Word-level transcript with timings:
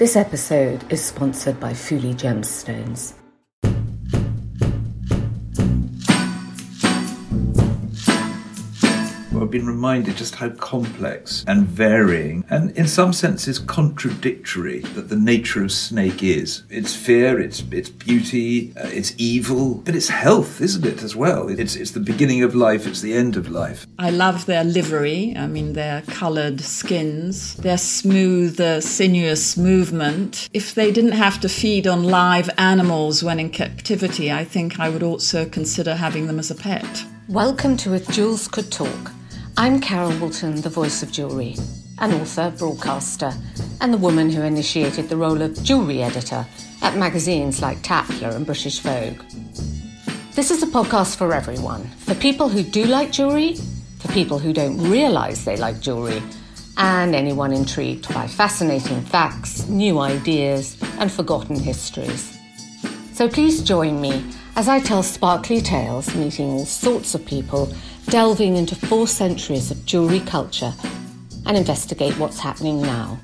This 0.00 0.16
episode 0.16 0.90
is 0.90 1.04
sponsored 1.04 1.60
by 1.60 1.74
Fuli 1.74 2.14
Gemstones. 2.14 3.19
I've 9.50 9.58
been 9.58 9.66
reminded 9.66 10.16
just 10.16 10.36
how 10.36 10.50
complex 10.50 11.44
and 11.48 11.66
varying 11.66 12.44
and 12.50 12.70
in 12.78 12.86
some 12.86 13.12
senses 13.12 13.58
contradictory 13.58 14.78
that 14.94 15.08
the 15.08 15.16
nature 15.16 15.64
of 15.64 15.72
snake 15.72 16.22
is. 16.22 16.62
It's 16.70 16.94
fear, 16.94 17.40
it's 17.40 17.64
it's 17.72 17.90
beauty, 17.90 18.72
uh, 18.76 18.86
it's 18.92 19.12
evil, 19.18 19.74
but 19.74 19.96
it's 19.96 20.08
health, 20.08 20.60
isn't 20.60 20.86
it 20.86 21.02
as 21.02 21.16
well? 21.16 21.48
It's 21.48 21.74
it's 21.74 21.90
the 21.90 21.98
beginning 21.98 22.44
of 22.44 22.54
life, 22.54 22.86
it's 22.86 23.00
the 23.00 23.12
end 23.12 23.36
of 23.36 23.50
life. 23.50 23.88
I 23.98 24.10
love 24.10 24.46
their 24.46 24.62
livery. 24.62 25.34
I 25.36 25.48
mean 25.48 25.72
their 25.72 26.02
colored 26.02 26.60
skins, 26.60 27.56
their 27.56 27.78
smooth 27.78 28.60
uh, 28.60 28.80
sinuous 28.80 29.56
movement. 29.56 30.48
If 30.54 30.76
they 30.76 30.92
didn't 30.92 31.18
have 31.26 31.40
to 31.40 31.48
feed 31.48 31.88
on 31.88 32.04
live 32.04 32.48
animals 32.56 33.24
when 33.24 33.40
in 33.40 33.50
captivity, 33.50 34.30
I 34.30 34.44
think 34.44 34.78
I 34.78 34.88
would 34.88 35.02
also 35.02 35.44
consider 35.44 35.96
having 35.96 36.28
them 36.28 36.38
as 36.38 36.52
a 36.52 36.54
pet. 36.54 37.04
Welcome 37.26 37.76
to 37.78 37.94
If 37.94 38.06
Jewels 38.10 38.46
Could 38.46 38.70
Talk. 38.70 39.10
I'm 39.56 39.80
Carol 39.80 40.12
Woolton, 40.12 40.60
the 40.62 40.70
voice 40.70 41.02
of 41.02 41.12
jewellery, 41.12 41.56
an 41.98 42.12
author, 42.14 42.52
broadcaster, 42.56 43.32
and 43.80 43.92
the 43.92 43.98
woman 43.98 44.30
who 44.30 44.42
initiated 44.42 45.08
the 45.08 45.16
role 45.16 45.42
of 45.42 45.62
jewellery 45.62 46.02
editor 46.02 46.46
at 46.82 46.96
magazines 46.96 47.60
like 47.60 47.82
Tatler 47.82 48.30
and 48.30 48.46
British 48.46 48.78
Vogue. 48.78 49.22
This 50.34 50.50
is 50.50 50.62
a 50.62 50.66
podcast 50.66 51.16
for 51.16 51.34
everyone 51.34 51.84
for 51.98 52.14
people 52.14 52.48
who 52.48 52.62
do 52.62 52.84
like 52.84 53.12
jewellery, 53.12 53.56
for 53.98 54.08
people 54.12 54.38
who 54.38 54.52
don't 54.52 54.78
realise 54.90 55.44
they 55.44 55.56
like 55.56 55.80
jewellery, 55.80 56.22
and 56.78 57.14
anyone 57.14 57.52
intrigued 57.52 58.12
by 58.14 58.26
fascinating 58.26 59.02
facts, 59.02 59.66
new 59.68 59.98
ideas, 59.98 60.78
and 60.98 61.12
forgotten 61.12 61.58
histories. 61.58 62.38
So 63.12 63.28
please 63.28 63.62
join 63.62 64.00
me 64.00 64.24
as 64.56 64.68
I 64.68 64.80
tell 64.80 65.02
sparkly 65.02 65.60
tales, 65.60 66.14
meeting 66.14 66.50
all 66.50 66.64
sorts 66.64 67.14
of 67.14 67.24
people 67.26 67.72
delving 68.10 68.56
into 68.56 68.74
four 68.74 69.06
centuries 69.06 69.70
of 69.70 69.86
jewellery 69.86 70.18
culture 70.18 70.74
and 71.46 71.56
investigate 71.56 72.18
what's 72.18 72.40
happening 72.40 72.82
now. 72.82 73.16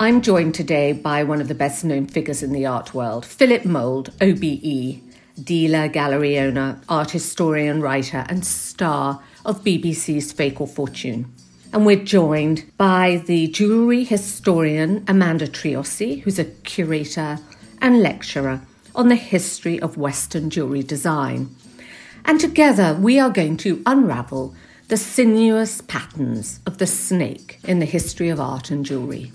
I'm 0.00 0.20
joined 0.20 0.56
today 0.56 0.92
by 0.92 1.22
one 1.22 1.40
of 1.40 1.46
the 1.46 1.54
best 1.54 1.84
known 1.84 2.06
figures 2.06 2.42
in 2.42 2.50
the 2.50 2.66
art 2.66 2.92
world, 2.92 3.24
Philip 3.24 3.64
Mould, 3.64 4.10
OBE, 4.20 5.00
dealer, 5.44 5.86
gallery 5.86 6.40
owner, 6.40 6.80
art 6.88 7.12
historian, 7.12 7.80
writer, 7.80 8.26
and 8.28 8.44
star 8.44 9.22
of 9.44 9.62
BBC's 9.62 10.32
Fake 10.32 10.60
or 10.60 10.66
Fortune. 10.66 11.32
And 11.72 11.86
we're 11.86 12.02
joined 12.02 12.68
by 12.76 13.22
the 13.26 13.46
jewellery 13.46 14.02
historian 14.02 15.04
Amanda 15.06 15.46
Triossi, 15.46 16.22
who's 16.22 16.40
a 16.40 16.44
curator 16.44 17.38
and 17.80 18.02
lecturer 18.02 18.62
on 18.94 19.08
the 19.08 19.16
history 19.16 19.80
of 19.80 19.96
Western 19.96 20.50
jewellery 20.50 20.82
design. 20.82 21.54
And 22.24 22.38
together 22.38 22.96
we 23.00 23.18
are 23.18 23.30
going 23.30 23.56
to 23.58 23.82
unravel 23.86 24.54
the 24.88 24.96
sinuous 24.96 25.80
patterns 25.80 26.60
of 26.66 26.78
the 26.78 26.86
snake 26.86 27.58
in 27.64 27.78
the 27.78 27.86
history 27.86 28.28
of 28.28 28.40
art 28.40 28.70
and 28.70 28.84
jewellery. 28.84 29.32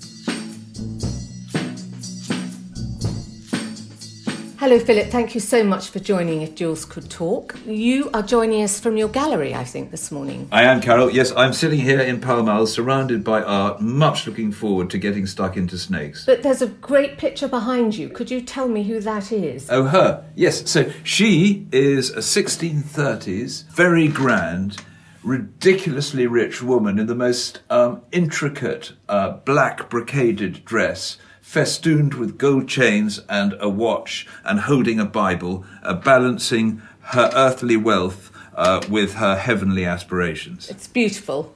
Hello, 4.66 4.80
Philip. 4.80 5.12
Thank 5.12 5.36
you 5.36 5.42
so 5.42 5.64
much 5.64 5.90
for 5.90 6.00
joining 6.00 6.42
If 6.42 6.56
Jewels 6.56 6.86
Could 6.86 7.08
Talk. 7.08 7.56
You 7.68 8.10
are 8.16 8.24
joining 8.24 8.64
us 8.64 8.80
from 8.80 8.98
your 8.98 9.10
gallery, 9.10 9.54
I 9.54 9.64
think, 9.64 9.92
this 9.92 10.12
morning. 10.12 10.48
I 10.52 10.64
am, 10.64 10.82
Carol. 10.82 11.12
Yes, 11.12 11.32
I'm 11.38 11.54
sitting 11.54 11.80
here 11.80 12.00
in 12.00 12.20
Pall 12.20 12.42
Mall, 12.42 12.66
surrounded 12.66 13.24
by 13.24 13.44
art, 13.44 13.80
much 13.80 14.26
looking 14.26 14.52
forward 14.52 14.90
to 14.90 14.98
getting 14.98 15.28
stuck 15.28 15.56
into 15.56 15.78
snakes. 15.78 16.26
But 16.26 16.42
there's 16.42 16.64
a 16.64 16.68
great 16.68 17.20
picture 17.20 17.48
behind 17.48 17.96
you. 17.96 18.10
Could 18.10 18.32
you 18.32 18.42
tell 18.42 18.68
me 18.68 18.82
who 18.82 19.00
that 19.02 19.32
is? 19.32 19.70
Oh, 19.70 19.84
her. 19.84 20.26
Yes. 20.34 20.68
So 20.68 20.92
she 21.04 21.68
is 21.72 22.10
a 22.10 22.22
1630s, 22.22 23.66
very 23.66 24.08
grand, 24.08 24.82
ridiculously 25.24 26.26
rich 26.26 26.64
woman 26.64 26.98
in 26.98 27.06
the 27.06 27.14
most 27.14 27.62
um, 27.70 28.02
intricate 28.12 28.94
uh, 29.08 29.30
black 29.30 29.92
brocaded 29.92 30.66
dress 30.66 31.20
festooned 31.56 32.16
with 32.16 32.38
gold 32.38 32.68
chains 32.68 33.22
and 33.30 33.56
a 33.62 33.70
watch, 33.70 34.28
and 34.44 34.60
holding 34.60 35.00
a 35.00 35.06
Bible, 35.06 35.64
uh, 35.84 35.94
balancing 35.94 36.82
her 37.00 37.32
earthly 37.34 37.78
wealth 37.78 38.30
uh, 38.56 38.82
with 38.90 39.14
her 39.14 39.38
heavenly 39.38 39.86
aspirations. 39.86 40.70
It's 40.70 40.88
beautiful. 40.88 41.56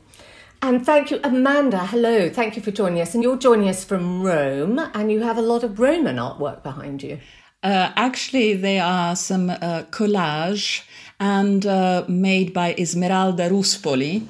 And 0.62 0.86
thank 0.86 1.12
you, 1.12 1.20
Amanda. 1.22 1.80
Hello, 1.80 2.30
thank 2.30 2.56
you 2.56 2.62
for 2.62 2.72
joining 2.72 3.02
us. 3.02 3.14
And 3.14 3.22
you're 3.22 3.38
joining 3.38 3.68
us 3.68 3.84
from 3.84 4.24
Rome, 4.24 4.80
and 4.94 5.12
you 5.12 5.22
have 5.24 5.38
a 5.38 5.42
lot 5.42 5.66
of 5.66 5.80
Roman 5.80 6.16
artwork 6.16 6.64
behind 6.64 7.04
you. 7.04 7.20
Uh, 7.62 7.92
actually, 7.98 8.54
there 8.54 8.86
are 8.86 9.18
some 9.18 9.50
uh, 9.50 9.84
collage 9.92 10.84
and 11.20 11.66
uh, 11.66 12.06
made 12.08 12.54
by 12.54 12.74
Esmeralda 12.76 13.50
Ruspoli, 13.50 14.26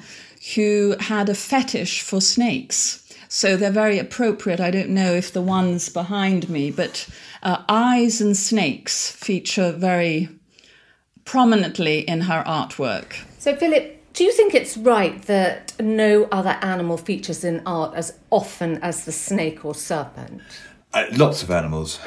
who 0.56 0.96
had 0.98 1.28
a 1.28 1.34
fetish 1.34 2.00
for 2.02 2.20
snakes. 2.20 2.99
So 3.32 3.56
they're 3.56 3.70
very 3.70 4.00
appropriate. 4.00 4.58
I 4.58 4.72
don't 4.72 4.88
know 4.88 5.14
if 5.14 5.32
the 5.32 5.40
ones 5.40 5.88
behind 5.88 6.50
me, 6.50 6.72
but 6.72 7.08
uh, 7.44 7.62
eyes 7.68 8.20
and 8.20 8.36
snakes 8.36 9.12
feature 9.12 9.70
very 9.70 10.28
prominently 11.24 12.00
in 12.00 12.22
her 12.22 12.42
artwork. 12.44 13.22
So, 13.38 13.54
Philip, 13.54 14.02
do 14.14 14.24
you 14.24 14.32
think 14.32 14.52
it's 14.52 14.76
right 14.76 15.22
that 15.22 15.74
no 15.78 16.24
other 16.32 16.58
animal 16.60 16.96
features 16.96 17.44
in 17.44 17.62
art 17.64 17.94
as 17.94 18.18
often 18.30 18.82
as 18.82 19.04
the 19.04 19.12
snake 19.12 19.64
or 19.64 19.76
serpent? 19.76 20.42
Uh, 20.92 21.04
lots 21.12 21.44
of 21.44 21.52
animals 21.52 22.00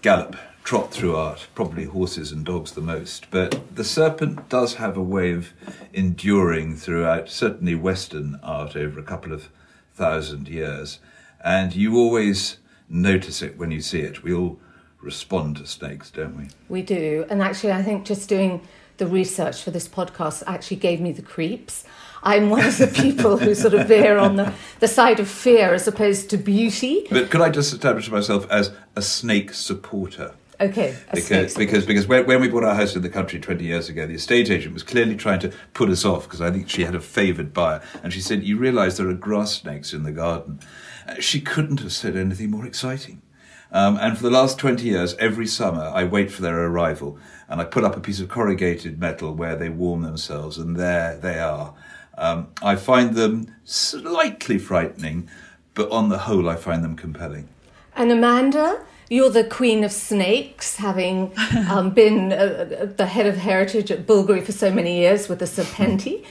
gallop, 0.00 0.36
trot 0.62 0.92
through 0.92 1.16
art, 1.16 1.48
probably 1.56 1.86
horses 1.86 2.30
and 2.30 2.44
dogs 2.44 2.70
the 2.70 2.80
most. 2.80 3.28
But 3.32 3.74
the 3.74 3.82
serpent 3.82 4.48
does 4.48 4.74
have 4.74 4.96
a 4.96 5.02
way 5.02 5.32
of 5.32 5.52
enduring 5.92 6.76
throughout, 6.76 7.28
certainly 7.28 7.74
Western 7.74 8.38
art, 8.44 8.76
over 8.76 9.00
a 9.00 9.02
couple 9.02 9.32
of 9.32 9.48
thousand 9.98 10.48
years. 10.48 11.00
And 11.44 11.74
you 11.74 11.96
always 11.96 12.58
notice 12.88 13.42
it 13.42 13.58
when 13.58 13.70
you 13.70 13.80
see 13.80 14.00
it. 14.00 14.22
We 14.22 14.32
all 14.32 14.58
respond 15.00 15.56
to 15.58 15.66
snakes, 15.66 16.10
don't 16.10 16.36
we? 16.36 16.48
We 16.68 16.82
do. 16.82 17.26
And 17.28 17.42
actually, 17.42 17.72
I 17.72 17.82
think 17.82 18.04
just 18.04 18.28
doing 18.28 18.66
the 18.96 19.06
research 19.06 19.62
for 19.62 19.70
this 19.70 19.88
podcast 19.88 20.42
actually 20.46 20.78
gave 20.78 21.00
me 21.00 21.12
the 21.12 21.22
creeps. 21.22 21.84
I'm 22.22 22.50
one 22.50 22.64
of 22.64 22.78
the 22.78 22.86
people 23.02 23.36
who 23.36 23.54
sort 23.54 23.74
of 23.74 23.86
veer 23.88 24.18
on 24.18 24.36
the, 24.36 24.52
the 24.80 24.88
side 24.88 25.20
of 25.20 25.28
fear 25.28 25.74
as 25.74 25.86
opposed 25.86 26.30
to 26.30 26.36
beauty. 26.36 27.06
But 27.10 27.30
could 27.30 27.40
I 27.40 27.50
just 27.50 27.72
establish 27.72 28.10
myself 28.10 28.48
as 28.50 28.72
a 28.96 29.02
snake 29.02 29.52
supporter? 29.52 30.34
Okay, 30.60 30.96
because 31.14 31.54
because 31.54 31.86
because 31.86 32.06
when, 32.08 32.26
when 32.26 32.40
we 32.40 32.48
bought 32.48 32.64
our 32.64 32.74
house 32.74 32.96
in 32.96 33.02
the 33.02 33.08
country 33.08 33.38
20 33.38 33.64
years 33.64 33.88
ago, 33.88 34.06
the 34.06 34.14
estate 34.14 34.50
agent 34.50 34.74
was 34.74 34.82
clearly 34.82 35.14
trying 35.14 35.38
to 35.40 35.52
put 35.72 35.88
us 35.88 36.04
off 36.04 36.24
because 36.24 36.40
I 36.40 36.50
think 36.50 36.68
she 36.68 36.84
had 36.84 36.96
a 36.96 37.00
favoured 37.00 37.54
buyer, 37.54 37.80
and 38.02 38.12
she 38.12 38.20
said, 38.20 38.42
"You 38.42 38.56
realise 38.58 38.96
there 38.96 39.08
are 39.08 39.14
grass 39.14 39.52
snakes 39.52 39.92
in 39.92 40.02
the 40.02 40.10
garden." 40.10 40.58
Uh, 41.06 41.20
she 41.20 41.40
couldn't 41.40 41.80
have 41.80 41.92
said 41.92 42.16
anything 42.16 42.50
more 42.50 42.66
exciting. 42.66 43.22
Um, 43.70 43.98
and 44.00 44.16
for 44.16 44.22
the 44.22 44.30
last 44.30 44.58
20 44.58 44.84
years, 44.84 45.14
every 45.16 45.46
summer, 45.46 45.92
I 45.94 46.04
wait 46.04 46.32
for 46.32 46.40
their 46.40 46.58
arrival 46.64 47.18
and 47.48 47.60
I 47.60 47.64
put 47.64 47.84
up 47.84 47.96
a 47.96 48.00
piece 48.00 48.20
of 48.20 48.28
corrugated 48.28 48.98
metal 48.98 49.34
where 49.34 49.56
they 49.56 49.68
warm 49.68 50.02
themselves, 50.02 50.58
and 50.58 50.76
there 50.76 51.16
they 51.16 51.38
are. 51.38 51.74
Um, 52.16 52.48
I 52.62 52.76
find 52.76 53.14
them 53.14 53.54
slightly 53.64 54.58
frightening, 54.58 55.30
but 55.74 55.90
on 55.90 56.08
the 56.08 56.18
whole, 56.18 56.48
I 56.48 56.56
find 56.56 56.84
them 56.84 56.96
compelling. 56.96 57.48
And 57.96 58.12
Amanda, 58.12 58.84
you're 59.08 59.30
the 59.30 59.44
queen 59.44 59.84
of 59.84 59.92
snakes, 59.92 60.76
having 60.76 61.32
um, 61.68 61.90
been 61.90 62.32
uh, 62.32 62.92
the 62.96 63.06
head 63.06 63.26
of 63.26 63.36
heritage 63.36 63.90
at 63.90 64.06
Bulgari 64.06 64.44
for 64.44 64.52
so 64.52 64.70
many 64.70 64.98
years 64.98 65.28
with 65.28 65.38
the 65.38 65.46
Serpenti. 65.46 66.24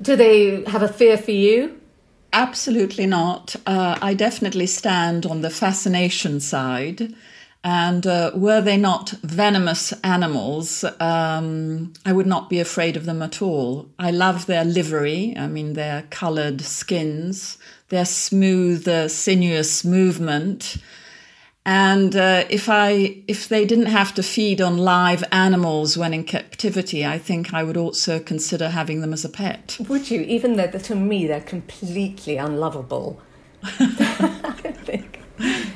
Do 0.00 0.16
they 0.16 0.64
have 0.64 0.82
a 0.82 0.88
fear 0.88 1.16
for 1.16 1.30
you? 1.30 1.78
Absolutely 2.32 3.06
not. 3.06 3.56
Uh, 3.66 3.98
I 4.00 4.14
definitely 4.14 4.66
stand 4.66 5.26
on 5.26 5.42
the 5.42 5.50
fascination 5.50 6.40
side. 6.40 7.14
And 7.64 8.06
uh, 8.06 8.32
were 8.34 8.60
they 8.60 8.76
not 8.76 9.10
venomous 9.22 9.92
animals, 10.02 10.84
um, 10.98 11.92
I 12.04 12.12
would 12.12 12.26
not 12.26 12.50
be 12.50 12.58
afraid 12.58 12.96
of 12.96 13.04
them 13.04 13.22
at 13.22 13.40
all. 13.40 13.88
I 14.00 14.10
love 14.10 14.46
their 14.46 14.64
livery, 14.64 15.34
I 15.38 15.46
mean, 15.46 15.74
their 15.74 16.02
coloured 16.10 16.62
skins, 16.62 17.58
their 17.90 18.04
smooth, 18.04 18.88
uh, 18.88 19.06
sinuous 19.06 19.84
movement. 19.84 20.78
And 21.64 22.16
uh, 22.16 22.44
if 22.50 22.68
I 22.68 23.22
if 23.28 23.48
they 23.48 23.64
didn't 23.64 23.86
have 23.86 24.12
to 24.14 24.22
feed 24.22 24.60
on 24.60 24.78
live 24.78 25.22
animals 25.30 25.96
when 25.96 26.12
in 26.12 26.24
captivity, 26.24 27.06
I 27.06 27.18
think 27.18 27.54
I 27.54 27.62
would 27.62 27.76
also 27.76 28.18
consider 28.18 28.70
having 28.70 29.00
them 29.00 29.12
as 29.12 29.24
a 29.24 29.28
pet. 29.28 29.76
Would 29.88 30.10
you? 30.10 30.22
Even 30.22 30.56
though 30.56 30.66
to 30.66 30.94
me 30.96 31.26
they're 31.26 31.40
completely 31.40 32.36
unlovable. 32.36 33.20
I 33.62 34.74
think. 34.84 35.20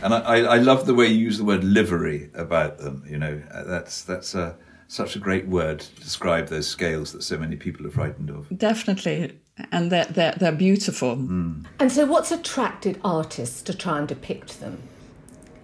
And 0.02 0.12
I, 0.12 0.38
I 0.40 0.58
love 0.58 0.86
the 0.86 0.94
way 0.94 1.06
you 1.06 1.18
use 1.18 1.38
the 1.38 1.44
word 1.44 1.62
livery 1.62 2.30
about 2.34 2.78
them. 2.78 3.04
You 3.08 3.18
know, 3.18 3.40
uh, 3.52 3.64
that's 3.64 4.02
that's 4.02 4.34
a, 4.34 4.56
such 4.88 5.14
a 5.14 5.20
great 5.20 5.46
word 5.46 5.80
to 5.80 6.00
describe 6.00 6.48
those 6.48 6.66
scales 6.66 7.12
that 7.12 7.22
so 7.22 7.38
many 7.38 7.54
people 7.54 7.86
are 7.86 7.90
frightened 7.90 8.30
of. 8.30 8.46
Definitely. 8.56 9.38
and 9.72 9.90
they're, 9.90 10.04
they're, 10.06 10.34
they're 10.38 10.52
beautiful. 10.52 11.12
And 11.12 11.90
so, 11.90 12.06
what's 12.06 12.32
attracted 12.32 13.00
artists 13.04 13.62
to 13.62 13.74
try 13.74 13.98
and 13.98 14.06
depict 14.08 14.60
them? 14.60 14.82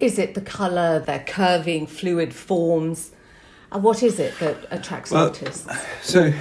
Is 0.03 0.19
it 0.19 0.35
the 0.35 0.41
colour, 0.41 0.99
their 0.99 1.21
curving, 1.21 1.87
fluid 1.87 2.35
forms? 2.35 3.13
And 3.71 3.85
what 3.85 4.03
is 4.03 4.19
it 4.19 4.37
that 4.41 4.57
attracts 4.73 5.13
Well, 5.13 5.29
artists? 5.29 5.69
So, 6.03 6.33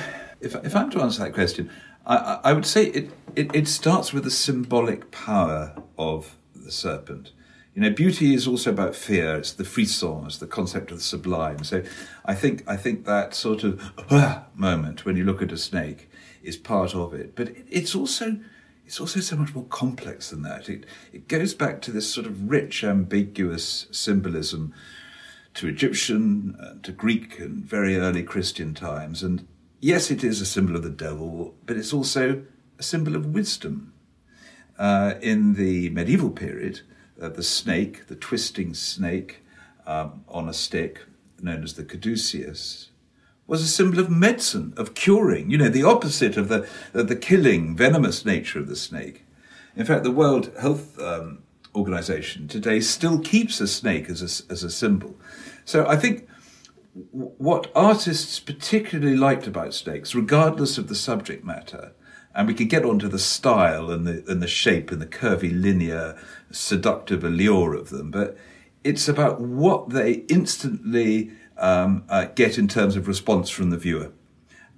if, 0.41 0.55
if 0.65 0.75
I'm 0.75 0.89
to 0.89 1.01
answer 1.01 1.23
that 1.23 1.33
question, 1.35 1.69
I, 2.07 2.39
I 2.43 2.53
would 2.53 2.65
say 2.65 2.87
it, 2.87 3.11
it, 3.35 3.55
it 3.55 3.67
starts 3.67 4.13
with 4.13 4.23
the 4.23 4.31
symbolic 4.31 5.11
power 5.11 5.75
of 5.95 6.37
the 6.55 6.71
serpent. 6.71 7.33
You 7.75 7.83
know, 7.83 7.91
beauty 7.91 8.33
is 8.33 8.47
also 8.47 8.71
about 8.71 8.95
fear. 8.95 9.35
It's 9.35 9.51
the 9.51 9.63
frisson, 9.63 10.25
it's 10.25 10.39
the 10.39 10.47
concept 10.47 10.89
of 10.89 10.97
the 10.97 11.03
sublime. 11.03 11.63
So, 11.63 11.83
I 12.25 12.33
think 12.33 12.63
I 12.67 12.77
think 12.77 13.05
that 13.05 13.35
sort 13.35 13.63
of 13.63 13.91
"Ah," 14.09 14.45
moment 14.55 15.05
when 15.05 15.15
you 15.15 15.23
look 15.23 15.43
at 15.43 15.51
a 15.51 15.57
snake 15.57 16.09
is 16.41 16.57
part 16.57 16.95
of 16.95 17.13
it. 17.13 17.35
But 17.35 17.51
it's 17.69 17.93
also 17.93 18.39
it's 18.91 18.99
also 18.99 19.21
so 19.21 19.37
much 19.37 19.55
more 19.55 19.63
complex 19.69 20.31
than 20.31 20.41
that. 20.41 20.67
It 20.67 20.85
it 21.13 21.29
goes 21.29 21.53
back 21.53 21.79
to 21.83 21.93
this 21.93 22.13
sort 22.13 22.27
of 22.27 22.49
rich, 22.49 22.83
ambiguous 22.83 23.87
symbolism 23.89 24.73
to 25.53 25.69
Egyptian, 25.69 26.57
uh, 26.59 26.73
to 26.83 26.91
Greek, 26.91 27.39
and 27.39 27.63
very 27.63 27.95
early 27.95 28.21
Christian 28.21 28.73
times. 28.73 29.23
And 29.23 29.47
yes, 29.79 30.11
it 30.11 30.25
is 30.25 30.41
a 30.41 30.45
symbol 30.45 30.75
of 30.75 30.83
the 30.83 30.89
devil, 30.89 31.55
but 31.65 31.77
it's 31.77 31.93
also 31.93 32.43
a 32.77 32.83
symbol 32.83 33.15
of 33.15 33.27
wisdom. 33.27 33.93
Uh, 34.77 35.13
in 35.21 35.53
the 35.53 35.89
medieval 35.91 36.29
period, 36.29 36.81
uh, 37.21 37.29
the 37.29 37.43
snake, 37.43 38.07
the 38.07 38.17
twisting 38.17 38.73
snake 38.73 39.41
um, 39.87 40.25
on 40.27 40.49
a 40.49 40.53
stick, 40.53 41.05
known 41.41 41.63
as 41.63 41.75
the 41.75 41.85
caduceus, 41.85 42.90
was 43.51 43.61
a 43.61 43.67
symbol 43.67 43.99
of 43.99 44.09
medicine, 44.09 44.73
of 44.77 44.93
curing. 44.93 45.51
You 45.51 45.57
know, 45.57 45.67
the 45.67 45.83
opposite 45.83 46.37
of 46.37 46.47
the 46.47 46.65
of 46.93 47.09
the 47.09 47.17
killing, 47.17 47.75
venomous 47.75 48.23
nature 48.25 48.59
of 48.59 48.69
the 48.69 48.77
snake. 48.77 49.25
In 49.75 49.85
fact, 49.85 50.05
the 50.05 50.11
World 50.11 50.53
Health 50.61 50.97
um, 50.97 51.43
Organization 51.75 52.47
today 52.47 52.79
still 52.79 53.19
keeps 53.19 53.59
a 53.59 53.67
snake 53.67 54.09
as 54.09 54.21
a, 54.21 54.51
as 54.51 54.63
a 54.63 54.69
symbol. 54.69 55.19
So 55.65 55.85
I 55.85 55.97
think 55.97 56.29
what 56.93 57.69
artists 57.75 58.39
particularly 58.39 59.17
liked 59.17 59.47
about 59.47 59.73
snakes, 59.73 60.15
regardless 60.15 60.77
of 60.77 60.87
the 60.87 60.95
subject 60.95 61.43
matter, 61.43 61.91
and 62.33 62.47
we 62.47 62.53
can 62.53 62.69
get 62.69 62.85
onto 62.85 63.09
the 63.09 63.19
style 63.19 63.91
and 63.91 64.07
the 64.07 64.23
and 64.31 64.41
the 64.41 64.47
shape 64.47 64.91
and 64.91 65.01
the 65.01 65.05
curvy, 65.05 65.51
linear, 65.51 66.17
seductive 66.51 67.25
allure 67.25 67.73
of 67.73 67.89
them, 67.89 68.11
but 68.11 68.37
it's 68.85 69.09
about 69.09 69.41
what 69.41 69.89
they 69.89 70.23
instantly 70.29 71.31
um, 71.61 72.03
uh, 72.09 72.25
get 72.35 72.57
in 72.57 72.67
terms 72.67 72.97
of 72.97 73.07
response 73.07 73.49
from 73.49 73.69
the 73.69 73.77
viewer, 73.77 74.11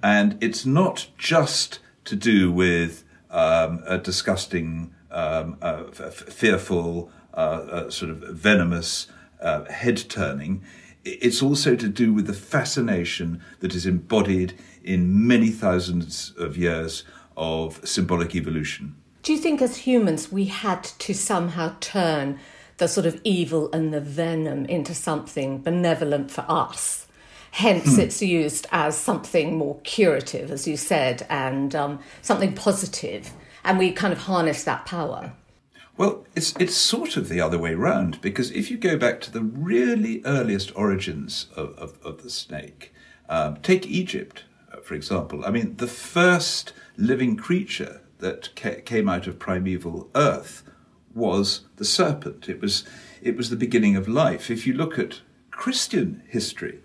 and 0.03 0.37
it's 0.43 0.65
not 0.65 1.07
just 1.17 1.79
to 2.05 2.15
do 2.15 2.51
with 2.51 3.03
um, 3.31 3.81
a 3.87 3.97
disgusting, 3.97 4.93
um, 5.09 5.57
uh, 5.61 5.85
f- 5.99 6.13
fearful, 6.13 7.09
uh, 7.33 7.37
uh, 7.37 7.89
sort 7.89 8.11
of 8.11 8.17
venomous 8.17 9.07
uh, 9.41 9.65
head 9.65 9.97
turning. 10.09 10.61
It's 11.03 11.41
also 11.41 11.75
to 11.75 11.89
do 11.89 12.13
with 12.13 12.27
the 12.27 12.33
fascination 12.33 13.41
that 13.59 13.73
is 13.73 13.85
embodied 13.85 14.53
in 14.83 15.27
many 15.27 15.49
thousands 15.49 16.33
of 16.37 16.57
years 16.57 17.03
of 17.35 17.85
symbolic 17.87 18.35
evolution. 18.35 18.95
Do 19.23 19.33
you 19.33 19.39
think 19.39 19.61
as 19.61 19.77
humans 19.77 20.31
we 20.31 20.45
had 20.45 20.83
to 20.83 21.13
somehow 21.13 21.75
turn 21.79 22.39
the 22.77 22.87
sort 22.87 23.05
of 23.05 23.19
evil 23.23 23.71
and 23.71 23.93
the 23.93 24.01
venom 24.01 24.65
into 24.65 24.93
something 24.93 25.61
benevolent 25.61 26.31
for 26.31 26.45
us? 26.47 27.07
Hence, 27.51 27.99
it's 27.99 28.21
used 28.21 28.65
as 28.71 28.97
something 28.97 29.55
more 29.55 29.79
curative, 29.83 30.49
as 30.49 30.67
you 30.67 30.75
said, 30.75 31.25
and 31.29 31.75
um, 31.75 31.99
something 32.23 32.53
positive, 32.53 33.31
and 33.63 33.77
we 33.77 33.91
kind 33.91 34.11
of 34.11 34.19
harness 34.19 34.63
that 34.63 34.85
power. 34.87 35.33
Well, 35.95 36.25
it's 36.35 36.55
it's 36.59 36.75
sort 36.75 37.17
of 37.17 37.29
the 37.29 37.39
other 37.39 37.59
way 37.59 37.75
round 37.75 38.19
because 38.21 38.49
if 38.49 38.71
you 38.71 38.77
go 38.77 38.97
back 38.97 39.21
to 39.21 39.31
the 39.31 39.43
really 39.43 40.23
earliest 40.25 40.75
origins 40.75 41.45
of, 41.55 41.77
of, 41.77 41.99
of 42.03 42.23
the 42.23 42.31
snake, 42.31 42.91
um, 43.29 43.57
take 43.57 43.85
Egypt, 43.85 44.45
uh, 44.71 44.77
for 44.77 44.95
example. 44.95 45.45
I 45.45 45.51
mean, 45.51 45.75
the 45.75 45.87
first 45.87 46.73
living 46.97 47.37
creature 47.37 48.01
that 48.17 48.55
ca- 48.55 48.81
came 48.81 49.07
out 49.07 49.27
of 49.27 49.37
primeval 49.37 50.09
Earth 50.15 50.62
was 51.13 51.61
the 51.77 51.85
serpent. 51.85 52.49
It 52.49 52.61
was 52.61 52.85
it 53.21 53.37
was 53.37 53.49
the 53.49 53.55
beginning 53.55 53.95
of 53.95 54.07
life. 54.07 54.51
If 54.51 54.67
you 54.67 54.73
look 54.73 54.99
at 54.99 55.21
Christian 55.51 56.23
history, 56.27 56.79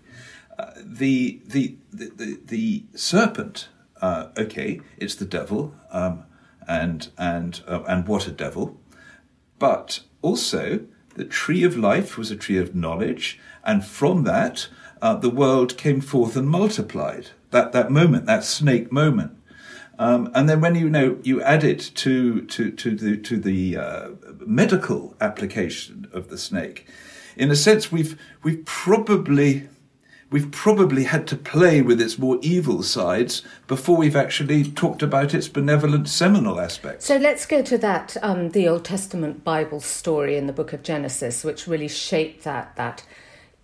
uh, 0.57 0.71
the, 0.83 1.41
the 1.45 1.77
the 1.91 2.11
the 2.15 2.39
the 2.45 2.83
serpent. 2.95 3.69
Uh, 4.01 4.29
okay, 4.37 4.79
it's 4.97 5.15
the 5.15 5.25
devil, 5.25 5.75
um, 5.91 6.23
and 6.67 7.09
and 7.17 7.61
uh, 7.67 7.83
and 7.85 8.07
what 8.07 8.27
a 8.27 8.31
devil! 8.31 8.79
But 9.57 10.01
also, 10.21 10.85
the 11.15 11.25
tree 11.25 11.63
of 11.65 11.75
life 11.75 12.17
was 12.17 12.31
a 12.31 12.37
tree 12.37 12.57
of 12.57 12.73
knowledge, 12.73 13.39
and 13.63 13.83
from 13.83 14.23
that, 14.23 14.69
uh, 15.01 15.15
the 15.15 15.29
world 15.29 15.77
came 15.77 15.99
forth 15.99 16.37
and 16.37 16.47
multiplied. 16.47 17.31
That 17.51 17.73
that 17.73 17.91
moment, 17.91 18.25
that 18.27 18.45
snake 18.45 18.89
moment. 18.89 19.37
Um, 19.99 20.31
and 20.33 20.47
then 20.47 20.61
when 20.61 20.75
you 20.75 20.89
know 20.89 21.19
you 21.23 21.43
add 21.43 21.65
it 21.65 21.91
to 21.95 22.41
to 22.45 22.71
to 22.71 22.95
the 22.95 23.17
to 23.17 23.37
the 23.37 23.75
uh, 23.75 24.09
medical 24.39 25.15
application 25.19 26.09
of 26.13 26.29
the 26.29 26.37
snake, 26.37 26.87
in 27.35 27.51
a 27.51 27.55
sense, 27.55 27.91
we've 27.91 28.17
we've 28.41 28.63
probably 28.63 29.67
we've 30.29 30.51
probably 30.51 31.03
had 31.03 31.27
to 31.27 31.35
play 31.35 31.81
with 31.81 31.99
its 31.99 32.17
more 32.17 32.39
evil 32.41 32.81
sides 32.81 33.43
before 33.67 33.97
we've 33.97 34.15
actually 34.15 34.63
talked 34.63 35.03
about 35.03 35.33
its 35.33 35.49
benevolent 35.49 36.07
seminal 36.07 36.61
aspects. 36.61 37.05
So 37.05 37.17
let's 37.17 37.45
go 37.45 37.61
to 37.63 37.77
that 37.79 38.15
um, 38.21 38.51
the 38.51 38.69
Old 38.69 38.85
Testament 38.85 39.43
Bible 39.43 39.81
story 39.81 40.37
in 40.37 40.47
the 40.47 40.53
Book 40.53 40.71
of 40.71 40.81
Genesis, 40.81 41.43
which 41.43 41.67
really 41.67 41.89
shaped 41.89 42.45
that 42.45 42.73
that 42.77 43.03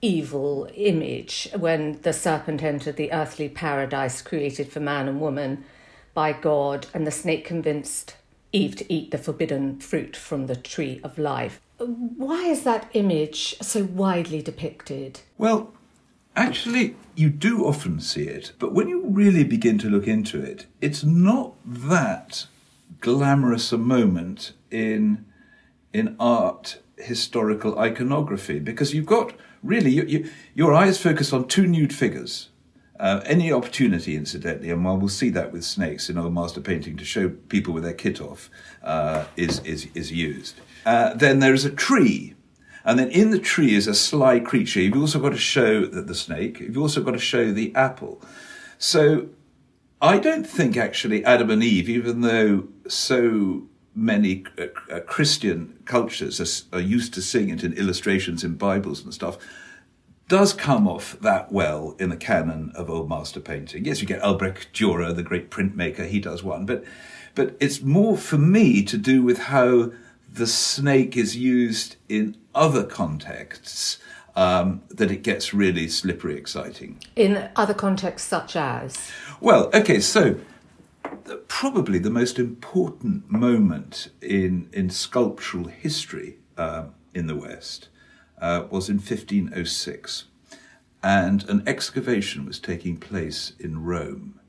evil 0.02 0.70
image 0.76 1.48
when 1.58 2.02
the 2.02 2.12
serpent 2.12 2.62
entered 2.62 2.98
the 2.98 3.14
earthly 3.14 3.48
paradise 3.48 4.22
created 4.22 4.70
for 4.70 4.82
man 4.82 5.08
and 5.08 5.22
woman 5.22 5.64
by 6.16 6.34
God, 6.34 6.88
and 6.96 7.06
the 7.06 7.12
snake 7.12 7.46
convinced 7.46 8.16
Eve 8.52 8.76
to 8.78 8.92
eat 8.92 9.12
the 9.12 9.20
forbidden 9.20 9.80
fruit 9.80 10.16
from 10.16 10.48
the 10.48 10.56
tree 10.56 11.00
of 11.04 11.20
life. 11.20 11.62
Why 11.78 12.46
is 12.46 12.64
that 12.64 12.90
image 12.94 13.58
so 13.62 13.84
widely 13.84 14.42
depicted? 14.42 15.20
Well, 15.38 15.74
actually, 16.36 16.96
you 17.16 17.30
do 17.30 17.66
often 17.66 18.00
see 18.00 18.24
it, 18.24 18.54
but 18.58 18.74
when 18.74 18.88
you 18.88 19.06
really 19.06 19.44
begin 19.44 19.78
to 19.80 19.90
look 19.90 20.08
into 20.08 20.42
it, 20.42 20.66
it's 20.82 21.04
not 21.04 21.54
that 21.66 22.48
glamorous 23.02 23.72
a 23.72 23.78
moment 23.78 24.54
in 24.72 25.26
in 25.94 26.16
art 26.20 26.80
historical 26.98 27.78
iconography 27.80 28.60
because 28.60 28.94
you've 28.94 29.06
got 29.06 29.34
really 29.64 29.92
you, 29.92 30.04
you, 30.04 30.30
your 30.54 30.74
eyes 30.74 30.98
focus 31.02 31.34
on 31.34 31.48
two 31.48 31.68
nude 31.68 31.94
figures. 31.94 32.50
Uh, 32.98 33.20
any 33.26 33.52
opportunity, 33.52 34.16
incidentally, 34.16 34.70
and 34.70 34.86
while 34.86 34.98
we'll 34.98 35.10
see 35.10 35.30
that 35.30 35.52
with 35.52 35.66
snakes 35.66 36.10
in 36.10 36.18
old 36.18 36.34
master 36.34 36.62
painting 36.62 36.96
to 36.96 37.04
show 37.04 37.30
people 37.30 37.74
with 37.74 37.84
their 37.84 37.94
kit 37.94 38.22
off, 38.22 38.50
uh, 38.84 39.26
is, 39.36 39.60
is, 39.66 39.88
is 39.94 40.12
used. 40.12 40.62
Uh, 40.86 41.14
then 41.14 41.40
there 41.40 41.54
is 41.54 41.66
a 41.66 41.70
tree, 41.70 42.36
and 42.86 42.98
then 42.98 43.10
in 43.10 43.32
the 43.32 43.40
tree 43.40 43.76
is 43.76 43.88
a 43.88 43.94
sly 43.94 44.40
creature. 44.40 44.80
You've 44.80 44.96
also 44.98 45.20
got 45.20 45.32
to 45.32 45.38
show 45.38 45.86
that 45.86 46.08
the 46.08 46.16
snake, 46.16 46.62
you've 46.62 46.78
also 46.78 47.02
got 47.02 47.12
to 47.12 47.20
show 47.20 47.52
the 47.52 47.76
apple. 47.76 48.22
So 48.78 49.28
I 50.02 50.18
don't 50.18 50.48
think 50.48 50.78
actually 50.78 51.26
Adam 51.26 51.50
and 51.50 51.64
Eve, 51.64 51.90
even 51.90 52.22
though 52.22 52.68
so 52.88 53.64
many 53.94 54.44
uh, 54.58 55.00
Christian 55.02 55.80
cultures 55.86 56.68
are, 56.74 56.78
are 56.78 56.82
used 56.82 57.14
to 57.16 57.22
seeing 57.22 57.50
it 57.50 57.64
in 57.64 57.74
illustrations 57.74 58.44
in 58.44 58.56
Bibles 58.56 59.04
and 59.04 59.14
stuff, 59.14 59.38
does 60.28 60.54
come 60.54 60.88
off 60.88 61.20
that 61.22 61.52
well 61.52 61.96
in 62.00 62.10
the 62.10 62.18
canon 62.18 62.72
of 62.76 62.90
old 62.90 63.10
master 63.10 63.40
painting. 63.40 63.86
Yes, 63.86 64.02
you 64.02 64.08
get 64.08 64.22
Albrecht 64.22 64.74
Dürer, 64.74 65.16
the 65.16 65.24
great 65.24 65.52
printmaker, 65.52 66.08
he 66.08 66.20
does 66.20 66.44
one, 66.44 66.66
but 66.66 66.84
but 67.36 67.56
it's 67.60 67.82
more 67.82 68.18
for 68.18 68.38
me 68.38 68.82
to 68.84 68.98
do 68.98 69.22
with 69.22 69.38
how 69.38 69.92
the 70.32 70.48
snake 70.48 71.18
is 71.18 71.36
used 71.36 71.98
in 72.08 72.38
other 72.54 72.84
contexts 72.84 74.00
um, 74.36 74.82
that 74.90 75.12
it 75.12 75.22
gets 75.22 75.54
really 75.54 75.88
slippery 75.88 76.38
exciting. 76.38 77.00
In 77.16 77.50
other 77.56 77.74
contexts, 77.74 78.28
such 78.28 78.56
as? 78.56 79.12
Well, 79.42 79.70
okay, 79.74 80.00
so 80.00 80.40
probably 81.48 82.00
the 82.00 82.10
most 82.10 82.40
important 82.40 83.30
moment 83.30 84.10
in 84.22 84.70
in 84.74 84.90
sculptural 84.90 85.66
history 85.66 86.38
um, 86.58 86.94
in 87.14 87.28
the 87.28 87.36
West 87.36 87.90
uh, 88.42 88.66
was 88.70 88.90
in 88.90 88.98
1506, 88.98 90.26
and 91.04 91.48
an 91.50 91.64
excavation 91.68 92.46
was 92.46 92.60
taking 92.60 92.98
place 92.98 93.54
in 93.60 93.84
Rome. 93.84 94.40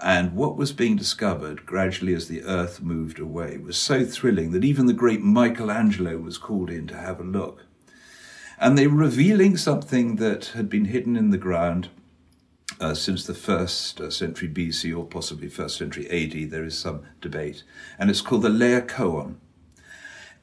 And 0.00 0.34
what 0.34 0.56
was 0.56 0.72
being 0.72 0.96
discovered 0.96 1.64
gradually 1.64 2.14
as 2.14 2.28
the 2.28 2.42
earth 2.42 2.82
moved 2.82 3.18
away 3.18 3.58
was 3.58 3.76
so 3.76 4.04
thrilling 4.04 4.50
that 4.50 4.64
even 4.64 4.86
the 4.86 4.92
great 4.92 5.22
Michelangelo 5.22 6.18
was 6.18 6.36
called 6.36 6.68
in 6.68 6.86
to 6.88 6.96
have 6.96 7.20
a 7.20 7.24
look. 7.24 7.64
And 8.58 8.76
they 8.76 8.86
were 8.86 8.96
revealing 8.96 9.56
something 9.56 10.16
that 10.16 10.46
had 10.46 10.68
been 10.68 10.86
hidden 10.86 11.16
in 11.16 11.30
the 11.30 11.38
ground 11.38 11.88
uh, 12.80 12.94
since 12.94 13.24
the 13.24 13.34
first 13.34 14.00
uh, 14.00 14.10
century 14.10 14.48
BC 14.48 14.96
or 14.96 15.04
possibly 15.04 15.48
first 15.48 15.78
century 15.78 16.08
AD. 16.10 16.50
There 16.50 16.64
is 16.64 16.76
some 16.76 17.02
debate. 17.20 17.62
And 17.98 18.10
it's 18.10 18.20
called 18.20 18.42
the 18.42 18.48
Laocoon, 18.48 19.36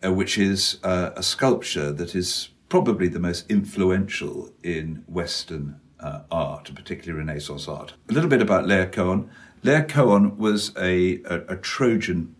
uh, 0.04 0.14
which 0.14 0.38
is 0.38 0.80
uh, 0.84 1.12
a 1.16 1.24
sculpture 1.24 1.92
that 1.92 2.16
is 2.16 2.50
probably 2.72 3.10
the 3.10 3.20
most 3.20 3.46
influential 3.52 4.50
in 4.64 5.04
Western 5.06 5.78
uh, 6.00 6.22
art, 6.32 6.72
particularly 6.74 7.20
Renaissance 7.20 7.68
art. 7.68 7.96
A 8.10 8.14
little 8.14 8.30
bit 8.30 8.42
about 8.42 8.64
Laocoon. 8.64 9.28
Laocoon 9.62 10.38
was 10.38 10.72
a, 10.78 11.22
a, 11.24 11.42
a 11.50 11.58
Trojan 11.58 12.34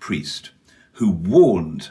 priest 0.00 0.52
who 0.92 1.10
warned 1.10 1.90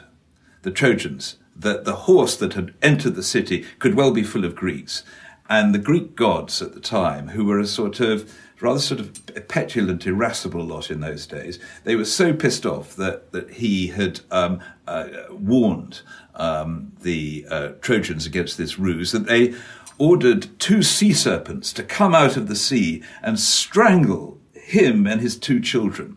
the 0.62 0.72
Trojans 0.72 1.36
that 1.54 1.84
the 1.84 1.94
horse 1.94 2.34
that 2.38 2.54
had 2.54 2.74
entered 2.82 3.14
the 3.14 3.22
city 3.22 3.64
could 3.78 3.94
well 3.94 4.10
be 4.10 4.24
full 4.24 4.44
of 4.44 4.56
Greeks. 4.56 5.04
And 5.48 5.72
the 5.72 5.78
Greek 5.78 6.16
gods 6.16 6.60
at 6.60 6.74
the 6.74 6.80
time, 6.80 7.28
who 7.28 7.44
were 7.44 7.60
a 7.60 7.66
sort 7.68 8.00
of 8.00 8.28
rather 8.60 8.80
sort 8.80 9.00
of 9.00 9.48
petulant, 9.48 10.06
irascible 10.06 10.64
lot 10.64 10.90
in 10.90 11.00
those 11.00 11.26
days, 11.26 11.58
they 11.84 11.94
were 11.94 12.04
so 12.04 12.32
pissed 12.32 12.64
off 12.64 12.96
that, 12.96 13.32
that 13.32 13.50
he 13.50 13.88
had 13.88 14.20
um, 14.30 14.60
uh, 14.86 15.08
warned 15.30 16.00
um, 16.36 16.92
the 17.00 17.46
uh, 17.50 17.68
Trojans 17.80 18.26
against 18.26 18.58
this 18.58 18.78
ruse 18.78 19.12
that 19.12 19.26
they 19.26 19.54
ordered 19.98 20.58
two 20.58 20.82
sea 20.82 21.12
serpents 21.12 21.72
to 21.72 21.82
come 21.82 22.14
out 22.14 22.36
of 22.36 22.48
the 22.48 22.56
sea 22.56 23.02
and 23.22 23.40
strangle 23.40 24.38
him 24.54 25.06
and 25.06 25.20
his 25.20 25.36
two 25.36 25.60
children. 25.60 26.16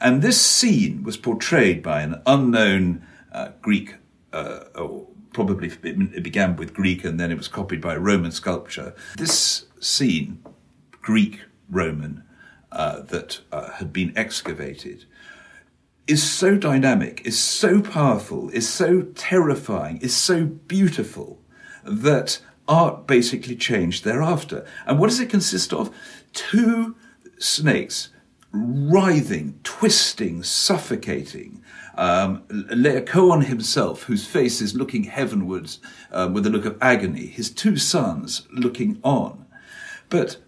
And 0.00 0.22
this 0.22 0.40
scene 0.40 1.02
was 1.02 1.16
portrayed 1.16 1.82
by 1.82 2.02
an 2.02 2.22
unknown 2.26 3.04
uh, 3.32 3.50
Greek, 3.60 3.96
uh, 4.32 4.60
probably 5.32 5.68
it 5.82 6.22
began 6.22 6.56
with 6.56 6.74
Greek 6.74 7.04
and 7.04 7.18
then 7.18 7.32
it 7.32 7.36
was 7.36 7.48
copied 7.48 7.80
by 7.80 7.96
Roman 7.96 8.30
sculpture. 8.30 8.94
This 9.16 9.66
scene, 9.80 10.42
Greek 11.02 11.40
Roman, 11.68 12.22
uh, 12.70 13.00
that 13.00 13.40
uh, 13.50 13.72
had 13.72 13.92
been 13.92 14.12
excavated, 14.16 15.06
is 16.08 16.22
so 16.22 16.56
dynamic, 16.56 17.22
is 17.24 17.38
so 17.38 17.80
powerful, 17.82 18.48
is 18.50 18.68
so 18.68 19.02
terrifying, 19.14 19.98
is 19.98 20.16
so 20.16 20.46
beautiful 20.46 21.38
that 21.84 22.40
art 22.66 23.06
basically 23.06 23.54
changed 23.54 24.04
thereafter. 24.04 24.66
And 24.86 24.98
what 24.98 25.10
does 25.10 25.20
it 25.20 25.30
consist 25.30 25.72
of? 25.72 25.94
Two 26.32 26.96
snakes 27.38 28.08
writhing, 28.50 29.60
twisting, 29.62 30.42
suffocating. 30.42 31.62
Um, 31.96 32.44
Laocoon 32.48 33.44
himself, 33.44 34.04
whose 34.04 34.26
face 34.26 34.60
is 34.60 34.74
looking 34.74 35.04
heavenwards 35.04 35.80
uh, 36.10 36.30
with 36.32 36.46
a 36.46 36.50
look 36.50 36.64
of 36.64 36.78
agony, 36.80 37.26
his 37.26 37.50
two 37.50 37.76
sons 37.76 38.46
looking 38.50 39.00
on. 39.02 39.44
But 40.08 40.38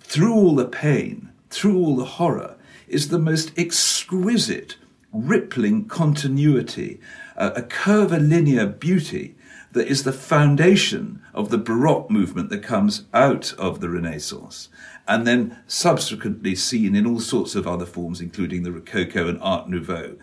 through 0.00 0.34
all 0.34 0.54
the 0.54 0.66
pain, 0.66 1.30
through 1.50 1.78
all 1.78 1.96
the 1.96 2.04
horror, 2.04 2.56
is 2.88 3.08
the 3.08 3.18
most 3.18 3.56
exquisite, 3.58 4.76
rippling 5.12 5.86
continuity, 5.86 7.00
a 7.36 7.62
curvilinear 7.62 8.66
beauty 8.66 9.34
that 9.72 9.86
is 9.86 10.04
the 10.04 10.12
foundation 10.12 11.22
of 11.34 11.50
the 11.50 11.58
Baroque 11.58 12.10
movement 12.10 12.50
that 12.50 12.62
comes 12.62 13.04
out 13.12 13.52
of 13.54 13.80
the 13.80 13.88
Renaissance 13.88 14.68
and 15.08 15.26
then 15.26 15.58
subsequently 15.66 16.54
seen 16.54 16.94
in 16.94 17.06
all 17.06 17.18
sorts 17.18 17.54
of 17.54 17.66
other 17.66 17.86
forms, 17.86 18.20
including 18.20 18.62
the 18.62 18.70
Rococo 18.70 19.26
and 19.26 19.38
Art 19.40 19.68
Nouveau. 19.68 20.16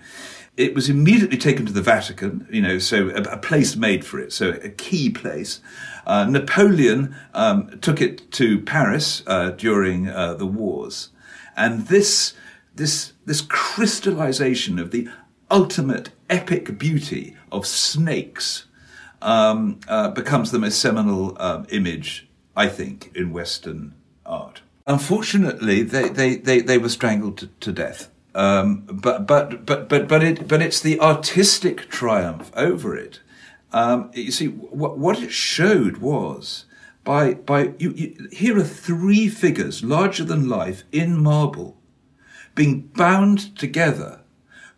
It 0.55 0.75
was 0.75 0.87
immediately 0.87 1.37
taken 1.37 1.65
to 1.65 1.73
the 1.73 1.81
Vatican, 1.81 2.47
you 2.51 2.61
know, 2.61 2.77
so 2.77 3.09
a, 3.09 3.23
a 3.23 3.37
place 3.37 3.75
made 3.75 4.05
for 4.05 4.19
it, 4.19 4.31
so 4.31 4.51
a 4.63 4.69
key 4.69 5.09
place. 5.09 5.59
Uh, 6.05 6.25
Napoleon 6.25 7.15
um, 7.33 7.79
took 7.79 7.99
it 7.99 8.31
to 8.33 8.61
Paris 8.61 9.23
uh, 9.27 9.49
during 9.49 10.07
uh, 10.07 10.35
the 10.35 10.45
wars, 10.45 11.09
and 11.57 11.87
this 11.87 12.33
this 12.75 13.13
this 13.25 13.41
crystallization 13.41 14.79
of 14.79 14.91
the 14.91 15.07
ultimate 15.49 16.09
epic 16.29 16.77
beauty 16.77 17.35
of 17.51 17.65
snakes 17.65 18.65
um, 19.21 19.79
uh, 19.87 20.09
becomes 20.09 20.51
the 20.51 20.59
most 20.59 20.79
seminal 20.79 21.35
um, 21.41 21.65
image, 21.69 22.27
I 22.55 22.67
think, 22.67 23.11
in 23.15 23.33
Western 23.33 23.95
art. 24.25 24.61
Unfortunately, 24.87 25.81
they, 25.81 26.09
they, 26.09 26.35
they, 26.35 26.61
they 26.61 26.77
were 26.77 26.89
strangled 26.89 27.39
to, 27.39 27.47
to 27.47 27.71
death. 27.71 28.11
Um, 28.35 28.81
but 28.91 29.25
but 29.25 29.65
but 29.65 29.87
but 29.87 30.09
but 30.09 30.21
it 30.21 30.45
but 30.45 30.61
it's 30.61 30.81
the 30.81 30.99
artistic 30.99 31.89
triumph 31.89 32.51
over 32.53 32.95
it. 32.95 33.21
Um, 33.71 34.11
you 34.13 34.31
see, 34.31 34.47
what, 34.47 34.97
what 34.97 35.19
it 35.19 35.31
showed 35.31 35.97
was 35.97 36.65
by 37.05 37.35
by 37.35 37.73
you, 37.79 37.91
you, 37.91 38.27
here 38.33 38.57
are 38.57 38.63
three 38.63 39.29
figures 39.29 39.85
larger 39.85 40.25
than 40.25 40.49
life 40.49 40.83
in 40.91 41.17
marble, 41.17 41.77
being 42.55 42.81
bound 42.95 43.55
together 43.57 44.21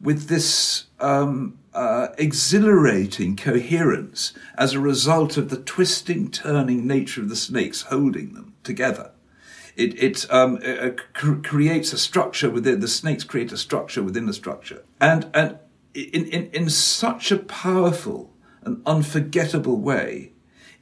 with 0.01 0.27
this 0.27 0.85
um, 0.99 1.57
uh, 1.73 2.07
exhilarating 2.17 3.35
coherence 3.35 4.33
as 4.57 4.73
a 4.73 4.79
result 4.79 5.37
of 5.37 5.49
the 5.49 5.57
twisting, 5.57 6.29
turning 6.29 6.85
nature 6.87 7.21
of 7.21 7.29
the 7.29 7.35
snakes 7.35 7.83
holding 7.83 8.33
them 8.33 8.53
together. 8.63 9.11
It, 9.75 10.01
it, 10.01 10.31
um, 10.31 10.57
it 10.63 11.13
cr- 11.13 11.35
creates 11.35 11.93
a 11.93 11.99
structure 11.99 12.49
within 12.49 12.79
the 12.79 12.87
snakes 12.87 13.23
create 13.23 13.51
a 13.51 13.57
structure 13.57 14.01
within 14.01 14.25
the 14.25 14.33
structure, 14.33 14.83
and 14.99 15.29
and 15.35 15.59
in 15.93 16.25
in, 16.25 16.49
in 16.51 16.69
such 16.71 17.31
a 17.31 17.37
powerful 17.37 18.33
and 18.63 18.81
unforgettable 18.87 19.79
way, 19.79 20.33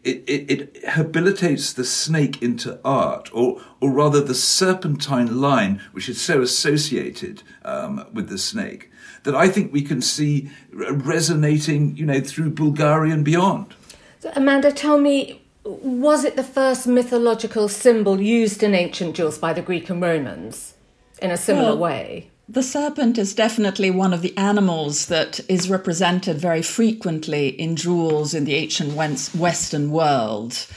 it, 0.05 0.23
it, 0.27 0.51
it 0.51 0.83
habilitates 0.83 1.73
the 1.73 1.83
snake 1.83 2.41
into 2.41 2.79
art, 2.85 3.29
or 3.33 3.61
or 3.81 3.89
rather 3.91 4.21
the 4.21 4.35
serpentine 4.35 5.41
line, 5.41 5.81
which 5.91 6.07
is 6.07 6.21
so 6.21 6.41
associated 6.41 7.43
um, 7.63 8.05
with 8.13 8.29
the 8.29 8.37
snake, 8.37 8.91
that 9.23 9.35
I 9.35 9.49
think 9.49 9.73
we 9.73 9.81
can 9.81 10.01
see 10.01 10.51
resonating, 10.71 11.97
you 11.97 12.05
know, 12.05 12.21
through 12.21 12.51
Bulgari 12.51 13.11
and 13.11 13.25
beyond. 13.25 13.73
So 14.19 14.31
Amanda, 14.35 14.71
tell 14.71 14.99
me 14.99 15.41
was 15.65 16.23
it 16.23 16.35
the 16.35 16.43
first 16.43 16.85
mythological 16.85 17.67
symbol 17.67 18.21
used 18.21 18.61
in 18.61 18.75
ancient 18.75 19.15
jewels 19.15 19.39
by 19.39 19.51
the 19.51 19.63
Greek 19.63 19.89
and 19.89 19.99
Romans 20.01 20.75
in 21.19 21.31
a 21.31 21.37
similar 21.37 21.69
well, 21.69 21.79
way? 21.79 22.29
The 22.47 22.61
serpent 22.61 23.17
is 23.17 23.33
definitely 23.33 23.89
one 23.89 24.13
of 24.13 24.21
the 24.21 24.37
animals 24.37 25.07
that 25.07 25.39
is 25.49 25.67
represented 25.67 26.37
very 26.37 26.61
frequently 26.61 27.47
in 27.49 27.75
jewels 27.75 28.35
in 28.35 28.45
the 28.45 28.53
ancient 28.53 28.93
Western 28.93 29.89
world. 29.89 30.67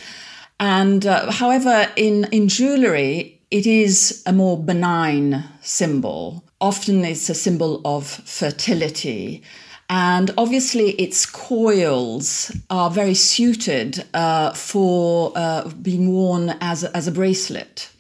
And 0.59 1.05
uh, 1.05 1.31
however, 1.31 1.89
in, 1.95 2.25
in 2.33 2.49
jewelry, 2.49 3.39
it 3.51 3.67
is 3.67 4.23
a 4.25 4.33
more 4.33 4.57
benign 4.57 5.45
symbol. 5.61 6.43
Often 6.59 7.05
it's 7.05 7.29
a 7.29 7.35
symbol 7.35 7.83
of 7.85 8.07
fertility. 8.07 9.43
And 9.91 10.31
obviously, 10.39 10.93
its 10.93 11.27
coils 11.27 12.51
are 12.71 12.91
very 12.91 13.15
suited 13.15 14.07
uh, 14.15 14.55
for 14.55 15.33
uh, 15.37 15.69
being 15.83 16.13
worn 16.15 16.57
as, 16.63 16.85
as 16.85 17.07
a 17.07 17.13
bracelet. 17.13 17.91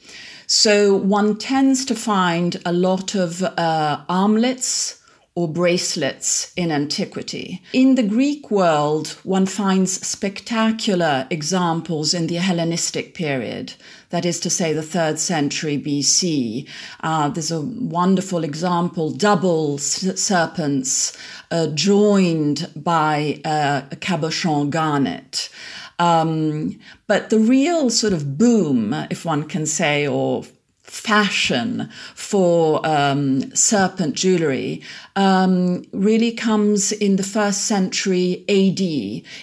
So 0.50 0.96
one 0.96 1.36
tends 1.36 1.84
to 1.84 1.94
find 1.94 2.58
a 2.64 2.72
lot 2.72 3.14
of 3.14 3.42
uh, 3.42 4.00
armlets 4.08 4.98
or 5.34 5.46
bracelets 5.46 6.54
in 6.56 6.72
antiquity. 6.72 7.62
In 7.74 7.96
the 7.96 8.02
Greek 8.02 8.50
world, 8.50 9.08
one 9.24 9.44
finds 9.44 10.04
spectacular 10.04 11.26
examples 11.30 12.14
in 12.14 12.28
the 12.28 12.36
Hellenistic 12.36 13.12
period 13.14 13.74
that 14.08 14.24
is 14.24 14.40
to 14.40 14.48
say 14.48 14.72
the 14.72 14.82
third 14.82 15.18
century 15.18 15.76
BC. 15.78 16.66
Uh, 17.00 17.28
there's 17.28 17.52
a 17.52 17.60
wonderful 17.60 18.42
example, 18.42 19.10
double 19.10 19.76
serpents 19.76 21.16
uh, 21.50 21.66
joined 21.68 22.72
by 22.74 23.40
uh, 23.44 23.82
a 23.92 23.96
cabochon 23.96 24.70
garnet. 24.70 25.50
Um, 25.98 26.78
but 27.06 27.30
the 27.30 27.38
real 27.38 27.90
sort 27.90 28.12
of 28.12 28.38
boom, 28.38 28.94
if 29.10 29.24
one 29.24 29.44
can 29.44 29.66
say, 29.66 30.06
or 30.06 30.44
fashion 30.82 31.90
for 32.14 32.84
um, 32.86 33.54
serpent 33.54 34.14
jewelry 34.14 34.82
um, 35.16 35.84
really 35.92 36.32
comes 36.32 36.92
in 36.92 37.16
the 37.16 37.22
first 37.22 37.66
century 37.66 38.44
AD, 38.48 38.80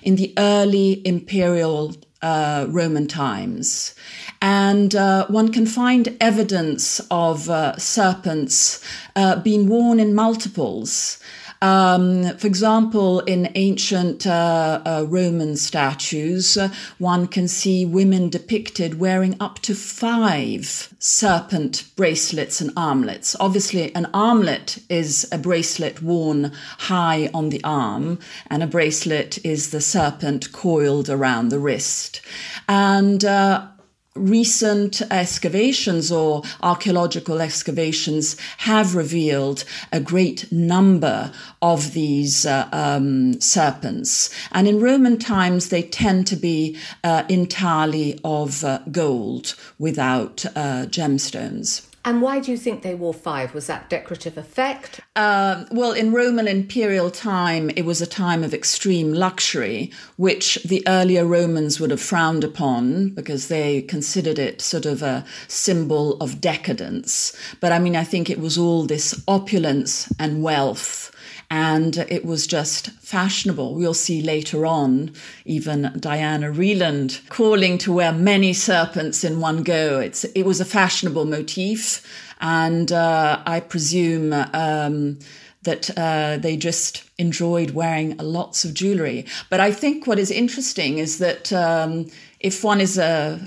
in 0.03 0.15
the 0.15 0.33
early 0.37 1.05
imperial 1.05 1.95
uh, 2.21 2.65
Roman 2.69 3.07
times. 3.07 3.93
And 4.41 4.95
uh, 4.95 5.27
one 5.27 5.51
can 5.51 5.65
find 5.65 6.17
evidence 6.19 6.99
of 7.11 7.49
uh, 7.49 7.77
serpents 7.77 8.83
uh, 9.15 9.37
being 9.37 9.67
worn 9.67 9.99
in 9.99 10.15
multiples. 10.15 11.19
Um, 11.65 12.37
for 12.37 12.45
example, 12.45 13.21
in 13.21 13.51
ancient 13.55 14.27
uh, 14.27 14.81
uh, 14.85 15.05
Roman 15.09 15.57
statues, 15.57 16.57
uh, 16.57 16.69
one 16.99 17.25
can 17.27 17.47
see 17.47 17.87
women 17.87 18.29
depicted 18.29 18.99
wearing 18.99 19.35
up 19.39 19.57
to 19.63 19.73
five 19.73 20.93
serpent 20.99 21.85
bracelets 21.95 22.61
and 22.61 22.69
armlets. 22.77 23.35
Obviously, 23.39 23.95
an 23.95 24.05
armlet 24.13 24.77
is 24.89 25.27
a 25.31 25.39
bracelet 25.39 26.03
worn 26.03 26.51
high 26.77 27.31
on 27.33 27.49
the 27.49 27.63
arm, 27.63 28.19
and 28.51 28.61
a 28.61 28.67
bracelet 28.67 29.43
is 29.43 29.71
the 29.71 29.81
serpent 29.81 30.51
coiled 30.51 31.09
around 31.09 31.49
the 31.49 31.57
wrist. 31.57 32.21
And 32.69 33.25
uh, 33.25 33.69
recent 34.15 35.01
excavations 35.11 36.11
or 36.11 36.41
archaeological 36.63 37.41
excavations 37.41 38.37
have 38.59 38.95
revealed 38.95 39.65
a 39.91 39.99
great 39.99 40.49
number 40.51 41.31
of 41.61 41.93
these 41.93 42.45
uh, 42.45 42.67
um, 42.71 43.39
serpents. 43.41 44.33
And 44.51 44.67
in 44.67 44.79
Roman 44.79 45.17
times, 45.17 45.69
they 45.69 45.83
tend 45.83 46.27
to 46.27 46.35
be 46.35 46.77
uh, 47.03 47.23
entirely 47.27 48.19
of 48.23 48.63
uh, 48.63 48.79
gold 48.91 49.55
without 49.77 50.45
uh, 50.47 50.85
gemstones. 50.87 51.85
And 52.05 52.21
why 52.21 52.39
do 52.39 52.51
you 52.51 52.57
think 52.57 52.83
they 52.83 52.93
wore 52.93 53.15
five? 53.15 53.55
Was 53.55 53.65
that 53.65 53.89
decorative 53.89 54.37
effect? 54.37 55.01
Uh, 55.15 55.65
well, 55.71 55.91
in 55.91 56.13
Roman 56.13 56.47
imperial 56.47 57.09
time, 57.09 57.71
it 57.71 57.81
was 57.81 57.99
a 57.99 58.05
time 58.05 58.43
of 58.43 58.53
extreme 58.53 59.11
luxury, 59.11 59.91
which 60.15 60.59
the 60.63 60.83
earlier 60.87 61.25
Romans 61.25 61.79
would 61.79 61.89
have 61.89 61.99
frowned 61.99 62.43
upon 62.43 63.09
because 63.09 63.47
they 63.47 63.81
considered 63.81 64.37
it 64.37 64.61
sort 64.61 64.85
of 64.85 65.01
a 65.01 65.25
symbol 65.47 66.21
of 66.21 66.39
decadence. 66.39 67.35
But 67.59 67.71
I 67.71 67.79
mean, 67.79 67.95
I 67.95 68.03
think 68.03 68.29
it 68.29 68.39
was 68.39 68.55
all 68.55 68.85
this 68.85 69.19
opulence 69.27 70.07
and 70.19 70.43
wealth 70.43 71.11
and 71.49 71.97
it 72.09 72.25
was 72.25 72.47
just 72.47 72.91
fashionable. 72.91 73.75
We'll 73.75 73.93
see 73.93 74.21
later 74.21 74.65
on 74.65 75.13
even 75.45 75.93
Diana 75.99 76.51
Vreeland 76.51 77.27
calling 77.29 77.77
to 77.79 77.93
wear 77.93 78.11
many 78.11 78.53
serpents 78.53 79.23
in 79.23 79.39
one 79.39 79.63
go. 79.63 79.99
It's 79.99 80.23
it 80.23 80.43
was 80.43 80.59
a 80.59 80.65
fashionable 80.65 81.25
motif, 81.25 82.05
and 82.41 82.91
uh, 82.91 83.41
I 83.45 83.59
presume. 83.59 84.33
Um, 84.33 85.19
that 85.65 85.89
uh, 85.97 86.37
they 86.37 86.55
just 86.55 87.09
enjoyed 87.17 87.71
wearing 87.71 88.15
lots 88.17 88.65
of 88.65 88.75
jewelry. 88.75 89.25
But 89.49 89.59
I 89.59 89.71
think 89.71 90.05
what 90.05 90.19
is 90.19 90.29
interesting 90.29 90.99
is 90.99 91.17
that 91.17 91.51
um, 91.51 92.05
if 92.39 92.63
one 92.63 92.79
is 92.79 92.99
uh, 92.99 93.39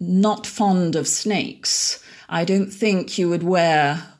not 0.00 0.44
fond 0.44 0.96
of 0.96 1.06
snakes, 1.06 2.02
I 2.28 2.44
don't 2.44 2.70
think 2.70 3.16
you 3.16 3.28
would 3.28 3.44
wear 3.44 4.11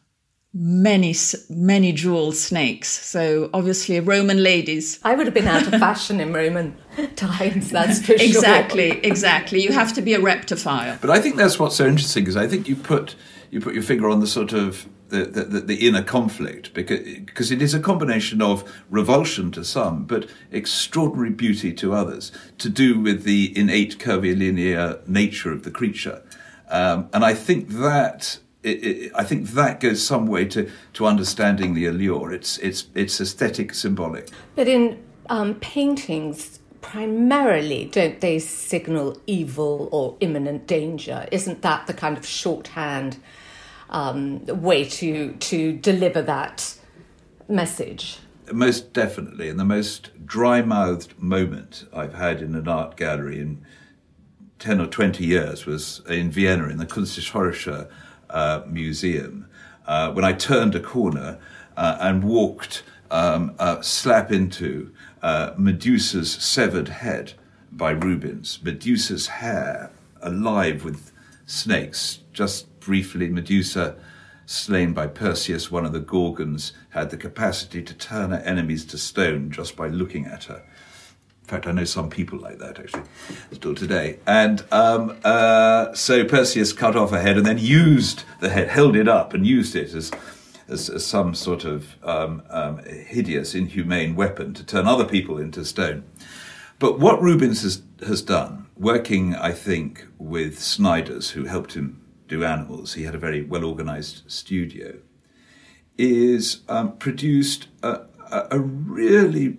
many 0.54 1.14
many 1.48 1.92
jewel 1.92 2.32
snakes. 2.32 2.88
So 2.88 3.48
obviously 3.54 4.00
roman 4.00 4.42
ladies. 4.42 4.98
I 5.02 5.14
would 5.14 5.26
have 5.26 5.34
been 5.34 5.48
out 5.48 5.66
of 5.66 5.70
fashion 5.80 6.20
in 6.20 6.32
roman 6.32 6.76
times 7.16 7.70
that's 7.70 8.04
for 8.04 8.12
exactly 8.12 8.90
sure. 8.90 9.00
exactly 9.02 9.62
you 9.62 9.72
have 9.72 9.92
to 9.94 10.02
be 10.02 10.12
a 10.14 10.20
reptiphile 10.20 10.98
but 11.00 11.10
i 11.10 11.20
think 11.20 11.36
that's 11.36 11.58
what's 11.58 11.76
so 11.76 11.86
interesting 11.86 12.26
is 12.26 12.36
i 12.36 12.46
think 12.46 12.68
you 12.68 12.76
put 12.76 13.14
you 13.50 13.60
put 13.60 13.74
your 13.74 13.82
finger 13.82 14.08
on 14.10 14.20
the 14.20 14.26
sort 14.26 14.52
of 14.52 14.86
the, 15.08 15.24
the, 15.24 15.60
the, 15.60 15.86
inner 15.86 16.02
conflict 16.02 16.72
because, 16.72 17.00
because 17.00 17.50
it 17.50 17.60
is 17.60 17.74
a 17.74 17.80
combination 17.80 18.40
of 18.40 18.64
revulsion 18.88 19.50
to 19.52 19.62
some 19.62 20.04
but 20.04 20.26
extraordinary 20.50 21.28
beauty 21.28 21.70
to 21.74 21.92
others 21.92 22.32
to 22.56 22.70
do 22.70 22.98
with 22.98 23.24
the 23.24 23.52
innate 23.54 23.98
curvilinear 23.98 25.00
nature 25.06 25.52
of 25.52 25.64
the 25.64 25.70
creature. 25.70 26.22
Um, 26.68 27.10
and 27.12 27.24
i 27.24 27.34
think 27.34 27.68
that 27.68 28.38
it, 28.62 28.84
it, 28.84 29.12
I 29.14 29.24
think 29.24 29.48
that 29.50 29.80
goes 29.80 30.04
some 30.04 30.26
way 30.26 30.44
to, 30.46 30.70
to 30.94 31.06
understanding 31.06 31.74
the 31.74 31.86
allure. 31.86 32.32
It's 32.32 32.58
it's 32.58 32.86
it's 32.94 33.20
aesthetic, 33.20 33.74
symbolic. 33.74 34.28
But 34.54 34.68
in 34.68 35.02
um, 35.28 35.54
paintings, 35.56 36.60
primarily, 36.80 37.86
don't 37.86 38.20
they 38.20 38.38
signal 38.38 39.20
evil 39.26 39.88
or 39.92 40.16
imminent 40.20 40.66
danger? 40.66 41.26
Isn't 41.32 41.62
that 41.62 41.86
the 41.86 41.94
kind 41.94 42.16
of 42.16 42.26
shorthand 42.26 43.18
um, 43.90 44.44
way 44.46 44.84
to 44.84 45.32
to 45.32 45.72
deliver 45.72 46.22
that 46.22 46.76
message? 47.48 48.18
Most 48.52 48.92
definitely, 48.92 49.48
and 49.48 49.58
the 49.58 49.64
most 49.64 50.10
dry-mouthed 50.26 51.18
moment 51.18 51.86
I've 51.94 52.14
had 52.14 52.42
in 52.42 52.54
an 52.54 52.68
art 52.68 52.96
gallery 52.96 53.40
in 53.40 53.64
ten 54.58 54.80
or 54.80 54.86
twenty 54.86 55.24
years 55.24 55.64
was 55.66 56.02
in 56.08 56.30
Vienna 56.30 56.68
in 56.68 56.76
the 56.76 56.86
Kunsthistorische 56.86 57.88
uh, 58.32 58.62
museum 58.66 59.46
uh, 59.86 60.10
when 60.12 60.24
I 60.24 60.32
turned 60.32 60.74
a 60.74 60.80
corner 60.80 61.38
uh, 61.76 61.98
and 62.00 62.24
walked 62.24 62.82
um, 63.10 63.54
slap 63.82 64.32
into 64.32 64.92
uh, 65.22 65.52
Medusa's 65.56 66.32
severed 66.32 66.88
head 66.88 67.34
by 67.70 67.90
Rubens. 67.90 68.58
Medusa's 68.62 69.28
hair 69.28 69.90
alive 70.22 70.84
with 70.84 71.12
snakes. 71.46 72.20
Just 72.32 72.80
briefly, 72.80 73.28
Medusa, 73.28 73.96
slain 74.46 74.92
by 74.92 75.06
Perseus, 75.06 75.70
one 75.70 75.84
of 75.84 75.92
the 75.92 76.00
Gorgons, 76.00 76.72
had 76.90 77.10
the 77.10 77.16
capacity 77.16 77.82
to 77.82 77.94
turn 77.94 78.30
her 78.30 78.42
enemies 78.44 78.84
to 78.86 78.98
stone 78.98 79.50
just 79.50 79.76
by 79.76 79.88
looking 79.88 80.26
at 80.26 80.44
her 80.44 80.62
fact, 81.52 81.66
I 81.66 81.72
know 81.72 81.84
some 81.84 82.08
people 82.08 82.38
like 82.38 82.58
that 82.58 82.78
actually, 82.78 83.02
still 83.52 83.74
today. 83.74 84.18
And 84.26 84.64
um, 84.72 85.16
uh, 85.24 85.92
so 85.94 86.24
Perseus 86.24 86.72
cut 86.72 86.96
off 86.96 87.12
a 87.12 87.20
head 87.20 87.36
and 87.36 87.46
then 87.46 87.58
used 87.58 88.24
the 88.40 88.48
head, 88.48 88.68
held 88.68 88.96
it 88.96 89.08
up, 89.08 89.34
and 89.34 89.46
used 89.46 89.76
it 89.76 89.94
as 89.94 90.10
as, 90.68 90.88
as 90.88 91.04
some 91.04 91.34
sort 91.34 91.64
of 91.64 91.96
um, 92.02 92.42
um, 92.48 92.78
hideous, 92.84 93.54
inhumane 93.54 94.14
weapon 94.14 94.54
to 94.54 94.64
turn 94.64 94.86
other 94.86 95.04
people 95.04 95.38
into 95.38 95.64
stone. 95.64 96.04
But 96.78 96.98
what 96.98 97.20
Rubens 97.22 97.62
has, 97.62 97.82
has 98.06 98.22
done, 98.22 98.66
working, 98.76 99.34
I 99.34 99.52
think, 99.52 100.06
with 100.18 100.58
Snyders, 100.58 101.30
who 101.30 101.44
helped 101.44 101.74
him 101.74 102.00
do 102.28 102.44
animals, 102.44 102.94
he 102.94 103.02
had 103.02 103.14
a 103.14 103.18
very 103.18 103.42
well 103.42 103.64
organized 103.64 104.22
studio, 104.30 104.98
is 105.98 106.62
um, 106.68 106.96
produced 106.96 107.68
a, 107.82 108.00
a, 108.30 108.48
a 108.52 108.58
really 108.58 109.58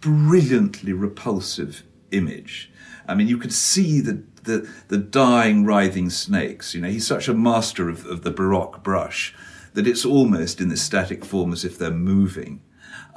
brilliantly 0.00 0.92
repulsive 0.92 1.82
image. 2.10 2.70
I 3.06 3.14
mean, 3.14 3.28
you 3.28 3.38
could 3.38 3.52
see 3.52 4.00
the, 4.00 4.22
the, 4.44 4.68
the 4.88 4.98
dying, 4.98 5.64
writhing 5.64 6.10
snakes. 6.10 6.74
You 6.74 6.80
know, 6.80 6.88
he's 6.88 7.06
such 7.06 7.28
a 7.28 7.34
master 7.34 7.88
of, 7.88 8.06
of 8.06 8.22
the 8.22 8.30
Baroque 8.30 8.82
brush 8.82 9.34
that 9.74 9.86
it's 9.86 10.04
almost 10.04 10.60
in 10.60 10.68
this 10.68 10.82
static 10.82 11.24
form 11.24 11.52
as 11.52 11.64
if 11.64 11.78
they're 11.78 11.90
moving. 11.90 12.62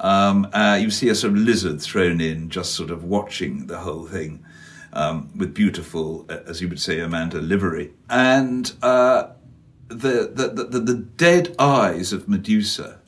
Um, 0.00 0.48
uh, 0.52 0.78
you 0.80 0.90
see 0.90 1.08
a 1.08 1.14
sort 1.14 1.32
of 1.32 1.38
lizard 1.38 1.80
thrown 1.80 2.20
in, 2.20 2.50
just 2.50 2.74
sort 2.74 2.90
of 2.90 3.04
watching 3.04 3.66
the 3.66 3.78
whole 3.78 4.06
thing 4.06 4.44
um, 4.92 5.30
with 5.36 5.54
beautiful, 5.54 6.26
uh, 6.28 6.38
as 6.46 6.60
you 6.60 6.68
would 6.68 6.80
say, 6.80 7.00
Amanda 7.00 7.40
livery. 7.40 7.92
And 8.08 8.72
uh, 8.82 9.28
the, 9.88 10.30
the, 10.32 10.64
the, 10.68 10.80
the 10.80 10.94
dead 10.94 11.54
eyes 11.58 12.12
of 12.12 12.28
Medusa 12.28 13.00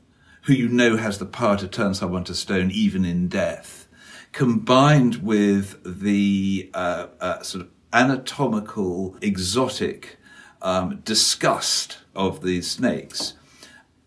who 0.46 0.52
you 0.52 0.68
know 0.68 0.96
has 0.96 1.18
the 1.18 1.26
power 1.26 1.56
to 1.56 1.66
turn 1.66 1.92
someone 1.92 2.22
to 2.24 2.34
stone 2.34 2.70
even 2.70 3.04
in 3.04 3.26
death, 3.28 3.88
combined 4.30 5.16
with 5.16 5.76
the 5.84 6.70
uh, 6.72 7.08
uh, 7.20 7.42
sort 7.42 7.64
of 7.64 7.70
anatomical, 7.92 9.16
exotic 9.20 10.18
um, 10.62 11.00
disgust 11.04 11.98
of 12.14 12.42
these 12.42 12.70
snakes, 12.70 13.34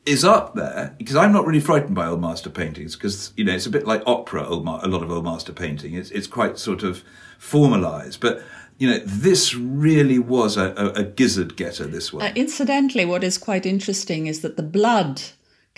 is 0.06 0.24
up 0.24 0.56
there 0.56 0.96
because 0.98 1.18
I'm 1.18 1.34
not 1.34 1.46
really 1.46 1.60
frightened 1.60 1.96
by 1.96 2.08
old 2.08 2.22
master 2.22 2.50
paintings 2.50 2.96
because 2.96 3.34
you 3.36 3.44
know 3.44 3.54
it's 3.54 3.66
a 3.66 3.70
bit 3.70 3.86
like 3.86 4.02
opera. 4.06 4.50
Ma- 4.62 4.80
a 4.82 4.88
lot 4.88 5.04
of 5.04 5.12
old 5.12 5.26
master 5.26 5.52
painting. 5.52 5.94
It's 5.94 6.10
it's 6.12 6.28
quite 6.28 6.58
sort 6.58 6.84
of 6.84 7.04
formalized, 7.38 8.22
but 8.22 8.42
you 8.78 8.90
know, 8.90 9.00
this 9.00 9.54
really 9.54 10.20
was 10.20 10.56
a, 10.56 10.74
a, 10.78 11.02
a 11.02 11.04
gizzard 11.04 11.58
getter, 11.58 11.86
this 11.86 12.14
one. 12.14 12.24
Uh, 12.24 12.32
incidentally, 12.34 13.04
what 13.04 13.26
is 13.26 13.38
quite 13.38 13.66
interesting 13.66 14.26
is 14.26 14.40
that 14.40 14.56
the 14.56 14.64
blood 14.64 15.22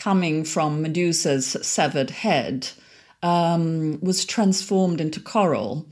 coming 0.02 0.44
from 0.44 0.82
Medusa's 0.82 1.56
severed 1.62 2.10
head 2.10 2.68
um, 3.22 4.00
was 4.02 4.26
transformed 4.26 5.00
into 5.00 5.20
coral. 5.20 5.86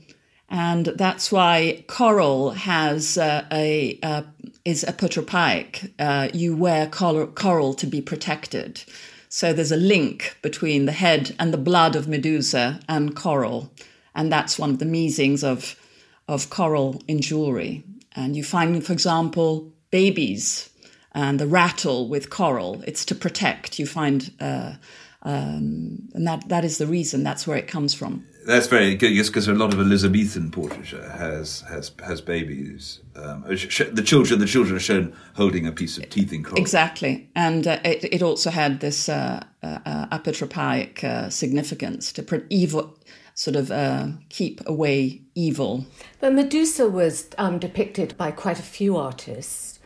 And 0.48 0.86
that's 0.86 1.30
why 1.30 1.84
coral 1.86 2.50
has 2.50 3.16
uh, 3.16 3.46
a 3.52 4.00
uh, 4.02 4.22
is 4.64 4.84
apotropaic. 4.84 5.92
Uh, 6.00 6.28
you 6.34 6.56
wear 6.56 6.88
coral, 6.88 7.28
coral 7.28 7.72
to 7.74 7.86
be 7.86 8.00
protected. 8.00 8.82
So 9.28 9.52
there's 9.52 9.70
a 9.70 9.76
link 9.76 10.36
between 10.42 10.86
the 10.86 10.98
head 11.04 11.36
and 11.38 11.52
the 11.52 11.64
blood 11.70 11.94
of 11.94 12.08
Medusa 12.08 12.80
and 12.88 13.14
coral, 13.14 13.70
and 14.12 14.32
that's 14.32 14.58
one 14.58 14.70
of 14.70 14.80
the 14.80 14.86
meanings 14.86 15.44
of 15.44 15.76
of 16.26 16.50
coral 16.50 17.00
in 17.06 17.20
jewelry. 17.20 17.84
And 18.16 18.34
you 18.34 18.42
find, 18.42 18.84
for 18.84 18.92
example, 18.92 19.72
babies 19.92 20.69
and 21.12 21.38
the 21.38 21.46
rattle 21.46 22.08
with 22.08 22.30
coral. 22.30 22.82
It's 22.86 23.04
to 23.06 23.14
protect. 23.14 23.78
You 23.78 23.86
find, 23.86 24.32
uh, 24.40 24.74
um, 25.22 26.08
and 26.14 26.26
that 26.26 26.48
that 26.48 26.64
is 26.64 26.78
the 26.78 26.86
reason. 26.86 27.22
That's 27.22 27.46
where 27.46 27.56
it 27.56 27.68
comes 27.68 27.94
from. 27.94 28.26
That's 28.46 28.68
very 28.68 28.94
good. 28.94 29.12
Yes, 29.12 29.28
because 29.28 29.48
a 29.48 29.54
lot 29.54 29.74
of 29.74 29.80
Elizabethan 29.80 30.50
portraiture 30.50 31.08
has 31.10 31.60
has 31.68 31.92
has 32.04 32.20
babies. 32.20 33.00
Um, 33.14 33.44
the 33.46 34.02
children 34.04 34.40
the 34.40 34.46
children 34.46 34.76
are 34.76 34.80
shown 34.80 35.14
holding 35.34 35.66
a 35.66 35.72
piece 35.72 35.98
of 35.98 36.08
teeth 36.08 36.32
in 36.32 36.42
coral. 36.42 36.60
Exactly, 36.60 37.28
and 37.34 37.66
uh, 37.66 37.78
it, 37.84 38.04
it 38.04 38.22
also 38.22 38.50
had 38.50 38.80
this 38.80 39.08
uh, 39.08 39.44
uh, 39.62 40.06
apotropaic 40.06 41.04
uh, 41.04 41.28
significance 41.28 42.12
to 42.12 42.22
pre- 42.22 42.44
evil 42.48 42.96
sort 43.34 43.56
of 43.56 43.70
uh, 43.70 44.08
keep 44.28 44.60
away 44.66 45.22
evil. 45.34 45.86
But 46.20 46.34
Medusa 46.34 46.88
was 46.88 47.28
um, 47.38 47.58
depicted 47.58 48.16
by 48.16 48.30
quite 48.30 48.58
a 48.58 48.62
few 48.62 48.96
artists. 48.96 49.79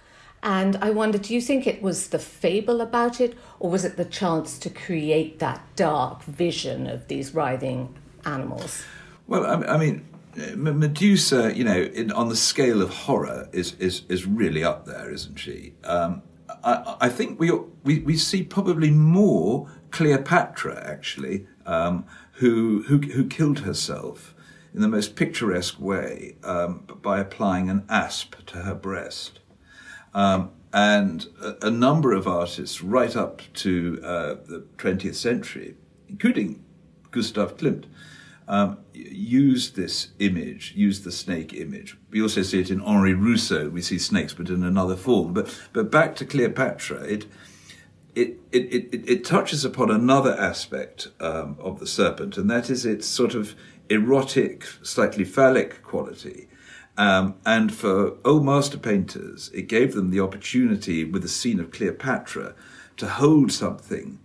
And 0.44 0.76
I 0.82 0.90
wonder, 0.90 1.16
do 1.16 1.34
you 1.34 1.40
think 1.40 1.66
it 1.66 1.80
was 1.80 2.08
the 2.08 2.18
fable 2.18 2.82
about 2.82 3.18
it, 3.18 3.34
or 3.58 3.70
was 3.70 3.82
it 3.82 3.96
the 3.96 4.04
chance 4.04 4.58
to 4.58 4.68
create 4.68 5.38
that 5.38 5.62
dark 5.74 6.22
vision 6.24 6.86
of 6.86 7.08
these 7.08 7.34
writhing 7.34 7.94
animals? 8.26 8.84
Well, 9.26 9.64
I 9.66 9.78
mean, 9.78 10.06
Medusa, 10.54 11.56
you 11.56 11.64
know, 11.64 11.80
in, 11.80 12.12
on 12.12 12.28
the 12.28 12.36
scale 12.36 12.82
of 12.82 12.90
horror, 12.90 13.48
is 13.52 13.74
is 13.78 14.02
is 14.10 14.26
really 14.26 14.62
up 14.62 14.84
there, 14.84 15.10
isn't 15.10 15.36
she? 15.36 15.72
Um, 15.82 16.22
I, 16.62 16.96
I, 17.00 17.08
think 17.08 17.40
we, 17.40 17.50
we 17.82 18.00
we 18.00 18.18
see 18.18 18.42
probably 18.42 18.90
more 18.90 19.70
Cleopatra 19.92 20.82
actually, 20.86 21.46
um, 21.64 22.04
who 22.32 22.82
who 22.82 22.98
who 22.98 23.26
killed 23.26 23.60
herself 23.60 24.34
in 24.74 24.82
the 24.82 24.88
most 24.88 25.16
picturesque 25.16 25.80
way 25.80 26.36
um, 26.42 26.84
by 27.00 27.18
applying 27.18 27.70
an 27.70 27.86
asp 27.88 28.34
to 28.46 28.58
her 28.58 28.74
breast. 28.74 29.40
Um, 30.14 30.50
and 30.72 31.26
a, 31.40 31.68
a, 31.68 31.70
number 31.70 32.12
of 32.12 32.26
artists, 32.26 32.82
right 32.82 33.14
up 33.14 33.42
to 33.54 34.00
uh, 34.02 34.34
the 34.46 34.64
20th 34.78 35.14
century, 35.14 35.76
including 36.08 36.64
Gustav 37.10 37.56
Klimt, 37.56 37.84
um, 38.48 38.78
used 38.92 39.76
this 39.76 40.08
image, 40.18 40.72
used 40.76 41.04
the 41.04 41.12
snake 41.12 41.54
image. 41.54 41.96
We 42.10 42.20
also 42.20 42.42
see 42.42 42.60
it 42.60 42.70
in 42.70 42.80
Henri 42.80 43.14
Rousseau. 43.14 43.70
We 43.70 43.82
see 43.82 43.98
snakes, 43.98 44.34
but 44.34 44.48
in 44.48 44.62
another 44.62 44.96
form. 44.96 45.32
But 45.32 45.56
but 45.72 45.90
back 45.90 46.14
to 46.16 46.26
Cleopatra, 46.26 47.02
it 47.04 47.26
it 48.14 48.38
it 48.52 48.64
it, 48.92 49.08
it 49.08 49.24
touches 49.24 49.64
upon 49.64 49.90
another 49.90 50.38
aspect 50.38 51.08
um, 51.20 51.56
of 51.58 51.80
the 51.80 51.86
serpent, 51.86 52.36
and 52.36 52.50
that 52.50 52.68
is 52.68 52.84
its 52.84 53.06
sort 53.06 53.34
of 53.34 53.54
erotic, 53.88 54.64
slightly 54.82 55.24
phallic 55.24 55.82
quality. 55.82 56.48
Um, 56.96 57.34
and 57.44 57.74
for 57.74 58.16
old 58.24 58.44
master 58.44 58.78
painters, 58.78 59.50
it 59.52 59.62
gave 59.62 59.94
them 59.94 60.10
the 60.10 60.20
opportunity, 60.20 61.04
with 61.04 61.22
the 61.22 61.28
scene 61.28 61.58
of 61.58 61.72
Cleopatra, 61.72 62.54
to 62.96 63.08
hold 63.08 63.50
something 63.50 64.20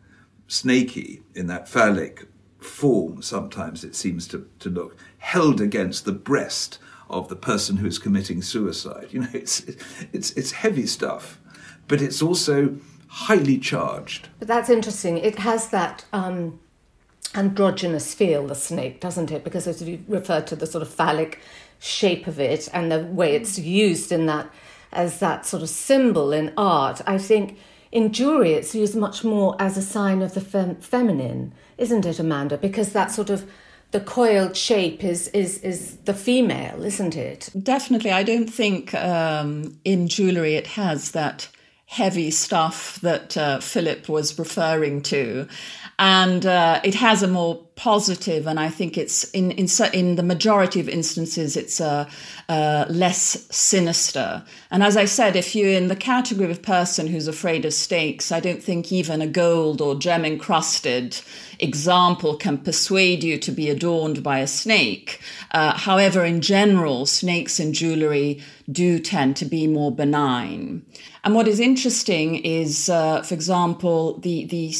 snaky 0.47 1.21
in 1.33 1.47
that 1.47 1.67
phallic 1.67 2.27
form, 2.59 3.21
sometimes 3.21 3.83
it 3.83 3.95
seems 3.95 4.27
to, 4.27 4.47
to 4.59 4.69
look, 4.69 4.97
held 5.17 5.61
against 5.61 6.05
the 6.05 6.11
breast 6.11 6.77
of 7.09 7.27
the 7.27 7.35
person 7.35 7.77
who 7.77 7.87
is 7.87 7.97
committing 7.97 8.41
suicide. 8.41 9.07
You 9.13 9.21
know, 9.21 9.29
it's, 9.33 9.65
it's, 10.13 10.31
it's 10.31 10.51
heavy 10.51 10.85
stuff, 10.85 11.39
but 11.87 12.01
it's 12.01 12.21
also 12.21 12.77
highly 13.07 13.57
charged. 13.57 14.29
But 14.37 14.47
that's 14.47 14.69
interesting. 14.69 15.17
It 15.17 15.39
has 15.39 15.69
that. 15.69 16.05
Um 16.13 16.59
androgynous 17.35 18.13
feel, 18.13 18.47
the 18.47 18.55
snake, 18.55 18.99
doesn't 18.99 19.31
it? 19.31 19.43
Because 19.43 19.67
as 19.67 19.81
you 19.81 20.03
refer 20.07 20.41
to 20.41 20.55
the 20.55 20.65
sort 20.65 20.81
of 20.81 20.89
phallic 20.89 21.39
shape 21.79 22.27
of 22.27 22.39
it 22.39 22.67
and 22.73 22.91
the 22.91 22.99
way 22.99 23.35
it's 23.35 23.57
used 23.57 24.11
in 24.11 24.25
that 24.27 24.49
as 24.91 25.19
that 25.19 25.45
sort 25.45 25.63
of 25.63 25.69
symbol 25.69 26.31
in 26.31 26.53
art, 26.57 27.01
I 27.05 27.17
think 27.17 27.57
in 27.91 28.11
jewelry 28.11 28.53
it's 28.53 28.75
used 28.75 28.95
much 28.95 29.23
more 29.23 29.55
as 29.59 29.77
a 29.77 29.81
sign 29.81 30.21
of 30.21 30.33
the 30.33 30.41
fem- 30.41 30.77
feminine, 30.77 31.53
isn't 31.77 32.05
it, 32.05 32.19
Amanda? 32.19 32.57
Because 32.57 32.93
that 32.93 33.11
sort 33.11 33.29
of 33.29 33.49
the 33.91 33.99
coiled 33.99 34.55
shape 34.55 35.03
is 35.03 35.27
is 35.29 35.59
is 35.59 35.97
the 36.05 36.13
female, 36.13 36.83
isn't 36.83 37.15
it? 37.15 37.49
Definitely, 37.61 38.11
I 38.11 38.23
don't 38.23 38.49
think 38.49 38.93
um, 38.93 39.79
in 39.83 40.07
jewelry 40.07 40.55
it 40.55 40.67
has 40.67 41.11
that 41.11 41.49
heavy 41.87 42.29
stuff 42.29 43.01
that 43.01 43.35
uh, 43.35 43.59
Philip 43.59 44.07
was 44.07 44.37
referring 44.37 45.01
to 45.01 45.47
and 45.99 46.45
uh, 46.45 46.79
it 46.81 46.95
has 46.95 47.21
a 47.21 47.27
more 47.27 47.61
positive, 47.75 48.47
and 48.47 48.57
I 48.57 48.69
think 48.69 48.97
it's 48.97 49.25
in 49.31 49.51
in 49.51 49.67
in 49.93 50.15
the 50.15 50.23
majority 50.23 50.79
of 50.79 50.87
instances 50.87 51.57
it's 51.57 51.81
uh, 51.81 52.09
uh, 52.47 52.85
less 52.87 53.45
sinister. 53.53 54.45
And 54.71 54.81
as 54.81 54.95
I 54.95 55.03
said, 55.03 55.35
if 55.35 55.53
you're 55.55 55.73
in 55.73 55.89
the 55.89 55.97
category 55.97 56.49
of 56.51 56.61
person 56.61 57.07
who's 57.07 57.27
afraid 57.27 57.65
of 57.65 57.73
snakes, 57.73 58.31
I 58.31 58.39
don't 58.39 58.63
think 58.63 58.93
even 58.93 59.21
a 59.21 59.27
gold 59.27 59.81
or 59.81 59.93
gem 59.93 60.23
encrusted 60.23 61.19
example 61.59 62.37
can 62.37 62.59
persuade 62.59 63.21
you 63.21 63.37
to 63.37 63.51
be 63.51 63.69
adorned 63.69 64.23
by 64.23 64.39
a 64.39 64.47
snake. 64.47 65.19
Uh, 65.51 65.73
however, 65.77 66.23
in 66.23 66.39
general, 66.39 67.05
snakes 67.05 67.59
in 67.59 67.73
jewelry 67.73 68.41
do 68.71 68.99
tend 68.99 69.35
to 69.35 69.45
be 69.45 69.67
more 69.67 69.91
benign. 69.91 70.85
And 71.25 71.35
what 71.35 71.49
is 71.49 71.59
interesting 71.59 72.35
is, 72.35 72.87
uh, 72.89 73.21
for 73.21 73.33
example, 73.33 74.17
the 74.19 74.45
the 74.45 74.71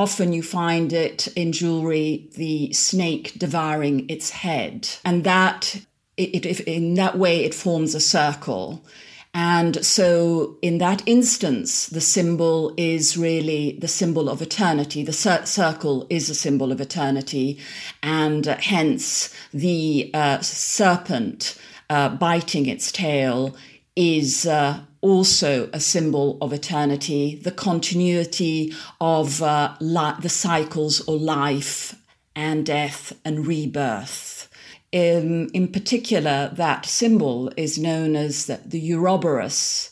Often 0.00 0.32
you 0.32 0.42
find 0.42 0.94
it 0.94 1.28
in 1.36 1.52
jewelry, 1.52 2.30
the 2.34 2.72
snake 2.72 3.34
devouring 3.36 4.08
its 4.08 4.30
head. 4.30 4.88
And 5.04 5.24
that, 5.24 5.82
it, 6.16 6.46
it, 6.46 6.60
in 6.60 6.94
that 6.94 7.18
way, 7.18 7.44
it 7.44 7.52
forms 7.52 7.94
a 7.94 8.00
circle. 8.00 8.82
And 9.34 9.84
so, 9.84 10.56
in 10.62 10.78
that 10.78 11.02
instance, 11.04 11.84
the 11.84 12.00
symbol 12.00 12.72
is 12.78 13.18
really 13.18 13.76
the 13.78 13.88
symbol 13.88 14.30
of 14.30 14.40
eternity. 14.40 15.02
The 15.02 15.12
cir- 15.12 15.44
circle 15.44 16.06
is 16.08 16.30
a 16.30 16.34
symbol 16.34 16.72
of 16.72 16.80
eternity, 16.80 17.58
and 18.02 18.48
uh, 18.48 18.56
hence 18.56 19.34
the 19.52 20.10
uh, 20.14 20.40
serpent 20.40 21.60
uh, 21.90 22.08
biting 22.08 22.64
its 22.64 22.90
tail 22.90 23.54
is 24.00 24.46
uh, 24.46 24.80
also 25.02 25.68
a 25.74 25.78
symbol 25.78 26.38
of 26.40 26.54
eternity, 26.54 27.34
the 27.34 27.50
continuity 27.50 28.72
of 28.98 29.42
uh, 29.42 29.76
li- 29.78 30.14
the 30.22 30.28
cycles 30.30 31.00
of 31.00 31.20
life 31.20 31.94
and 32.34 32.64
death 32.64 33.12
and 33.26 33.46
rebirth. 33.46 34.48
In, 34.90 35.50
in 35.52 35.68
particular, 35.68 36.50
that 36.54 36.86
symbol 36.86 37.52
is 37.58 37.78
known 37.78 38.16
as 38.16 38.46
the, 38.46 38.58
the 38.64 38.80
Ouroboros, 38.94 39.90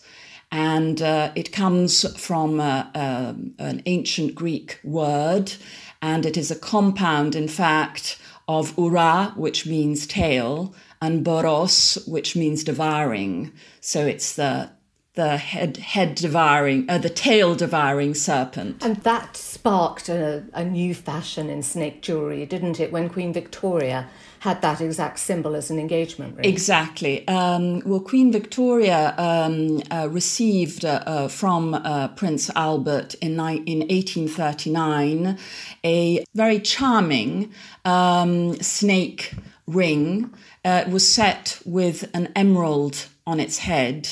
and 0.51 1.03
uh, 1.03 1.31
it 1.35 1.53
comes 1.53 2.19
from 2.19 2.61
uh, 2.61 2.87
uh, 2.95 3.35
an 3.59 3.83
ancient 3.85 4.35
Greek 4.35 4.81
word, 4.83 5.53
and 6.01 6.25
it 6.25 6.39
is 6.39 6.51
a 6.51 6.59
compound, 6.59 7.35
in 7.35 7.47
fact, 7.47 8.19
of 8.49 8.73
ura, 8.79 9.35
which 9.37 9.67
means 9.67 10.07
tail, 10.07 10.75
and 11.01 11.25
boros, 11.25 12.07
which 12.09 12.37
means 12.37 12.65
devouring. 12.65 13.53
So 13.81 14.07
it's 14.07 14.37
the 14.37 14.71
the 15.15 15.37
head 15.37 15.79
head 15.79 16.15
devouring, 16.15 16.89
uh, 16.89 16.97
the 16.99 17.11
tail 17.11 17.57
devouring 17.57 18.15
serpent. 18.15 18.85
And 18.85 18.97
that 18.99 19.37
sparked 19.37 20.09
a, 20.09 20.45
a 20.55 20.65
new 20.65 20.95
fashion 20.95 21.51
in 21.51 21.63
snake 21.63 22.03
jewelry, 22.03 22.47
didn't 22.47 22.79
it? 22.79 22.93
When 22.93 23.09
Queen 23.09 23.33
Victoria 23.33 24.09
had 24.41 24.63
that 24.63 24.81
exact 24.81 25.19
symbol 25.19 25.57
as 25.57 25.71
an 25.71 25.79
engagement 25.79 26.37
ring. 26.37 26.45
Exactly. 26.45 27.27
Um, 27.27 27.81
well, 27.85 28.01
Queen 28.01 28.31
Victoria 28.31 29.15
um, 29.19 29.83
uh, 29.91 30.09
received 30.09 30.85
uh, 30.85 31.03
uh, 31.05 31.29
from 31.29 31.75
uh, 31.75 32.09
Prince 32.09 32.49
Albert 32.55 33.15
in, 33.15 33.37
ni- 33.37 33.63
in 33.67 33.81
1839 33.81 35.37
a 35.85 36.25
very 36.35 36.61
charming 36.61 37.53
um, 37.85 38.55
snake 38.61 39.35
ring. 39.67 40.33
Uh, 40.69 40.85
was 40.91 41.11
set 41.11 41.63
with 41.65 42.11
an 42.13 42.31
emerald 42.37 43.07
on 43.27 43.41
its 43.41 43.57
head 43.57 44.07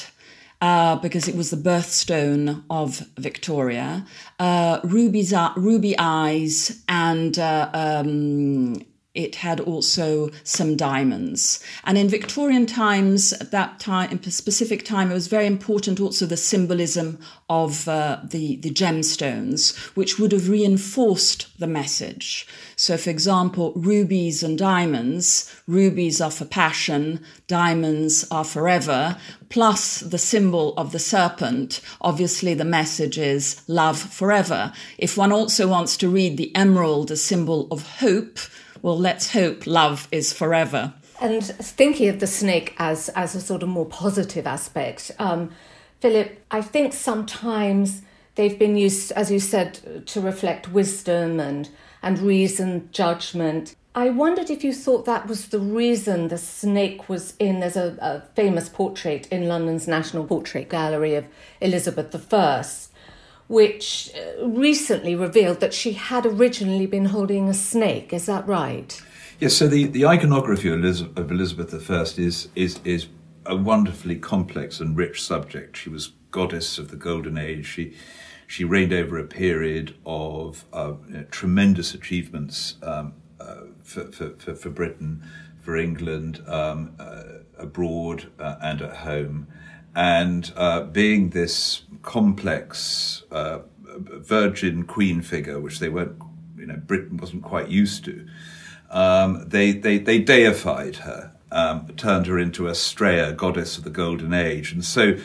uh, 0.62 0.96
because 0.96 1.28
it 1.28 1.36
was 1.36 1.50
the 1.50 1.56
birthstone 1.70 2.64
of 2.70 3.06
Victoria. 3.18 4.06
Uh, 4.38 4.80
ruby's, 4.82 5.34
ruby 5.58 5.94
eyes 5.98 6.82
and 6.88 7.38
uh, 7.38 7.68
um, 7.74 8.80
it 9.16 9.36
had 9.36 9.58
also 9.60 10.30
some 10.44 10.76
diamonds. 10.76 11.64
And 11.84 11.96
in 11.98 12.08
Victorian 12.08 12.66
times, 12.66 13.32
at 13.32 13.50
that 13.50 13.80
time, 13.80 14.22
specific 14.30 14.84
time, 14.84 15.10
it 15.10 15.14
was 15.14 15.28
very 15.28 15.46
important 15.46 16.00
also 16.00 16.26
the 16.26 16.36
symbolism 16.36 17.18
of 17.48 17.88
uh, 17.88 18.20
the, 18.22 18.56
the 18.56 18.70
gemstones, 18.70 19.76
which 19.96 20.18
would 20.18 20.32
have 20.32 20.48
reinforced 20.48 21.58
the 21.58 21.66
message. 21.66 22.46
So, 22.76 22.96
for 22.96 23.10
example, 23.10 23.72
rubies 23.74 24.42
and 24.42 24.58
diamonds, 24.58 25.54
rubies 25.66 26.20
are 26.20 26.30
for 26.30 26.44
passion, 26.44 27.24
diamonds 27.46 28.26
are 28.30 28.44
forever, 28.44 29.16
plus 29.48 30.00
the 30.00 30.18
symbol 30.18 30.74
of 30.76 30.92
the 30.92 30.98
serpent. 30.98 31.80
Obviously, 32.00 32.52
the 32.54 32.64
message 32.64 33.16
is 33.16 33.62
love 33.68 33.98
forever. 33.98 34.72
If 34.98 35.16
one 35.16 35.32
also 35.32 35.68
wants 35.68 35.96
to 35.98 36.08
read 36.08 36.36
the 36.36 36.54
emerald, 36.54 37.10
a 37.10 37.16
symbol 37.16 37.68
of 37.70 37.98
hope, 38.00 38.38
well, 38.86 38.96
let's 38.96 39.32
hope 39.32 39.66
love 39.66 40.06
is 40.12 40.32
forever. 40.32 40.94
And 41.20 41.42
thinking 41.42 42.08
of 42.08 42.20
the 42.20 42.28
snake 42.28 42.72
as, 42.78 43.08
as 43.16 43.34
a 43.34 43.40
sort 43.40 43.64
of 43.64 43.68
more 43.68 43.84
positive 43.84 44.46
aspect, 44.46 45.10
um, 45.18 45.50
Philip, 45.98 46.40
I 46.52 46.62
think 46.62 46.92
sometimes 46.92 48.02
they've 48.36 48.56
been 48.56 48.76
used, 48.76 49.10
as 49.10 49.28
you 49.28 49.40
said, 49.40 50.06
to 50.06 50.20
reflect 50.20 50.68
wisdom 50.68 51.40
and, 51.40 51.68
and 52.00 52.20
reason, 52.20 52.88
judgment. 52.92 53.74
I 53.96 54.10
wondered 54.10 54.50
if 54.50 54.62
you 54.62 54.72
thought 54.72 55.04
that 55.06 55.26
was 55.26 55.48
the 55.48 55.58
reason 55.58 56.28
the 56.28 56.38
snake 56.38 57.08
was 57.08 57.34
in. 57.40 57.58
There's 57.58 57.76
a, 57.76 57.98
a 58.00 58.20
famous 58.36 58.68
portrait 58.68 59.26
in 59.32 59.48
London's 59.48 59.88
National 59.88 60.22
Portrait 60.22 60.68
Gallery 60.68 61.16
of 61.16 61.26
Elizabeth 61.60 62.32
I 62.32 62.62
which 63.48 64.10
uh, 64.14 64.46
recently 64.46 65.14
revealed 65.14 65.60
that 65.60 65.72
she 65.72 65.92
had 65.92 66.26
originally 66.26 66.86
been 66.86 67.06
holding 67.06 67.48
a 67.48 67.54
snake. 67.54 68.12
Is 68.12 68.26
that 68.26 68.46
right? 68.46 69.00
Yes. 69.38 69.54
So 69.54 69.68
the, 69.68 69.84
the 69.86 70.06
iconography 70.06 70.68
of 70.68 70.74
Elizabeth, 70.74 71.18
of 71.18 71.30
Elizabeth 71.30 71.90
I 71.90 72.00
is 72.00 72.48
is 72.54 72.80
is 72.84 73.06
a 73.44 73.56
wonderfully 73.56 74.16
complex 74.16 74.80
and 74.80 74.96
rich 74.96 75.22
subject. 75.22 75.76
She 75.76 75.90
was 75.90 76.12
goddess 76.30 76.78
of 76.78 76.90
the 76.90 76.96
golden 76.96 77.38
age. 77.38 77.66
She 77.66 77.94
she 78.46 78.64
reigned 78.64 78.92
over 78.92 79.18
a 79.18 79.24
period 79.24 79.94
of 80.04 80.64
uh, 80.72 80.94
you 81.08 81.14
know, 81.14 81.24
tremendous 81.30 81.94
achievements 81.94 82.76
um, 82.82 83.14
uh, 83.40 83.62
for, 83.82 84.04
for, 84.12 84.54
for, 84.54 84.70
Britain 84.70 85.22
for 85.60 85.76
England 85.76 86.42
um, 86.46 86.94
uh, 86.98 87.22
abroad 87.58 88.30
uh, 88.38 88.56
and 88.62 88.82
at 88.82 88.96
home. 88.98 89.48
And 89.96 90.52
uh, 90.56 90.82
being 90.82 91.30
this 91.30 91.84
complex 92.02 93.22
uh, 93.32 93.60
virgin 93.80 94.84
queen 94.84 95.22
figure, 95.22 95.58
which 95.58 95.78
they 95.78 95.88
weren't, 95.88 96.20
you 96.58 96.66
know, 96.66 96.76
Britain 96.76 97.16
wasn't 97.16 97.42
quite 97.42 97.68
used 97.68 98.04
to, 98.04 98.26
um, 98.90 99.48
they, 99.48 99.72
they, 99.72 99.96
they 99.96 100.18
deified 100.18 100.96
her, 100.96 101.32
um, 101.50 101.86
turned 101.96 102.26
her 102.26 102.38
into 102.38 102.64
Astraea, 102.64 103.34
goddess 103.34 103.78
of 103.78 103.84
the 103.84 103.90
golden 103.90 104.34
age. 104.34 104.70
And 104.70 104.84
so, 104.84 105.16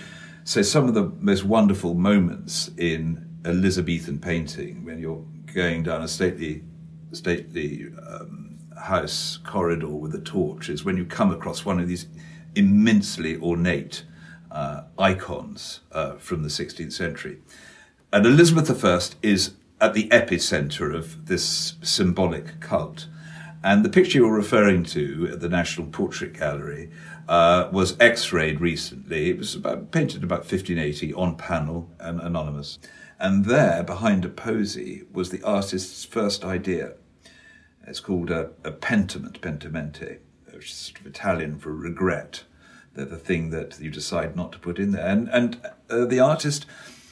so 0.46 0.62
some 0.62 0.88
of 0.88 0.94
the 0.94 1.12
most 1.20 1.44
wonderful 1.44 1.94
moments 1.94 2.72
in 2.78 3.28
Elizabethan 3.44 4.20
painting, 4.20 4.86
when 4.86 5.00
you're 5.00 5.26
going 5.54 5.84
down 5.84 6.02
a 6.02 6.08
stately, 6.08 6.64
stately 7.12 7.88
um, 8.08 8.58
house 8.82 9.38
corridor 9.44 9.90
with 9.90 10.16
a 10.16 10.22
torch, 10.22 10.70
is 10.70 10.86
when 10.86 10.96
you 10.96 11.04
come 11.04 11.30
across 11.30 11.66
one 11.66 11.82
of 11.82 11.90
these 11.90 12.08
immensely 12.56 13.36
ornate 13.36 14.04
uh, 14.52 14.84
icons 15.00 15.82
uh, 15.92 16.16
from 16.16 16.44
the 16.44 16.50
16th 16.50 16.94
century. 16.94 17.40
And 18.14 18.26
Elizabeth 18.26 18.84
I 18.84 19.00
is 19.22 19.54
at 19.80 19.94
the 19.94 20.10
epicenter 20.10 20.94
of 20.94 21.28
this 21.28 21.76
symbolic 21.82 22.60
cult. 22.60 23.08
And 23.64 23.86
the 23.86 23.90
picture 23.90 24.18
you're 24.18 24.34
referring 24.34 24.84
to 24.86 25.30
at 25.32 25.40
the 25.40 25.50
National 25.50 25.88
Portrait 25.88 26.38
Gallery 26.38 26.90
uh, 27.28 27.70
was 27.72 27.96
X-rayed 28.00 28.60
recently. 28.60 29.30
It 29.30 29.38
was 29.38 29.56
about, 29.56 29.92
painted 29.92 30.24
about 30.24 30.40
1580 30.40 31.14
on 31.14 31.38
panel 31.38 31.90
and 32.00 32.20
anonymous. 32.20 32.80
And 33.20 33.46
there, 33.46 33.84
behind 33.84 34.26
a 34.26 34.30
posy, 34.30 35.04
was 35.12 35.30
the 35.30 35.44
artist's 35.44 36.04
first 36.04 36.44
idea. 36.44 36.94
It's 37.86 38.00
called 38.00 38.32
a, 38.32 38.52
a 38.64 38.72
pentiment, 38.72 39.42
pentamente, 39.42 40.18
which 40.52 40.72
is 40.72 40.76
sort 40.76 41.02
of 41.02 41.08
Italian 41.08 41.60
for 41.60 41.72
regret. 41.72 42.44
They're 42.94 43.06
the 43.06 43.18
thing 43.18 43.52
that 43.52 43.80
you 43.80 43.90
decide 43.90 44.36
not 44.36 44.52
to 44.52 44.60
put 44.60 44.80
in 44.80 44.92
there. 44.92 45.06
And, 45.06 45.30
and 45.30 45.62
uh, 45.90 46.06
the 46.06 46.20
artist 46.20 46.66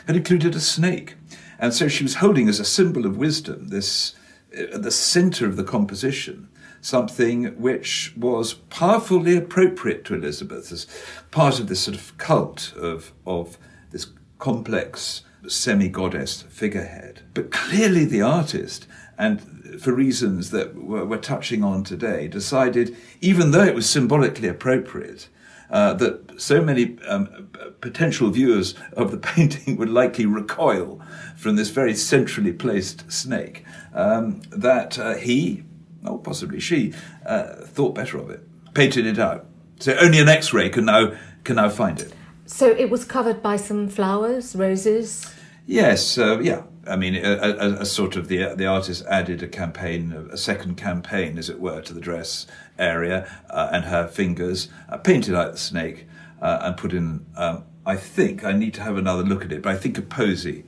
had 0.08 0.16
included 0.16 0.56
a 0.56 0.60
snake. 0.60 1.16
And 1.58 1.74
so 1.74 1.88
she 1.88 2.04
was 2.04 2.16
holding 2.16 2.50
as 2.50 2.60
a 2.60 2.66
symbol 2.66 3.06
of 3.06 3.18
wisdom 3.18 3.68
this, 3.70 4.16
at 4.56 4.74
uh, 4.74 4.78
the 4.78 4.92
center 4.92 5.46
of 5.46 5.56
the 5.56 5.64
composition, 5.64 6.50
something 6.82 7.60
which 7.60 8.14
was 8.18 8.54
powerfully 8.54 9.38
appropriate 9.38 10.06
to 10.06 10.16
Elizabeth 10.16 10.72
as 10.72 10.88
part 11.32 11.60
of 11.60 11.68
this 11.68 11.82
sort 11.82 11.98
of 11.98 12.18
cult 12.18 12.74
of, 12.76 13.14
of 13.26 13.58
this 13.92 14.08
complex 14.38 15.24
semi 15.48 15.88
goddess 15.88 16.44
figurehead. 16.44 17.22
But 17.34 17.52
clearly, 17.52 18.06
the 18.06 18.22
artist, 18.22 18.88
and 19.18 19.42
for 19.82 19.94
reasons 19.94 20.52
that 20.52 20.76
we're, 20.76 21.18
touching 21.18 21.64
on 21.64 21.84
today, 21.84 22.28
decided, 22.28 22.96
even 23.22 23.52
though 23.52 23.64
it 23.64 23.76
was 23.76 23.90
symbolically 23.90 24.48
appropriate, 24.48 25.30
uh, 25.70 25.94
that 25.94 26.40
so 26.42 26.62
many 26.62 26.98
um, 27.08 27.50
potential 27.82 28.30
viewers 28.30 28.76
of 28.94 29.12
the 29.12 29.18
painting 29.36 29.78
would 29.78 29.90
likely 29.90 30.26
recoil 30.26 31.02
from 31.36 31.56
this 31.56 31.70
very 31.70 31.96
centrally 31.96 32.54
placed 32.54 33.12
snake, 33.12 33.64
um, 33.94 34.42
that 34.50 34.98
uh, 35.00 35.16
he, 35.16 35.64
or 36.06 36.20
possibly 36.20 36.60
she, 36.60 36.94
uh, 37.26 37.56
thought 37.66 37.96
better 37.96 38.18
of 38.18 38.30
it, 38.30 38.48
painted 38.74 39.06
it 39.06 39.20
out. 39.20 39.46
So 39.80 39.96
only 39.96 40.20
an 40.20 40.28
X-ray 40.28 40.70
can 40.70 40.86
now 40.86 41.14
can 41.44 41.56
now 41.56 41.70
find 41.70 42.00
it. 42.02 42.14
So 42.46 42.68
it 42.68 42.90
was 42.90 43.06
covered 43.06 43.42
by 43.42 43.56
some 43.56 43.88
flowers, 43.88 44.56
roses. 44.56 45.32
Yes, 45.66 46.18
uh, 46.18 46.40
yeah. 46.40 46.64
I 46.88 46.96
mean, 46.96 47.16
a, 47.16 47.34
a, 47.34 47.82
a, 47.82 47.86
sort 47.86 48.16
of 48.16 48.28
the 48.28 48.56
the 48.56 48.66
artist 48.66 49.06
added 49.08 49.44
a 49.44 49.48
campaign, 49.48 50.12
a 50.32 50.38
second 50.38 50.76
campaign, 50.76 51.38
as 51.38 51.50
it 51.50 51.60
were, 51.60 51.82
to 51.82 51.94
the 51.94 52.00
dress 52.00 52.48
area, 52.78 53.30
uh, 53.50 53.70
and 53.72 53.86
her 53.86 54.08
fingers 54.08 54.70
uh, 54.88 54.98
painted 54.98 55.34
like 55.34 55.52
the 55.52 55.58
snake, 55.58 56.08
uh, 56.42 56.60
and 56.62 56.78
put 56.78 56.94
in. 56.94 57.26
Um, 57.36 57.66
I 57.86 57.96
think 57.96 58.44
I 58.44 58.52
need 58.52 58.74
to 58.76 58.82
have 58.82 58.98
another 58.98 59.24
look 59.24 59.44
at 59.44 59.52
it, 59.52 59.62
but 59.62 59.74
I 59.74 59.78
think 59.78 59.98
a 59.98 60.02
posy, 60.02 60.66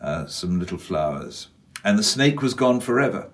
uh, 0.00 0.26
some 0.26 0.58
little 0.58 0.78
flowers, 0.78 1.48
and 1.84 1.98
the 1.98 2.02
snake 2.02 2.42
was 2.42 2.54
gone 2.54 2.80
forever, 2.80 3.30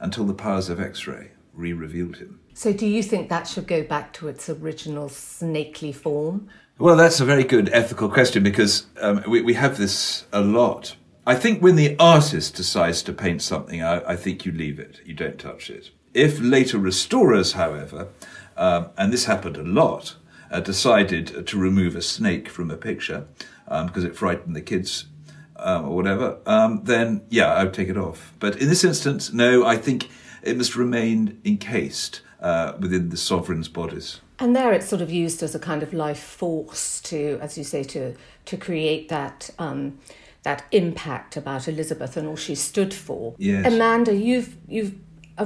until 0.00 0.24
the 0.24 0.34
powers 0.34 0.68
of 0.68 0.80
X-ray 0.80 1.32
re-revealed 1.52 2.16
him. 2.16 2.40
So, 2.54 2.72
do 2.72 2.86
you 2.86 3.02
think 3.02 3.28
that 3.28 3.48
should 3.48 3.66
go 3.66 3.82
back 3.82 4.12
to 4.14 4.28
its 4.28 4.48
original 4.48 5.08
snakely 5.08 5.92
form? 5.92 6.48
Well, 6.78 6.96
that's 6.96 7.20
a 7.20 7.24
very 7.24 7.44
good 7.44 7.68
ethical 7.72 8.08
question 8.08 8.42
because 8.42 8.86
um, 9.00 9.22
we, 9.28 9.42
we 9.42 9.54
have 9.54 9.76
this 9.76 10.26
a 10.32 10.40
lot. 10.40 10.96
I 11.26 11.34
think 11.34 11.62
when 11.62 11.76
the 11.76 11.96
artist 11.98 12.54
decides 12.54 13.02
to 13.04 13.12
paint 13.12 13.40
something, 13.40 13.82
I, 13.82 14.10
I 14.10 14.16
think 14.16 14.44
you 14.44 14.52
leave 14.52 14.78
it, 14.78 15.00
you 15.06 15.14
don't 15.14 15.38
touch 15.38 15.70
it. 15.70 15.90
If 16.12 16.38
later 16.38 16.78
restorers, 16.78 17.52
however, 17.52 18.08
um, 18.58 18.90
and 18.98 19.10
this 19.10 19.24
happened 19.24 19.56
a 19.56 19.62
lot, 19.62 20.16
uh, 20.50 20.60
decided 20.60 21.46
to 21.46 21.58
remove 21.58 21.96
a 21.96 22.02
snake 22.02 22.48
from 22.48 22.70
a 22.70 22.76
picture 22.76 23.26
um, 23.68 23.86
because 23.86 24.04
it 24.04 24.14
frightened 24.14 24.54
the 24.54 24.60
kids 24.60 25.06
um, 25.56 25.88
or 25.88 25.96
whatever, 25.96 26.38
um, 26.44 26.82
then 26.84 27.22
yeah, 27.30 27.52
I 27.52 27.64
would 27.64 27.74
take 27.74 27.88
it 27.88 27.96
off. 27.96 28.34
But 28.38 28.60
in 28.60 28.68
this 28.68 28.84
instance, 28.84 29.32
no, 29.32 29.64
I 29.64 29.76
think 29.76 30.10
it 30.42 30.58
must 30.58 30.76
remain 30.76 31.40
encased 31.44 32.20
uh, 32.40 32.74
within 32.78 33.08
the 33.08 33.16
sovereign's 33.16 33.68
bodies. 33.68 34.20
And 34.38 34.54
there 34.54 34.72
it's 34.72 34.88
sort 34.88 35.00
of 35.00 35.10
used 35.10 35.42
as 35.42 35.54
a 35.54 35.58
kind 35.58 35.82
of 35.82 35.94
life 35.94 36.22
force 36.22 37.00
to, 37.02 37.38
as 37.40 37.56
you 37.56 37.64
say, 37.64 37.82
to 37.84 38.14
to 38.44 38.56
create 38.58 39.08
that 39.08 39.48
um, 39.58 39.98
that 40.44 40.64
impact 40.70 41.36
about 41.36 41.66
Elizabeth 41.66 42.16
and 42.16 42.28
all 42.28 42.36
she 42.36 42.54
stood 42.54 42.94
for. 42.94 43.34
Yes. 43.38 43.66
Amanda, 43.66 44.14
you've 44.14 44.56
you've 44.68 44.94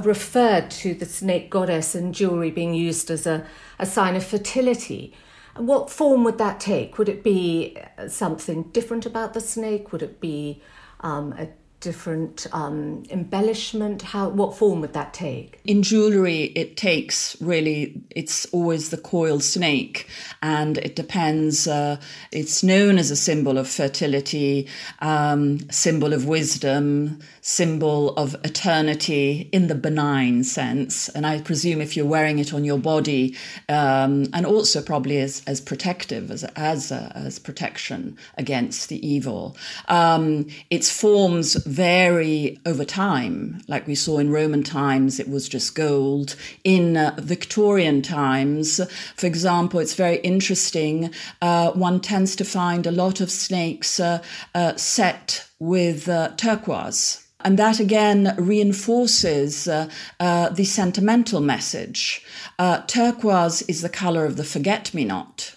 referred 0.03 0.69
to 0.69 0.93
the 0.93 1.05
snake 1.05 1.49
goddess 1.49 1.95
and 1.95 2.13
jewelry 2.13 2.51
being 2.51 2.73
used 2.73 3.09
as 3.09 3.25
a, 3.25 3.45
a 3.79 3.85
sign 3.85 4.15
of 4.15 4.23
fertility. 4.23 5.13
And 5.55 5.67
what 5.67 5.89
form 5.89 6.23
would 6.25 6.37
that 6.37 6.59
take? 6.59 6.97
Would 6.97 7.09
it 7.09 7.23
be 7.23 7.77
something 8.07 8.63
different 8.63 9.05
about 9.05 9.33
the 9.33 9.41
snake? 9.41 9.91
Would 9.91 10.03
it 10.03 10.19
be 10.19 10.61
um, 10.99 11.33
a 11.33 11.49
different 11.79 12.47
um, 12.51 13.03
embellishment? 13.09 14.01
How 14.01 14.29
what 14.29 14.57
form 14.57 14.81
would 14.81 14.93
that 14.93 15.13
take? 15.13 15.59
In 15.65 15.83
jewelry, 15.83 16.45
it 16.55 16.77
takes 16.77 17.39
really. 17.41 18.01
It's 18.09 18.45
always 18.47 18.89
the 18.89 18.97
coiled 18.97 19.43
snake, 19.43 20.07
and 20.41 20.77
it 20.77 20.95
depends. 20.95 21.67
Uh, 21.67 21.97
it's 22.31 22.63
known 22.63 22.97
as 22.97 23.11
a 23.11 23.15
symbol 23.15 23.57
of 23.57 23.67
fertility, 23.67 24.67
um, 24.99 25.59
symbol 25.69 26.13
of 26.13 26.25
wisdom, 26.25 27.19
symbol 27.41 28.15
of 28.15 28.35
eternity 28.43 29.49
in 29.51 29.67
the 29.67 29.75
benign 29.75 30.43
sense. 30.43 31.09
And 31.09 31.25
I 31.25 31.41
presume 31.41 31.81
if 31.81 31.95
you're 31.95 32.05
wearing 32.05 32.39
it 32.39 32.53
on 32.53 32.63
your 32.63 32.79
body, 32.79 33.35
um, 33.69 34.25
and 34.33 34.45
also 34.45 34.81
probably 34.81 35.19
as 35.19 35.43
as 35.47 35.61
protective 35.61 36.31
as 36.31 36.43
as 36.55 36.91
uh, 36.91 37.11
as 37.15 37.39
protection 37.39 38.17
against 38.37 38.89
the 38.89 39.05
evil. 39.07 39.55
Um, 39.87 40.47
its 40.69 40.91
forms 40.91 41.55
vary 41.69 42.59
over 42.65 42.83
time. 42.83 43.61
Like 43.67 43.87
we 43.87 43.95
saw 43.95 44.17
in 44.17 44.31
Roman 44.31 44.63
times, 44.63 45.19
it 45.19 45.29
was 45.29 45.47
just 45.47 45.75
gold. 45.75 46.35
In 46.63 46.97
uh, 46.97 47.15
Victorian 47.19 48.01
times, 48.01 48.81
for 49.15 49.27
example, 49.27 49.79
it's 49.79 49.93
very 49.93 50.17
interesting. 50.17 51.13
Uh, 51.41 51.71
one 51.71 51.99
tends 52.01 52.35
to 52.37 52.43
find 52.43 52.85
a 52.85 52.91
lot 52.91 53.21
of 53.21 53.31
snakes 53.31 53.99
uh, 53.99 54.21
uh 54.55 54.75
set 54.75 55.47
with 55.59 56.09
uh, 56.09 56.29
turquoise. 56.37 57.25
And 57.41 57.57
that 57.57 57.79
again 57.79 58.35
reinforces 58.37 59.67
uh, 59.67 59.89
uh, 60.19 60.49
the 60.49 60.65
sentimental 60.65 61.39
message. 61.39 62.25
Uh, 62.57 62.81
turquoise 62.81 63.61
is 63.63 63.81
the 63.81 63.89
color 63.89 64.25
of 64.25 64.35
the 64.35 64.43
forget 64.43 64.93
me 64.93 65.05
not. 65.05 65.55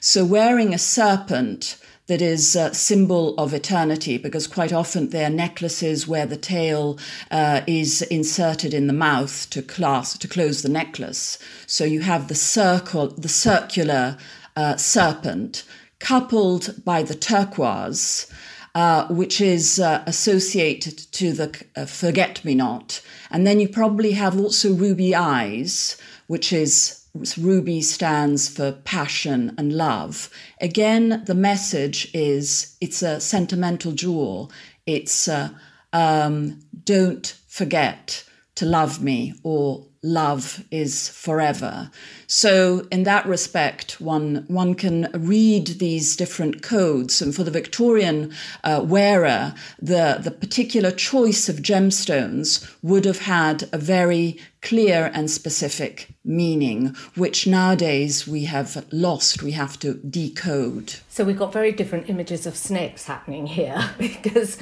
So 0.00 0.24
wearing 0.24 0.72
a 0.72 0.78
serpent 0.78 1.76
that 2.06 2.20
is 2.20 2.54
a 2.54 2.74
symbol 2.74 3.34
of 3.38 3.54
eternity 3.54 4.18
because 4.18 4.46
quite 4.46 4.72
often 4.72 5.08
they're 5.08 5.30
necklaces 5.30 6.06
where 6.06 6.26
the 6.26 6.36
tail 6.36 6.98
uh, 7.30 7.62
is 7.66 8.02
inserted 8.02 8.74
in 8.74 8.86
the 8.86 8.92
mouth 8.92 9.48
to 9.50 9.62
class 9.62 10.18
to 10.18 10.28
close 10.28 10.62
the 10.62 10.68
necklace. 10.68 11.38
So 11.66 11.84
you 11.84 12.00
have 12.00 12.28
the 12.28 12.34
circle, 12.34 13.08
the 13.08 13.28
circular 13.28 14.18
uh, 14.56 14.76
serpent 14.76 15.64
coupled 15.98 16.84
by 16.84 17.02
the 17.02 17.14
turquoise. 17.14 18.30
Uh, 18.76 19.06
which 19.06 19.40
is 19.40 19.78
uh, 19.78 20.02
associated 20.04 20.98
to 21.12 21.32
the 21.32 21.64
uh, 21.76 21.86
forget 21.86 22.44
me 22.44 22.56
not. 22.56 23.00
And 23.30 23.46
then 23.46 23.60
you 23.60 23.68
probably 23.68 24.10
have 24.14 24.36
also 24.36 24.74
ruby 24.74 25.14
eyes, 25.14 25.96
which 26.26 26.52
is 26.52 27.03
Ruby 27.38 27.80
stands 27.80 28.48
for 28.48 28.72
passion 28.72 29.54
and 29.56 29.72
love. 29.72 30.30
Again, 30.60 31.22
the 31.26 31.34
message 31.34 32.10
is 32.12 32.76
it's 32.80 33.02
a 33.02 33.20
sentimental 33.20 33.92
jewel. 33.92 34.50
It's 34.84 35.28
uh, 35.28 35.50
um, 35.92 36.60
don't 36.84 37.36
forget 37.46 38.24
to 38.56 38.66
love 38.66 39.02
me 39.02 39.34
or 39.42 39.86
love 40.04 40.62
is 40.70 41.08
forever. 41.08 41.90
So 42.26 42.86
in 42.92 43.04
that 43.04 43.26
respect, 43.26 44.00
one 44.00 44.44
one 44.48 44.74
can 44.74 45.10
read 45.14 45.66
these 45.78 46.14
different 46.14 46.62
codes. 46.62 47.22
And 47.22 47.34
for 47.34 47.42
the 47.42 47.50
Victorian 47.50 48.32
uh, 48.62 48.82
wearer, 48.84 49.54
the 49.80 50.18
the 50.22 50.30
particular 50.30 50.90
choice 50.90 51.48
of 51.48 51.56
gemstones 51.56 52.70
would 52.82 53.06
have 53.06 53.20
had 53.20 53.68
a 53.72 53.78
very 53.78 54.38
clear 54.60 55.10
and 55.14 55.30
specific 55.30 56.08
meaning, 56.24 56.94
which 57.16 57.46
nowadays 57.46 58.26
we 58.26 58.44
have 58.44 58.86
lost. 58.92 59.42
We 59.42 59.52
have 59.52 59.78
to 59.80 59.94
decode. 59.94 60.96
So 61.08 61.24
we've 61.24 61.38
got 61.38 61.52
very 61.52 61.72
different 61.72 62.08
images 62.10 62.46
of 62.46 62.56
snakes 62.56 63.06
happening 63.06 63.46
here 63.46 63.90
because 63.98 64.58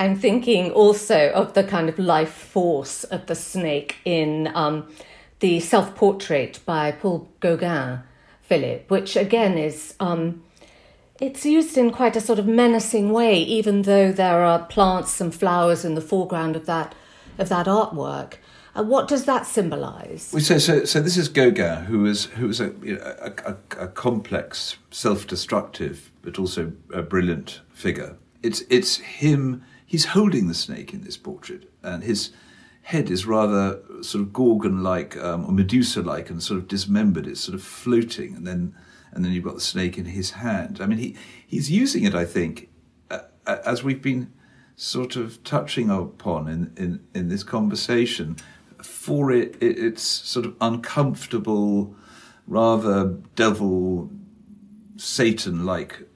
I'm 0.00 0.16
thinking 0.16 0.70
also 0.70 1.30
of 1.32 1.52
the 1.52 1.62
kind 1.62 1.90
of 1.90 1.98
life 1.98 2.32
force 2.32 3.04
of 3.04 3.26
the 3.26 3.34
snake 3.34 3.96
in 4.06 4.50
um, 4.54 4.88
the 5.40 5.60
self 5.60 5.94
portrait 5.94 6.58
by 6.64 6.92
Paul 6.92 7.28
Gauguin, 7.40 8.00
Philip, 8.40 8.90
which 8.90 9.14
again 9.14 9.58
is. 9.58 9.94
Um, 10.00 10.42
it's 11.20 11.44
used 11.44 11.76
in 11.76 11.90
quite 11.90 12.16
a 12.16 12.20
sort 12.22 12.38
of 12.38 12.46
menacing 12.46 13.12
way, 13.12 13.42
even 13.42 13.82
though 13.82 14.10
there 14.10 14.42
are 14.42 14.64
plants 14.64 15.20
and 15.20 15.34
flowers 15.34 15.84
in 15.84 15.96
the 15.96 16.00
foreground 16.00 16.56
of 16.56 16.64
that 16.64 16.94
of 17.36 17.50
that 17.50 17.66
artwork. 17.66 18.36
Uh, 18.74 18.82
what 18.82 19.06
does 19.06 19.26
that 19.26 19.46
symbolise? 19.46 20.22
Say 20.22 20.58
so. 20.58 20.86
So 20.86 21.02
this 21.02 21.18
is 21.18 21.28
Gauguin, 21.28 21.84
who 21.84 21.98
was 21.98 22.24
who 22.24 22.46
was 22.46 22.58
a, 22.58 22.72
you 22.82 22.94
know, 22.94 23.16
a, 23.20 23.50
a, 23.50 23.84
a 23.84 23.88
complex, 23.88 24.78
self-destructive, 24.90 26.10
but 26.22 26.38
also 26.38 26.72
a 26.90 27.02
brilliant 27.02 27.60
figure. 27.74 28.16
It's 28.42 28.62
it's 28.70 28.96
him 28.96 29.62
he's 29.90 30.04
holding 30.14 30.46
the 30.46 30.54
snake 30.54 30.94
in 30.94 31.02
this 31.02 31.16
portrait, 31.16 31.68
and 31.82 32.04
his 32.04 32.30
head 32.82 33.10
is 33.10 33.26
rather 33.26 33.80
sort 34.02 34.22
of 34.22 34.32
Gorgon-like 34.32 35.16
um, 35.16 35.44
or 35.46 35.52
Medusa-like, 35.52 36.30
and 36.30 36.40
sort 36.40 36.58
of 36.58 36.68
dismembered. 36.68 37.26
It's 37.26 37.40
sort 37.40 37.56
of 37.56 37.62
floating, 37.62 38.36
and 38.36 38.46
then 38.46 38.74
and 39.12 39.24
then 39.24 39.32
you've 39.32 39.44
got 39.44 39.56
the 39.56 39.60
snake 39.60 39.98
in 39.98 40.04
his 40.04 40.30
hand. 40.30 40.78
I 40.80 40.86
mean, 40.86 40.98
he 40.98 41.16
he's 41.44 41.70
using 41.82 42.04
it, 42.04 42.14
I 42.14 42.24
think, 42.24 42.68
uh, 43.10 43.22
as 43.46 43.82
we've 43.82 44.00
been 44.00 44.32
sort 44.76 45.16
of 45.16 45.42
touching 45.42 45.90
upon 45.90 46.48
in 46.48 46.72
in, 46.76 47.00
in 47.14 47.28
this 47.28 47.42
conversation. 47.42 48.36
For 48.82 49.32
it, 49.32 49.56
it, 49.60 49.76
it's 49.78 50.02
sort 50.02 50.46
of 50.46 50.54
uncomfortable, 50.60 51.96
rather 52.46 53.18
devil, 53.34 54.10
Satan-like 54.96 56.06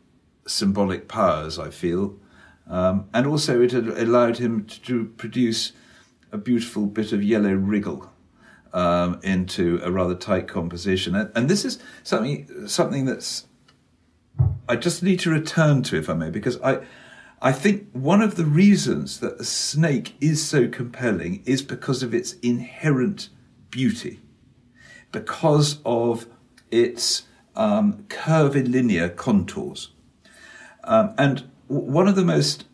symbolic 0.46 1.08
powers. 1.08 1.58
I 1.58 1.70
feel 1.70 2.18
um, 2.66 3.08
and 3.12 3.26
also, 3.26 3.60
it 3.60 3.74
allowed 3.74 4.38
him 4.38 4.64
to 4.64 5.06
produce 5.16 5.72
a 6.32 6.38
beautiful 6.38 6.86
bit 6.86 7.12
of 7.12 7.22
yellow 7.22 7.52
wriggle 7.52 8.10
um, 8.72 9.20
into 9.22 9.80
a 9.82 9.90
rather 9.90 10.14
tight 10.14 10.48
composition. 10.48 11.14
And, 11.14 11.30
and, 11.34 11.48
this 11.48 11.64
is 11.64 11.78
something 12.02 12.66
something 12.66 13.04
that's 13.04 13.46
I 14.68 14.76
just 14.76 15.02
need 15.02 15.20
to 15.20 15.30
return 15.30 15.82
to, 15.84 15.96
if 15.96 16.08
I 16.08 16.14
may, 16.14 16.30
because 16.30 16.60
I 16.62 16.80
I 17.42 17.52
think 17.52 17.90
one 17.92 18.22
of 18.22 18.36
the 18.36 18.46
reasons 18.46 19.20
that 19.20 19.36
the 19.36 19.44
snake 19.44 20.14
is 20.20 20.44
so 20.44 20.66
compelling 20.66 21.42
is 21.44 21.60
because 21.60 22.02
of 22.02 22.14
its 22.14 22.32
inherent 22.34 23.28
beauty, 23.70 24.20
because 25.12 25.80
of 25.84 26.26
its 26.70 27.24
um, 27.54 28.06
curvilinear 28.08 29.10
contours, 29.10 29.90
um, 30.84 31.14
and 31.18 31.44
one 31.68 32.08
of 32.08 32.16
the 32.16 32.24
most 32.24 32.64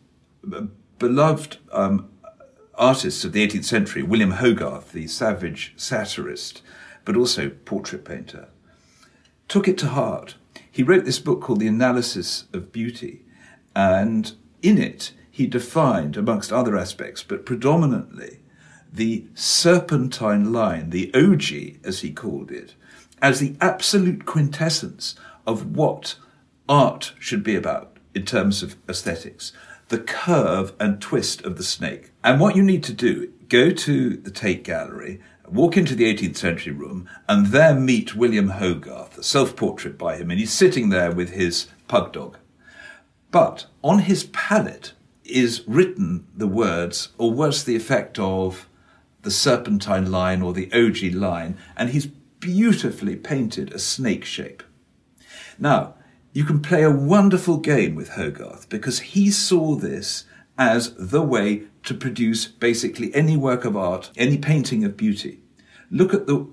beloved 0.98 1.58
um, 1.72 2.08
artists 2.74 3.24
of 3.24 3.32
the 3.32 3.46
18th 3.46 3.64
century, 3.64 4.02
William 4.02 4.32
Hogarth, 4.32 4.92
the 4.92 5.06
savage 5.06 5.74
satirist, 5.76 6.62
but 7.04 7.16
also 7.16 7.50
portrait 7.64 8.04
painter, 8.04 8.48
took 9.48 9.68
it 9.68 9.78
to 9.78 9.88
heart. 9.88 10.36
He 10.70 10.82
wrote 10.82 11.04
this 11.04 11.18
book 11.18 11.40
called 11.40 11.60
The 11.60 11.66
Analysis 11.66 12.44
of 12.52 12.72
Beauty, 12.72 13.22
and 13.74 14.32
in 14.62 14.78
it 14.78 15.12
he 15.30 15.46
defined, 15.46 16.16
amongst 16.16 16.52
other 16.52 16.76
aspects, 16.76 17.22
but 17.22 17.46
predominantly, 17.46 18.40
the 18.92 19.26
serpentine 19.34 20.52
line, 20.52 20.90
the 20.90 21.10
ogee, 21.14 21.78
as 21.84 22.00
he 22.00 22.12
called 22.12 22.50
it, 22.50 22.74
as 23.22 23.38
the 23.38 23.54
absolute 23.60 24.26
quintessence 24.26 25.14
of 25.46 25.76
what 25.76 26.16
art 26.68 27.12
should 27.18 27.42
be 27.42 27.54
about 27.54 27.89
in 28.14 28.24
terms 28.24 28.62
of 28.62 28.76
aesthetics 28.88 29.52
the 29.90 29.98
curve 29.98 30.72
and 30.78 31.00
twist 31.00 31.44
of 31.44 31.56
the 31.56 31.64
snake. 31.64 32.12
And 32.24 32.40
what 32.40 32.56
you 32.56 32.62
need 32.62 32.84
to 32.84 32.92
do, 32.92 33.32
go 33.48 33.70
to 33.70 34.16
the 34.16 34.30
Tate 34.30 34.62
Gallery, 34.62 35.20
walk 35.48 35.76
into 35.76 35.96
the 35.96 36.04
18th 36.04 36.36
century 36.36 36.72
room, 36.72 37.08
and 37.28 37.46
there 37.46 37.74
meet 37.74 38.14
William 38.14 38.50
Hogarth, 38.50 39.18
a 39.18 39.22
self 39.22 39.56
portrait 39.56 39.98
by 39.98 40.16
him, 40.16 40.30
and 40.30 40.38
he's 40.38 40.52
sitting 40.52 40.88
there 40.88 41.10
with 41.10 41.30
his 41.30 41.66
pug 41.88 42.12
dog. 42.12 42.38
But 43.32 43.66
on 43.82 44.00
his 44.00 44.24
palette 44.24 44.92
is 45.24 45.66
written 45.66 46.26
the 46.36 46.48
words, 46.48 47.10
or 47.18 47.32
worse, 47.32 47.62
the 47.62 47.76
effect 47.76 48.18
of 48.18 48.68
the 49.22 49.30
serpentine 49.30 50.10
line 50.10 50.40
or 50.40 50.52
the 50.52 50.68
ogee 50.68 51.14
line, 51.14 51.58
and 51.76 51.90
he's 51.90 52.06
beautifully 52.06 53.16
painted 53.16 53.72
a 53.72 53.78
snake 53.78 54.24
shape. 54.24 54.62
Now, 55.58 55.94
you 56.32 56.44
can 56.44 56.60
play 56.60 56.82
a 56.82 56.90
wonderful 56.90 57.56
game 57.56 57.94
with 57.94 58.10
Hogarth 58.10 58.68
because 58.68 59.00
he 59.00 59.30
saw 59.30 59.74
this 59.74 60.24
as 60.56 60.94
the 60.94 61.22
way 61.22 61.64
to 61.82 61.94
produce 61.94 62.46
basically 62.46 63.12
any 63.14 63.36
work 63.36 63.64
of 63.64 63.76
art, 63.76 64.10
any 64.16 64.38
painting 64.38 64.84
of 64.84 64.96
beauty. 64.96 65.40
Look 65.90 66.14
at 66.14 66.26
the, 66.26 66.46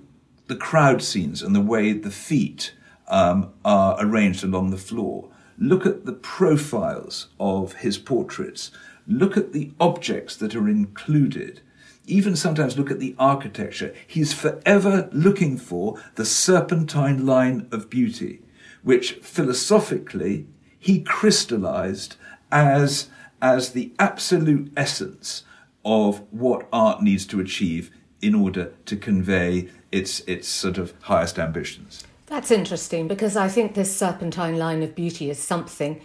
the 0.47 0.55
crowd 0.55 1.03
scenes 1.03 1.43
and 1.43 1.55
the 1.55 1.61
way 1.61 1.93
the 1.93 2.09
feet 2.09 2.73
um, 3.07 3.53
are 3.63 3.97
arranged 3.99 4.43
along 4.43 4.71
the 4.71 4.77
floor. 4.77 5.29
Look 5.59 5.85
at 5.85 6.05
the 6.05 6.13
profiles 6.13 7.27
of 7.39 7.73
his 7.73 7.97
portraits. 7.97 8.71
Look 9.07 9.37
at 9.37 9.53
the 9.53 9.71
objects 9.79 10.35
that 10.37 10.55
are 10.55 10.67
included. 10.67 11.61
Even 12.07 12.35
sometimes 12.35 12.77
look 12.77 12.89
at 12.89 12.99
the 12.99 13.15
architecture. 13.19 13.93
He's 14.07 14.33
forever 14.33 15.09
looking 15.11 15.57
for 15.57 16.01
the 16.15 16.25
serpentine 16.25 17.25
line 17.25 17.67
of 17.71 17.89
beauty 17.89 18.41
which 18.87 19.15
philosophically 19.15 20.47
he 20.79 21.01
crystallized 21.01 22.15
as, 22.53 23.09
as 23.41 23.73
the 23.73 23.91
absolute 23.99 24.71
essence 24.77 25.43
of 25.83 26.23
what 26.31 26.65
art 26.71 27.03
needs 27.03 27.25
to 27.25 27.41
achieve 27.41 27.91
in 28.21 28.33
order 28.33 28.71
to 28.85 28.95
convey 28.95 29.67
its, 29.91 30.21
its 30.21 30.47
sort 30.47 30.77
of 30.77 30.93
highest 31.01 31.37
ambitions. 31.37 32.05
That's 32.27 32.49
interesting 32.49 33.09
because 33.09 33.35
I 33.35 33.49
think 33.49 33.73
this 33.73 33.93
serpentine 33.93 34.57
line 34.57 34.81
of 34.81 34.95
beauty 34.95 35.29
is 35.29 35.37
something 35.37 35.99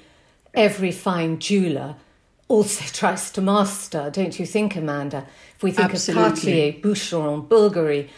every 0.53 0.91
fine 0.91 1.39
jeweler 1.39 1.95
also 2.49 2.85
tries 2.93 3.31
to 3.31 3.41
master, 3.41 4.11
don't 4.11 4.41
you 4.41 4.45
think, 4.45 4.75
Amanda? 4.75 5.25
If 5.55 5.63
we 5.63 5.71
think 5.71 5.93
Absolutely. 5.93 6.25
of 6.25 6.29
Cartier, 6.35 6.73
Boucheron, 6.81 7.47
Bulgari, 7.47 8.09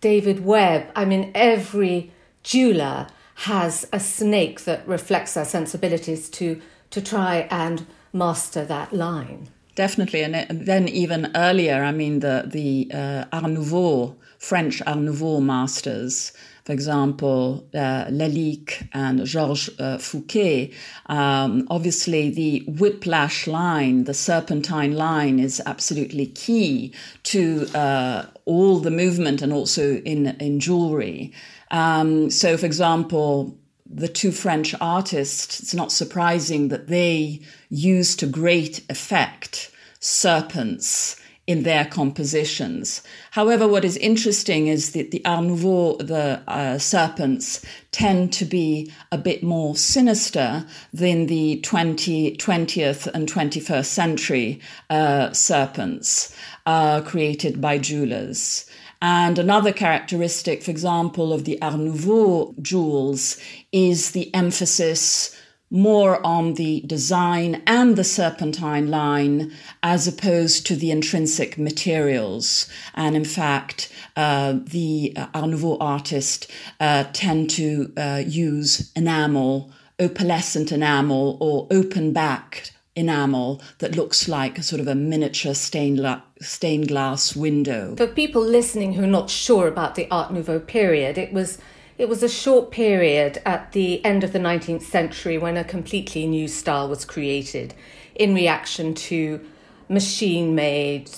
David 0.00 0.44
Webb, 0.44 0.88
I 0.96 1.04
mean, 1.04 1.30
every 1.36 2.10
jeweler 2.42 3.06
has 3.38 3.86
a 3.92 4.00
snake 4.00 4.62
that 4.62 4.86
reflects 4.88 5.36
our 5.36 5.44
sensibilities 5.44 6.28
to 6.28 6.60
to 6.90 7.00
try 7.00 7.46
and 7.50 7.86
master 8.12 8.64
that 8.64 8.92
line. 8.92 9.48
Definitely, 9.76 10.22
and 10.22 10.66
then 10.66 10.88
even 10.88 11.30
earlier, 11.36 11.84
I 11.84 11.92
mean 11.92 12.18
the 12.18 12.44
the 12.46 12.90
uh, 12.92 13.24
Art 13.32 13.52
Nouveau 13.52 14.16
French 14.38 14.82
Art 14.86 14.98
Nouveau 14.98 15.40
masters, 15.40 16.32
for 16.64 16.72
example, 16.72 17.64
uh, 17.74 18.06
Lalique 18.10 18.88
and 18.92 19.24
Georges 19.24 19.70
uh, 19.78 19.98
Fouquet. 19.98 20.72
Um, 21.06 21.66
obviously, 21.70 22.30
the 22.30 22.64
whiplash 22.66 23.46
line, 23.46 24.04
the 24.04 24.14
serpentine 24.14 24.94
line, 24.94 25.38
is 25.38 25.62
absolutely 25.64 26.26
key 26.26 26.92
to 27.22 27.68
uh, 27.72 28.26
all 28.46 28.80
the 28.80 28.90
movement 28.90 29.42
and 29.42 29.52
also 29.52 29.98
in 29.98 30.26
in 30.40 30.58
jewelry. 30.58 31.32
Um, 31.70 32.30
so, 32.30 32.56
for 32.56 32.66
example, 32.66 33.56
the 33.90 34.08
two 34.08 34.32
French 34.32 34.74
artists, 34.80 35.60
it's 35.60 35.74
not 35.74 35.92
surprising 35.92 36.68
that 36.68 36.88
they 36.88 37.40
use 37.70 38.14
to 38.16 38.26
great 38.26 38.84
effect 38.90 39.70
serpents 40.00 41.16
in 41.48 41.62
their 41.62 41.86
compositions. 41.86 43.02
However, 43.30 43.66
what 43.66 43.82
is 43.82 43.96
interesting 43.96 44.66
is 44.66 44.92
that 44.92 45.12
the 45.12 45.24
Art 45.24 45.46
Nouveau, 45.46 45.96
the 45.96 46.42
uh, 46.46 46.76
serpents, 46.76 47.64
tend 47.90 48.34
to 48.34 48.44
be 48.44 48.92
a 49.10 49.16
bit 49.16 49.42
more 49.42 49.74
sinister 49.74 50.66
than 50.92 51.26
the 51.26 51.58
20, 51.60 52.36
20th 52.36 53.06
and 53.14 53.26
21st 53.26 53.86
century 53.86 54.60
uh, 54.90 55.32
serpents 55.32 56.36
uh, 56.66 57.00
created 57.00 57.62
by 57.62 57.78
jewelers. 57.78 58.67
And 59.00 59.38
another 59.38 59.72
characteristic, 59.72 60.62
for 60.62 60.70
example, 60.70 61.32
of 61.32 61.44
the 61.44 61.60
Art 61.62 61.78
Nouveau 61.78 62.54
jewels 62.60 63.40
is 63.70 64.10
the 64.10 64.34
emphasis 64.34 65.36
more 65.70 66.24
on 66.26 66.54
the 66.54 66.80
design 66.86 67.62
and 67.66 67.94
the 67.94 68.04
serpentine 68.04 68.90
line 68.90 69.52
as 69.82 70.08
opposed 70.08 70.66
to 70.66 70.74
the 70.74 70.90
intrinsic 70.90 71.58
materials. 71.58 72.68
And 72.94 73.14
in 73.14 73.24
fact, 73.24 73.92
uh, 74.16 74.58
the 74.64 75.12
uh, 75.14 75.26
Art 75.34 75.50
Nouveau 75.50 75.76
artists 75.78 76.48
uh, 76.80 77.04
tend 77.12 77.50
to 77.50 77.92
uh, 77.96 78.22
use 78.26 78.90
enamel, 78.96 79.70
opalescent 79.98 80.72
enamel, 80.72 81.36
or 81.40 81.68
open 81.70 82.12
backed 82.12 82.72
enamel 82.98 83.62
that 83.78 83.96
looks 83.96 84.28
like 84.28 84.58
a 84.58 84.62
sort 84.62 84.80
of 84.80 84.88
a 84.88 84.94
miniature 84.94 85.54
stained, 85.54 85.98
la- 85.98 86.22
stained 86.40 86.88
glass 86.88 87.36
window. 87.36 87.94
For 87.96 88.06
people 88.06 88.42
listening 88.42 88.94
who 88.94 89.04
are 89.04 89.06
not 89.06 89.30
sure 89.30 89.68
about 89.68 89.94
the 89.94 90.08
Art 90.10 90.32
Nouveau 90.32 90.60
period, 90.60 91.16
it 91.16 91.32
was 91.32 91.58
it 91.98 92.08
was 92.08 92.22
a 92.22 92.28
short 92.28 92.70
period 92.70 93.42
at 93.44 93.72
the 93.72 94.04
end 94.04 94.22
of 94.22 94.32
the 94.32 94.38
19th 94.38 94.82
century 94.82 95.36
when 95.36 95.56
a 95.56 95.64
completely 95.64 96.28
new 96.28 96.46
style 96.46 96.88
was 96.88 97.04
created 97.04 97.74
in 98.14 98.34
reaction 98.34 98.94
to 98.94 99.44
machine 99.88 100.54
made, 100.54 101.10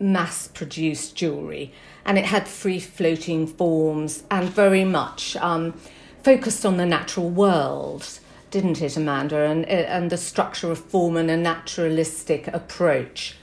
mass 0.00 0.48
produced 0.48 1.16
jewellery. 1.16 1.72
And 2.06 2.18
it 2.18 2.24
had 2.24 2.48
free 2.48 2.80
floating 2.80 3.46
forms 3.46 4.24
and 4.30 4.48
very 4.48 4.84
much 4.84 5.36
um, 5.36 5.74
focused 6.22 6.64
on 6.64 6.78
the 6.78 6.86
natural 6.86 7.28
world, 7.28 8.18
didn't 8.52 8.80
it, 8.80 8.96
Amanda? 8.96 9.38
And, 9.38 9.66
and 9.66 10.10
the 10.10 10.16
structure 10.16 10.70
of 10.70 10.78
form 10.78 11.16
and 11.16 11.28
a 11.28 11.36
naturalistic 11.36 12.46
approach. 12.48 13.34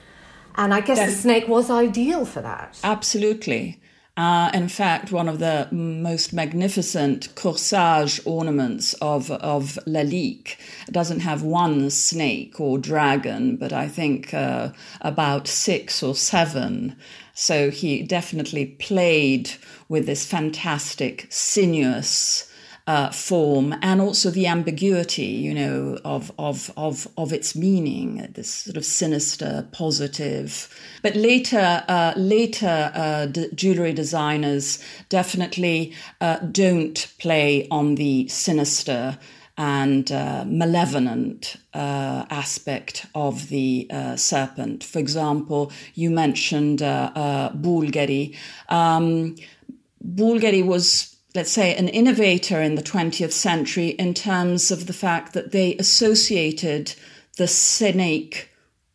And 0.55 0.73
I 0.73 0.79
guess 0.81 0.99
the 0.99 1.11
snake 1.11 1.47
was 1.47 1.69
ideal 1.69 2.25
for 2.25 2.41
that. 2.41 2.79
Absolutely. 2.83 3.81
Uh, 4.17 4.51
in 4.53 4.67
fact, 4.67 5.13
one 5.13 5.29
of 5.29 5.39
the 5.39 5.67
most 5.71 6.33
magnificent 6.33 7.33
corsage 7.35 8.19
ornaments 8.25 8.93
of, 8.95 9.31
of 9.31 9.79
Lalique 9.87 10.57
doesn't 10.91 11.21
have 11.21 11.41
one 11.41 11.89
snake 11.89 12.59
or 12.59 12.77
dragon, 12.77 13.55
but 13.55 13.71
I 13.71 13.87
think 13.87 14.33
uh, 14.33 14.71
about 14.99 15.47
six 15.47 16.03
or 16.03 16.15
seven. 16.15 16.97
So 17.33 17.71
he 17.71 18.03
definitely 18.03 18.65
played 18.65 19.51
with 19.87 20.05
this 20.05 20.25
fantastic, 20.25 21.27
sinuous, 21.29 22.48
uh, 22.89 23.11
form 23.11 23.75
and 23.83 24.01
also 24.01 24.31
the 24.31 24.47
ambiguity, 24.47 25.27
you 25.27 25.53
know, 25.53 25.99
of, 26.03 26.31
of, 26.39 26.71
of, 26.75 27.07
of 27.17 27.31
its 27.31 27.55
meaning, 27.55 28.27
this 28.33 28.49
sort 28.49 28.77
of 28.77 28.83
sinister, 28.83 29.67
positive. 29.71 30.67
But 31.03 31.15
later, 31.15 31.83
uh, 31.87 32.13
later 32.17 32.91
uh, 32.95 33.27
d- 33.27 33.49
jewelry 33.53 33.93
designers 33.93 34.83
definitely 35.07 35.93
uh, 36.19 36.37
don't 36.37 37.13
play 37.19 37.67
on 37.69 37.93
the 37.93 38.27
sinister 38.27 39.19
and 39.55 40.11
uh, 40.11 40.45
malevolent 40.47 41.57
uh, 41.75 42.25
aspect 42.31 43.05
of 43.13 43.49
the 43.49 43.85
uh, 43.91 44.15
serpent. 44.15 44.83
For 44.83 44.97
example, 44.97 45.71
you 45.93 46.09
mentioned 46.09 46.81
uh, 46.81 47.51
Bulgari. 47.53 48.35
Um, 48.67 49.35
Bulgari 50.03 50.65
was 50.65 51.08
let's 51.35 51.51
say, 51.51 51.75
an 51.75 51.87
innovator 51.89 52.61
in 52.61 52.75
the 52.75 52.81
20th 52.81 53.31
century 53.31 53.89
in 53.89 54.13
terms 54.13 54.71
of 54.71 54.87
the 54.87 54.93
fact 54.93 55.33
that 55.33 55.51
they 55.51 55.75
associated 55.75 56.93
the 57.37 57.47
snake 57.47 58.49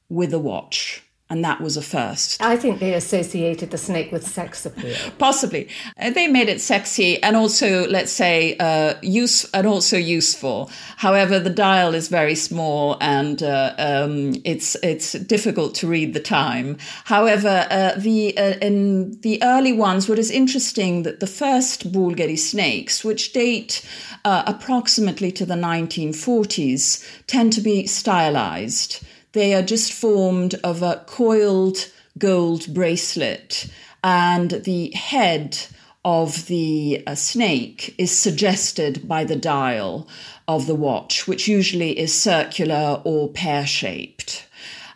with 0.08 0.34
a 0.34 0.38
watch 0.38 1.03
and 1.30 1.42
that 1.42 1.60
was 1.60 1.76
a 1.78 1.82
first. 1.82 2.42
I 2.42 2.56
think 2.56 2.80
they 2.80 2.92
associated 2.92 3.70
the 3.70 3.78
snake 3.78 4.12
with 4.12 4.26
sex 4.26 4.66
appeal. 4.66 4.94
Possibly, 5.18 5.68
uh, 5.98 6.10
they 6.10 6.28
made 6.28 6.50
it 6.50 6.60
sexy 6.60 7.22
and 7.22 7.34
also, 7.34 7.88
let's 7.88 8.12
say, 8.12 8.56
uh, 8.58 8.94
use 9.02 9.44
and 9.54 9.66
also 9.66 9.96
useful. 9.96 10.70
However, 10.98 11.38
the 11.38 11.50
dial 11.50 11.94
is 11.94 12.08
very 12.08 12.34
small 12.34 12.98
and 13.00 13.42
uh, 13.42 13.74
um, 13.78 14.34
it's 14.44 14.76
it's 14.82 15.12
difficult 15.12 15.74
to 15.76 15.88
read 15.88 16.12
the 16.12 16.20
time. 16.20 16.76
However, 17.04 17.66
uh, 17.70 17.92
the 17.96 18.36
uh, 18.36 18.58
in 18.60 19.18
the 19.22 19.42
early 19.42 19.72
ones, 19.72 20.08
what 20.08 20.18
is 20.18 20.30
interesting 20.30 21.04
that 21.04 21.20
the 21.20 21.26
first 21.26 21.90
Bulgari 21.90 22.38
snakes, 22.38 23.02
which 23.02 23.32
date 23.32 23.82
uh, 24.26 24.42
approximately 24.46 25.32
to 25.32 25.46
the 25.46 25.54
1940s, 25.54 27.02
tend 27.26 27.54
to 27.54 27.62
be 27.62 27.86
stylized. 27.86 29.02
They 29.34 29.52
are 29.52 29.62
just 29.62 29.92
formed 29.92 30.54
of 30.62 30.80
a 30.80 31.02
coiled 31.06 31.90
gold 32.18 32.72
bracelet, 32.72 33.66
and 34.04 34.50
the 34.50 34.92
head 34.92 35.58
of 36.04 36.46
the 36.46 37.02
uh, 37.04 37.16
snake 37.16 37.96
is 37.98 38.16
suggested 38.16 39.08
by 39.08 39.24
the 39.24 39.34
dial 39.34 40.06
of 40.46 40.68
the 40.68 40.76
watch, 40.76 41.26
which 41.26 41.48
usually 41.48 41.98
is 41.98 42.14
circular 42.14 43.02
or 43.04 43.28
pear 43.28 43.66
shaped. 43.66 44.46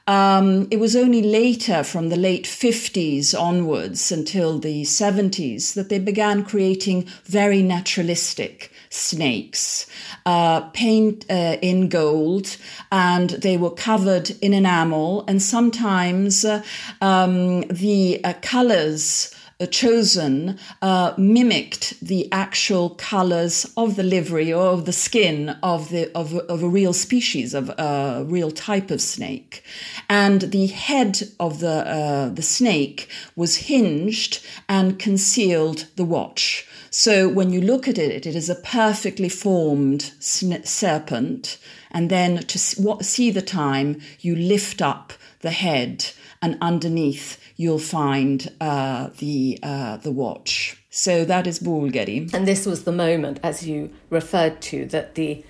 Um, 0.07 0.68
it 0.70 0.78
was 0.78 0.95
only 0.95 1.20
later, 1.20 1.82
from 1.82 2.09
the 2.09 2.16
late 2.16 2.45
50s 2.45 3.39
onwards 3.39 4.12
until 4.12 4.61
the 4.61 4.82
70s, 4.82 5.74
that 5.74 5.89
they 5.89 5.99
began 5.99 6.45
creating 6.45 7.09
very 7.24 7.61
naturalistic 7.61 8.70
snakes, 8.91 9.86
uh, 10.26 10.61
paint 10.70 11.24
uh, 11.30 11.57
in 11.62 11.89
gold, 11.89 12.57
and 12.91 13.30
they 13.30 13.57
were 13.57 13.70
covered 13.70 14.30
in 14.43 14.53
enamel, 14.55 15.24
and 15.28 15.43
sometimes 15.43 16.45
uh, 16.45 16.62
um, 17.01 17.62
the 17.68 18.22
uh, 18.24 18.32
colors 18.43 19.34
uh, 19.61 19.66
chosen 19.66 20.57
uh, 20.82 21.12
mimicked 21.18 21.99
the 22.01 22.30
actual 22.30 22.91
colors 22.91 23.70
of 23.76 23.97
the 23.97 24.05
livery 24.05 24.53
or 24.53 24.68
of 24.68 24.84
the 24.84 24.93
skin 24.93 25.49
of 25.64 25.91
the 25.91 26.09
of, 26.14 26.32
of 26.32 26.62
a 26.62 26.68
real 26.68 26.93
species 26.93 27.55
of 27.55 27.68
a 27.70 28.24
real 28.28 28.53
type 28.53 28.91
of 28.93 29.01
snake. 29.01 29.64
And 30.09 30.43
the 30.43 30.68
head 30.68 31.22
of 31.41 31.59
the 31.59 31.68
uh, 31.68 32.28
the 32.28 32.43
snake 32.43 33.09
was 33.34 33.57
hinged 33.57 34.47
and 34.68 34.97
concealed 34.97 35.86
the 35.97 36.05
watch 36.05 36.68
so 36.99 37.28
when 37.28 37.53
you 37.53 37.61
look 37.61 37.86
at 37.86 37.96
it, 37.96 38.26
it 38.26 38.34
is 38.34 38.51
a 38.51 38.57
perfectly 38.57 39.28
formed 39.28 40.11
serpent. 40.18 41.59
And 41.92 42.11
then 42.11 42.38
to 42.38 42.59
see 42.59 43.30
the 43.30 43.40
time, 43.40 44.01
you 44.18 44.34
lift 44.34 44.82
up 44.82 45.12
the 45.38 45.53
head, 45.53 46.07
and 46.42 46.59
underneath 46.61 47.40
you'll 47.55 47.78
find 47.78 48.51
uh, 48.61 49.11
the 49.18 49.61
uh, 49.62 49.99
the 49.99 50.11
watch. 50.11 50.76
So 50.90 51.24
that 51.24 51.46
is 51.46 51.61
Bulgari. 51.61 52.34
And 52.34 52.49
this 52.49 52.66
was 52.66 52.82
the 52.82 52.90
moment, 52.90 53.38
as 53.44 53.64
you 53.64 53.90
referred 54.11 54.61
to, 54.62 54.84
that 54.86 55.14
the 55.14 55.44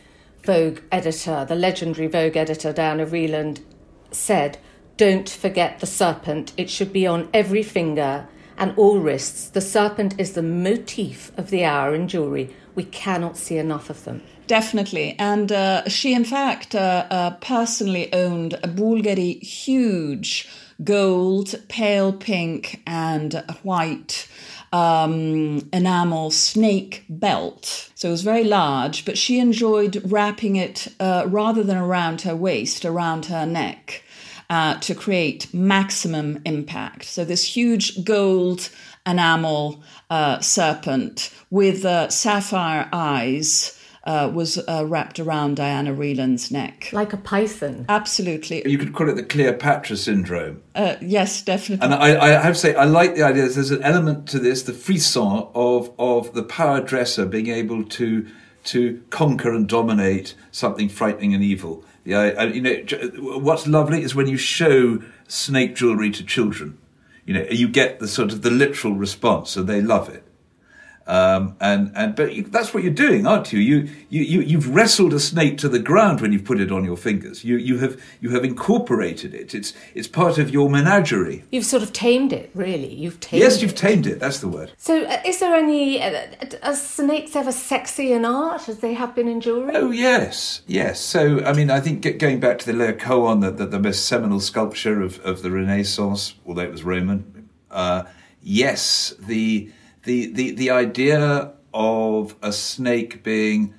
Vogue 0.44 0.80
editor, 0.92 1.46
the 1.48 1.54
legendary 1.54 2.08
Vogue 2.08 2.36
editor 2.36 2.74
Diana 2.74 3.06
Vreeland, 3.06 3.60
said, 4.10 4.58
"Don't 4.98 5.30
forget 5.30 5.80
the 5.80 5.86
serpent. 5.86 6.52
It 6.58 6.68
should 6.68 6.92
be 6.92 7.06
on 7.06 7.30
every 7.32 7.62
finger." 7.62 8.28
And 8.58 8.74
all 8.76 8.98
wrists, 8.98 9.48
the 9.48 9.60
serpent 9.60 10.18
is 10.18 10.32
the 10.32 10.42
motif 10.42 11.32
of 11.38 11.50
the 11.50 11.64
hour 11.64 11.94
in 11.94 12.08
jewellery. 12.08 12.54
We 12.74 12.84
cannot 12.84 13.36
see 13.36 13.56
enough 13.56 13.88
of 13.88 14.04
them. 14.04 14.22
Definitely. 14.46 15.14
And 15.18 15.52
uh, 15.52 15.88
she, 15.88 16.14
in 16.14 16.24
fact, 16.24 16.74
uh, 16.74 17.06
uh, 17.10 17.30
personally 17.40 18.12
owned 18.12 18.54
a 18.54 18.68
Bulgari 18.68 19.42
huge 19.42 20.48
gold, 20.82 21.54
pale 21.68 22.12
pink, 22.12 22.82
and 22.86 23.44
white 23.62 24.28
um, 24.72 25.68
enamel 25.72 26.30
snake 26.30 27.04
belt. 27.08 27.90
So 27.94 28.08
it 28.08 28.12
was 28.12 28.22
very 28.22 28.44
large, 28.44 29.04
but 29.04 29.18
she 29.18 29.38
enjoyed 29.38 30.02
wrapping 30.10 30.56
it 30.56 30.88
uh, 31.00 31.24
rather 31.26 31.62
than 31.62 31.76
around 31.76 32.22
her 32.22 32.36
waist, 32.36 32.84
around 32.84 33.26
her 33.26 33.46
neck 33.46 34.02
uh, 34.50 34.78
to 34.80 34.94
create 34.94 35.52
maximum 35.52 36.40
impact. 36.44 37.04
So, 37.04 37.24
this 37.24 37.44
huge 37.44 38.04
gold 38.04 38.70
enamel 39.06 39.82
uh, 40.10 40.40
serpent 40.40 41.34
with 41.50 41.84
uh, 41.84 42.08
sapphire 42.10 42.88
eyes. 42.92 43.74
Uh, 44.04 44.30
was 44.32 44.56
uh, 44.66 44.86
wrapped 44.86 45.20
around 45.20 45.56
Diana 45.56 45.92
Vreeland's 45.92 46.50
neck. 46.50 46.88
Like 46.94 47.12
a 47.12 47.18
python. 47.18 47.84
Absolutely. 47.90 48.66
You 48.66 48.78
could 48.78 48.94
call 48.94 49.10
it 49.10 49.16
the 49.16 49.22
Cleopatra 49.22 49.98
syndrome. 49.98 50.62
Uh, 50.74 50.94
yes, 51.02 51.42
definitely. 51.42 51.84
And 51.84 51.92
I, 51.92 52.18
I, 52.18 52.28
have 52.42 52.54
to 52.54 52.58
say, 52.58 52.74
I 52.74 52.84
like 52.84 53.16
the 53.16 53.24
idea. 53.24 53.46
There's 53.46 53.70
an 53.70 53.82
element 53.82 54.26
to 54.28 54.38
this, 54.38 54.62
the 54.62 54.72
frisson 54.72 55.48
of, 55.54 55.92
of 55.98 56.32
the 56.32 56.42
power 56.42 56.80
dresser 56.80 57.26
being 57.26 57.48
able 57.48 57.84
to, 57.84 58.26
to 58.64 59.02
conquer 59.10 59.52
and 59.52 59.68
dominate 59.68 60.34
something 60.52 60.88
frightening 60.88 61.34
and 61.34 61.44
evil. 61.44 61.84
Yeah, 62.08 62.44
you 62.44 62.62
know, 62.62 63.38
what's 63.38 63.66
lovely 63.66 64.02
is 64.02 64.14
when 64.14 64.28
you 64.28 64.38
show 64.38 65.02
snake 65.26 65.76
jewelry 65.76 66.10
to 66.12 66.24
children. 66.24 66.78
You 67.26 67.34
know, 67.34 67.46
you 67.50 67.68
get 67.68 67.98
the 67.98 68.08
sort 68.08 68.32
of 68.32 68.40
the 68.40 68.50
literal 68.50 68.94
response, 68.94 69.50
so 69.50 69.62
they 69.62 69.82
love 69.82 70.08
it. 70.08 70.24
Um, 71.08 71.56
and 71.58 71.90
and 71.94 72.14
but 72.14 72.34
you, 72.34 72.42
that's 72.42 72.74
what 72.74 72.82
you're 72.82 72.92
doing, 72.92 73.26
aren't 73.26 73.50
you? 73.50 73.58
You 73.58 73.88
you 74.10 74.22
you 74.22 74.40
you've 74.42 74.74
wrestled 74.74 75.14
a 75.14 75.18
snake 75.18 75.56
to 75.58 75.68
the 75.68 75.78
ground 75.78 76.20
when 76.20 76.32
you've 76.32 76.44
put 76.44 76.60
it 76.60 76.70
on 76.70 76.84
your 76.84 76.98
fingers. 76.98 77.42
You 77.44 77.56
you 77.56 77.78
have 77.78 77.98
you 78.20 78.28
have 78.30 78.44
incorporated 78.44 79.32
it. 79.32 79.54
It's 79.54 79.72
it's 79.94 80.06
part 80.06 80.36
of 80.36 80.50
your 80.50 80.68
menagerie. 80.68 81.44
You've 81.50 81.64
sort 81.64 81.82
of 81.82 81.94
tamed 81.94 82.34
it, 82.34 82.50
really. 82.54 82.92
You've 82.92 83.20
tamed. 83.20 83.42
Yes, 83.42 83.62
you've 83.62 83.74
tamed 83.74 84.06
it. 84.06 84.20
That's 84.20 84.40
the 84.40 84.48
word. 84.48 84.72
So, 84.76 85.02
uh, 85.06 85.22
is 85.24 85.40
there 85.40 85.54
any? 85.54 86.02
Uh, 86.02 86.26
are 86.62 86.76
snakes 86.76 87.34
ever 87.34 87.52
sexy 87.52 88.12
in 88.12 88.26
art 88.26 88.68
as 88.68 88.80
they 88.80 88.92
have 88.92 89.14
been 89.14 89.28
in 89.28 89.40
jewellery? 89.40 89.76
Oh 89.76 89.90
yes, 89.90 90.60
yes. 90.66 91.00
So 91.00 91.42
I 91.42 91.54
mean, 91.54 91.70
I 91.70 91.80
think 91.80 92.02
get, 92.02 92.18
going 92.18 92.38
back 92.38 92.58
to 92.58 92.66
the 92.66 92.72
Laocoon, 92.72 93.40
the, 93.40 93.50
the, 93.50 93.64
the 93.64 93.80
most 93.80 94.04
seminal 94.04 94.40
sculpture 94.40 95.00
of, 95.00 95.20
of 95.20 95.40
the 95.40 95.50
Renaissance, 95.50 96.34
although 96.46 96.64
it 96.64 96.70
was 96.70 96.84
Roman. 96.84 97.48
Uh, 97.70 98.04
yes, 98.42 99.14
the 99.20 99.70
the 100.04 100.32
the 100.32 100.50
the 100.52 100.70
idea 100.70 101.52
of 101.74 102.34
a 102.42 102.52
snake 102.52 103.22
being 103.22 103.74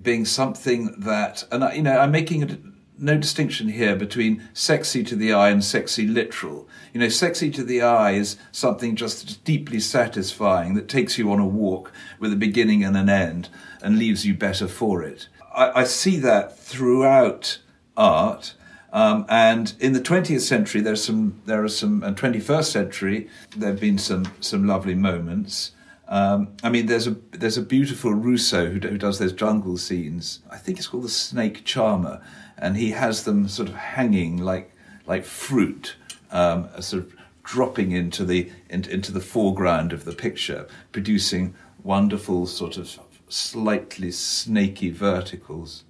being 0.00 0.24
something 0.24 0.94
that, 0.98 1.44
and 1.50 1.64
I, 1.64 1.74
you 1.74 1.82
know, 1.82 1.98
I'm 1.98 2.10
making 2.10 2.42
a, 2.42 2.58
no 2.98 3.18
distinction 3.18 3.68
here 3.68 3.96
between 3.96 4.48
sexy 4.54 5.02
to 5.04 5.16
the 5.16 5.32
eye 5.32 5.50
and 5.50 5.62
sexy 5.62 6.06
literal. 6.06 6.68
You 6.92 7.00
know, 7.00 7.08
sexy 7.08 7.50
to 7.50 7.62
the 7.62 7.82
eye 7.82 8.12
is 8.12 8.36
something 8.52 8.96
just 8.96 9.44
deeply 9.44 9.80
satisfying 9.80 10.74
that 10.74 10.88
takes 10.88 11.18
you 11.18 11.30
on 11.30 11.40
a 11.40 11.46
walk 11.46 11.92
with 12.18 12.32
a 12.32 12.36
beginning 12.36 12.84
and 12.84 12.96
an 12.96 13.08
end 13.08 13.48
and 13.82 13.98
leaves 13.98 14.24
you 14.24 14.34
better 14.34 14.68
for 14.68 15.02
it. 15.02 15.28
I, 15.54 15.80
I 15.80 15.84
see 15.84 16.16
that 16.18 16.58
throughout 16.58 17.58
art. 17.96 18.54
Um, 18.92 19.26
and 19.28 19.74
in 19.80 19.92
the 19.92 20.00
20th 20.00 20.40
century, 20.40 20.80
there's 20.80 21.04
some, 21.04 21.40
there 21.44 21.62
are 21.62 21.68
some, 21.68 22.02
and 22.02 22.16
21st 22.16 22.64
century, 22.64 23.28
there 23.56 23.70
have 23.70 23.80
been 23.80 23.98
some, 23.98 24.32
some 24.40 24.66
lovely 24.66 24.94
moments. 24.94 25.72
Um, 26.08 26.54
I 26.62 26.70
mean, 26.70 26.86
there's 26.86 27.06
a 27.06 27.16
there's 27.32 27.58
a 27.58 27.62
beautiful 27.62 28.14
Rousseau 28.14 28.66
who, 28.66 28.78
who 28.78 28.98
does 28.98 29.18
those 29.18 29.32
jungle 29.32 29.76
scenes. 29.76 30.40
I 30.50 30.56
think 30.56 30.78
it's 30.78 30.86
called 30.86 31.04
the 31.04 31.08
Snake 31.08 31.64
Charmer, 31.64 32.22
and 32.56 32.76
he 32.76 32.92
has 32.92 33.24
them 33.24 33.48
sort 33.48 33.68
of 33.68 33.74
hanging 33.74 34.38
like 34.38 34.72
like 35.06 35.24
fruit, 35.24 35.96
um, 36.30 36.68
sort 36.80 37.04
of 37.04 37.16
dropping 37.42 37.92
into 37.92 38.24
the 38.24 38.50
in, 38.70 38.84
into 38.84 39.10
the 39.10 39.20
foreground 39.20 39.92
of 39.92 40.04
the 40.04 40.12
picture, 40.12 40.68
producing 40.92 41.54
wonderful 41.82 42.46
sort 42.46 42.76
of 42.76 42.98
slightly 43.28 44.12
snaky 44.12 44.90
verticals. 44.90 45.82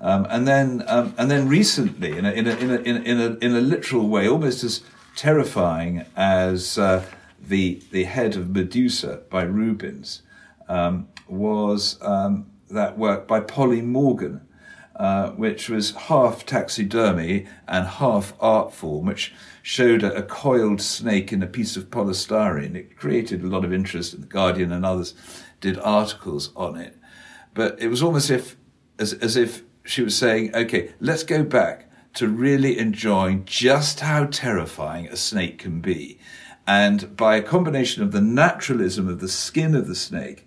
Um, 0.00 0.26
and 0.28 0.46
then 0.46 0.84
um, 0.86 1.14
and 1.16 1.30
then 1.30 1.48
recently, 1.48 2.16
in 2.16 2.26
a, 2.26 2.32
in 2.32 2.46
a, 2.46 2.56
in 2.56 2.70
a, 2.70 2.76
in 2.76 3.20
a, 3.20 3.36
in 3.38 3.56
a 3.56 3.60
literal 3.60 4.08
way, 4.08 4.28
almost 4.28 4.62
as 4.62 4.82
terrifying 5.14 6.04
as 6.14 6.76
uh, 6.76 7.02
the 7.40 7.82
the 7.90 8.04
head 8.04 8.36
of 8.36 8.54
Medusa 8.54 9.22
by 9.30 9.42
Rubens 9.42 10.22
um, 10.68 11.08
was 11.28 11.98
um, 12.02 12.46
that 12.70 12.98
work 12.98 13.26
by 13.26 13.40
Polly 13.40 13.80
Morgan, 13.80 14.46
uh, 14.96 15.30
which 15.30 15.68
was 15.68 15.92
half 15.92 16.44
taxidermy 16.44 17.46
and 17.66 17.86
half 17.86 18.34
art 18.40 18.74
form, 18.74 19.06
which 19.06 19.32
showed 19.62 20.02
a, 20.02 20.14
a, 20.14 20.22
coiled 20.22 20.80
snake 20.80 21.32
in 21.32 21.42
a 21.42 21.46
piece 21.46 21.76
of 21.76 21.90
polystyrene. 21.90 22.74
It 22.74 22.96
created 22.96 23.42
a 23.42 23.48
lot 23.48 23.64
of 23.64 23.72
interest, 23.72 24.14
and 24.14 24.22
the 24.22 24.28
Guardian 24.28 24.72
and 24.72 24.84
others 24.84 25.14
did 25.60 25.78
articles 25.78 26.50
on 26.54 26.76
it. 26.76 26.96
But 27.54 27.80
it 27.80 27.88
was 27.88 28.02
almost 28.02 28.30
if 28.30 28.56
as 28.98 29.12
as 29.14 29.36
if 29.36 29.62
she 29.86 30.02
was 30.02 30.16
saying, 30.16 30.54
"Okay, 30.54 30.92
let's 31.00 31.22
go 31.22 31.42
back." 31.42 31.84
To 32.14 32.28
really 32.28 32.78
enjoying 32.78 33.44
just 33.44 34.00
how 34.00 34.24
terrifying 34.24 35.06
a 35.06 35.16
snake 35.16 35.58
can 35.58 35.82
be, 35.82 36.18
and 36.66 37.14
by 37.14 37.36
a 37.36 37.42
combination 37.42 38.02
of 38.02 38.10
the 38.12 38.22
naturalism 38.22 39.06
of 39.06 39.20
the 39.20 39.28
skin 39.28 39.74
of 39.74 39.86
the 39.86 39.94
snake 39.94 40.46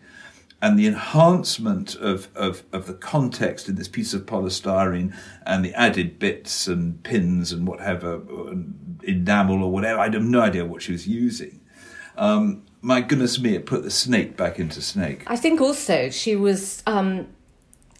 and 0.61 0.77
the 0.77 0.87
enhancement 0.87 1.95
of, 1.95 2.27
of, 2.35 2.63
of 2.73 2.85
the 2.85 2.93
context 2.93 3.69
in 3.69 3.75
this 3.75 3.87
piece 3.87 4.13
of 4.13 4.25
polystyrene 4.25 5.15
and 5.45 5.63
the 5.63 5.73
added 5.73 6.19
bits 6.19 6.67
and 6.67 7.01
pins 7.03 7.51
and 7.51 7.67
whatever, 7.67 8.21
enamel 9.03 9.63
or 9.63 9.71
whatever, 9.71 9.99
I 9.99 10.09
have 10.09 10.21
no 10.21 10.41
idea 10.41 10.65
what 10.65 10.81
she 10.81 10.91
was 10.91 11.07
using. 11.07 11.61
Um, 12.17 12.63
my 12.81 13.01
goodness 13.01 13.39
me, 13.39 13.55
it 13.55 13.65
put 13.65 13.83
the 13.83 13.91
snake 13.91 14.35
back 14.35 14.59
into 14.59 14.81
snake. 14.81 15.23
I 15.27 15.37
think 15.37 15.61
also 15.61 16.09
she 16.09 16.35
was 16.35 16.83
um, 16.85 17.27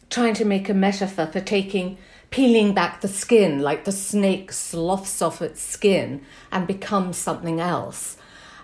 trying 0.09 0.33
to 0.35 0.45
make 0.45 0.69
a 0.69 0.73
metaphor 0.73 1.27
for 1.27 1.41
taking 1.41 1.97
peeling 2.31 2.73
back 2.73 3.01
the 3.01 3.07
skin, 3.07 3.59
like 3.59 3.85
the 3.85 3.91
snake 3.91 4.51
sloughs 4.51 5.21
off 5.21 5.41
its 5.41 5.61
skin 5.61 6.21
and 6.51 6.67
becomes 6.67 7.17
something 7.17 7.59
else. 7.59 8.17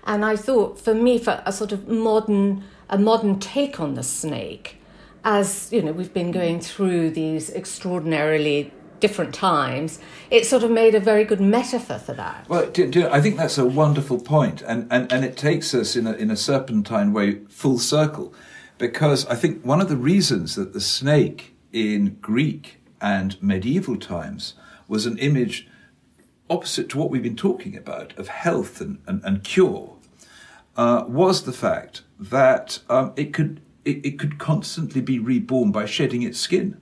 And 0.05 0.23
I 0.23 0.35
thought, 0.35 0.79
for 0.79 0.93
me, 0.93 1.17
for 1.17 1.41
a 1.45 1.51
sort 1.51 1.71
of 1.71 1.87
modern, 1.87 2.63
a 2.89 2.97
modern 2.97 3.39
take 3.39 3.79
on 3.79 3.95
the 3.95 4.03
snake, 4.03 4.79
as 5.23 5.69
you 5.71 5.81
know, 5.81 5.91
we've 5.91 6.13
been 6.13 6.31
going 6.31 6.59
through 6.59 7.09
these 7.09 7.49
extraordinarily 7.49 8.71
different 8.99 9.33
times, 9.33 9.99
it 10.31 10.45
sort 10.45 10.63
of 10.63 10.71
made 10.71 10.95
a 10.95 10.99
very 10.99 11.23
good 11.23 11.41
metaphor 11.41 11.99
for 11.99 12.13
that. 12.13 12.47
Well, 12.47 12.69
do, 12.69 12.89
do, 12.89 13.07
I 13.09 13.21
think 13.21 13.37
that's 13.37 13.57
a 13.57 13.65
wonderful 13.65 14.19
point, 14.19 14.61
and, 14.61 14.87
and, 14.91 15.11
and 15.11 15.25
it 15.25 15.35
takes 15.37 15.73
us 15.73 15.95
in 15.95 16.07
a, 16.07 16.13
in 16.13 16.31
a 16.31 16.37
serpentine 16.37 17.11
way 17.11 17.39
full 17.49 17.79
circle, 17.79 18.33
because 18.77 19.25
I 19.27 19.35
think 19.35 19.63
one 19.63 19.81
of 19.81 19.89
the 19.89 19.97
reasons 19.97 20.55
that 20.55 20.73
the 20.73 20.81
snake 20.81 21.55
in 21.71 22.17
Greek 22.21 22.81
and 23.01 23.41
medieval 23.41 23.97
times 23.97 24.55
was 24.87 25.05
an 25.05 25.17
image 25.17 25.67
opposite 26.49 26.89
to 26.89 26.97
what 26.97 27.09
we've 27.09 27.23
been 27.23 27.35
talking 27.35 27.75
about 27.75 28.17
of 28.17 28.27
health 28.27 28.81
and, 28.81 29.01
and, 29.07 29.23
and 29.23 29.43
cure 29.43 29.95
uh, 30.77 31.05
was 31.07 31.43
the 31.43 31.53
fact 31.53 32.03
that 32.19 32.79
um, 32.89 33.13
it 33.15 33.33
could 33.33 33.61
it, 33.83 34.03
it, 34.05 34.19
could 34.19 34.39
constantly 34.39 34.99
be 34.99 35.19
reborn 35.19 35.71
by 35.71 35.85
shedding 35.85 36.23
its 36.23 36.39
skin. 36.39 36.79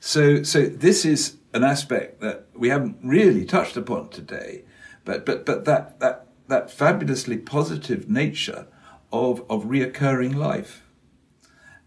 So 0.00 0.42
so 0.42 0.66
this 0.66 1.04
is 1.04 1.36
an 1.54 1.64
aspect 1.64 2.20
that 2.20 2.46
we 2.54 2.68
haven't 2.68 2.98
really 3.02 3.44
touched 3.44 3.76
upon 3.76 4.10
today, 4.10 4.64
but 5.04 5.24
but 5.24 5.46
but 5.46 5.64
that 5.64 6.00
that 6.00 6.26
that 6.48 6.70
fabulously 6.70 7.38
positive 7.38 8.08
nature 8.08 8.66
of 9.12 9.44
of 9.48 9.64
reoccurring 9.64 10.34
life. 10.34 10.82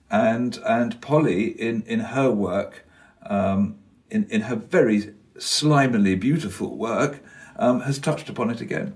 And 0.10 0.58
and 0.66 1.02
Polly 1.02 1.48
in 1.48 1.84
in 1.84 2.00
her 2.00 2.32
work 2.32 2.86
um, 3.26 3.80
in, 4.10 4.28
in 4.30 4.42
her 4.42 4.56
very 4.56 5.14
slimily 5.38 6.20
beautiful 6.20 6.78
work, 6.78 7.22
um, 7.58 7.82
has 7.82 8.00
touched 8.00 8.30
upon 8.30 8.50
it 8.50 8.62
again. 8.62 8.96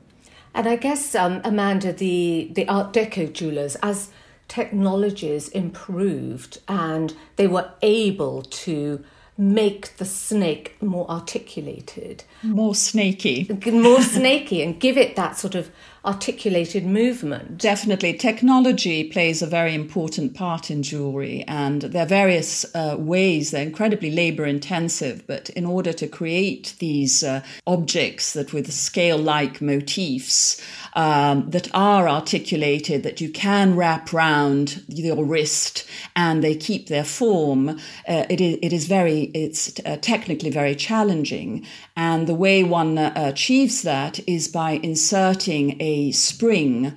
And 0.54 0.68
I 0.68 0.76
guess, 0.76 1.16
um, 1.16 1.42
Amanda, 1.44 1.94
the, 1.94 2.52
the 2.54 2.68
Art 2.68 2.94
Deco 2.94 3.32
jewelers, 3.32 3.76
as 3.84 4.10
technologies 4.48 5.48
improved 5.50 6.60
and 6.68 7.14
they 7.36 7.48
were 7.48 7.72
able 7.82 8.42
to 8.42 9.04
make 9.38 9.96
the 9.98 10.06
snake 10.06 10.76
more 10.82 11.10
articulated, 11.10 12.24
more 12.44 12.76
snaky, 12.76 13.48
more 13.72 14.02
snaky, 14.02 14.62
and 14.62 14.80
give 14.80 14.98
it 14.98 15.16
that 15.16 15.38
sort 15.38 15.56
of 15.56 15.72
articulated 16.06 16.86
movement. 16.86 17.58
Definitely. 17.58 18.14
Technology 18.14 19.04
plays 19.04 19.42
a 19.42 19.48
very 19.48 19.76
important 19.76 20.34
part 20.34 20.72
in 20.72 20.82
jewelry, 20.82 21.44
and 21.48 21.82
there 21.82 22.04
are 22.04 22.08
various 22.08 22.66
uh, 22.74 22.96
ways, 22.98 23.52
they're 23.52 23.64
incredibly 23.64 24.12
labor 24.12 24.46
intensive, 24.46 25.26
but 25.28 25.50
in 25.52 25.66
order 25.66 25.94
to 25.94 26.08
create 26.08 26.76
these 26.80 27.24
uh, 27.24 27.42
objects 27.68 28.34
that 28.34 28.54
with 28.54 28.72
scale 28.72 29.18
like 29.18 29.62
motifs 29.62 30.62
um, 30.94 31.50
that 31.50 31.68
are 31.74 32.08
articulated, 32.08 33.04
that 33.04 33.22
you 33.22 33.30
can 33.30 33.76
wrap 33.76 34.12
round 34.14 34.84
your 34.88 35.24
wrist 35.24 35.86
and 36.16 36.44
they 36.44 36.56
keep 36.56 36.88
their 36.88 37.04
form, 37.04 37.70
uh, 37.70 38.26
it, 38.30 38.42
is, 38.42 38.58
it 38.62 38.74
is 38.74 38.88
very, 38.88 39.24
it's 39.34 39.80
uh, 39.86 39.98
technically 40.02 40.50
very 40.50 40.76
challenging. 40.76 41.66
And 41.96 42.28
the 42.28 42.34
way 42.34 42.64
one 42.64 42.98
uh, 42.98 43.12
achieves 43.16 43.82
that 43.84 44.20
is 44.28 44.48
by 44.48 44.72
inserting 44.72 45.82
a 45.82 45.99
spring 46.12 46.94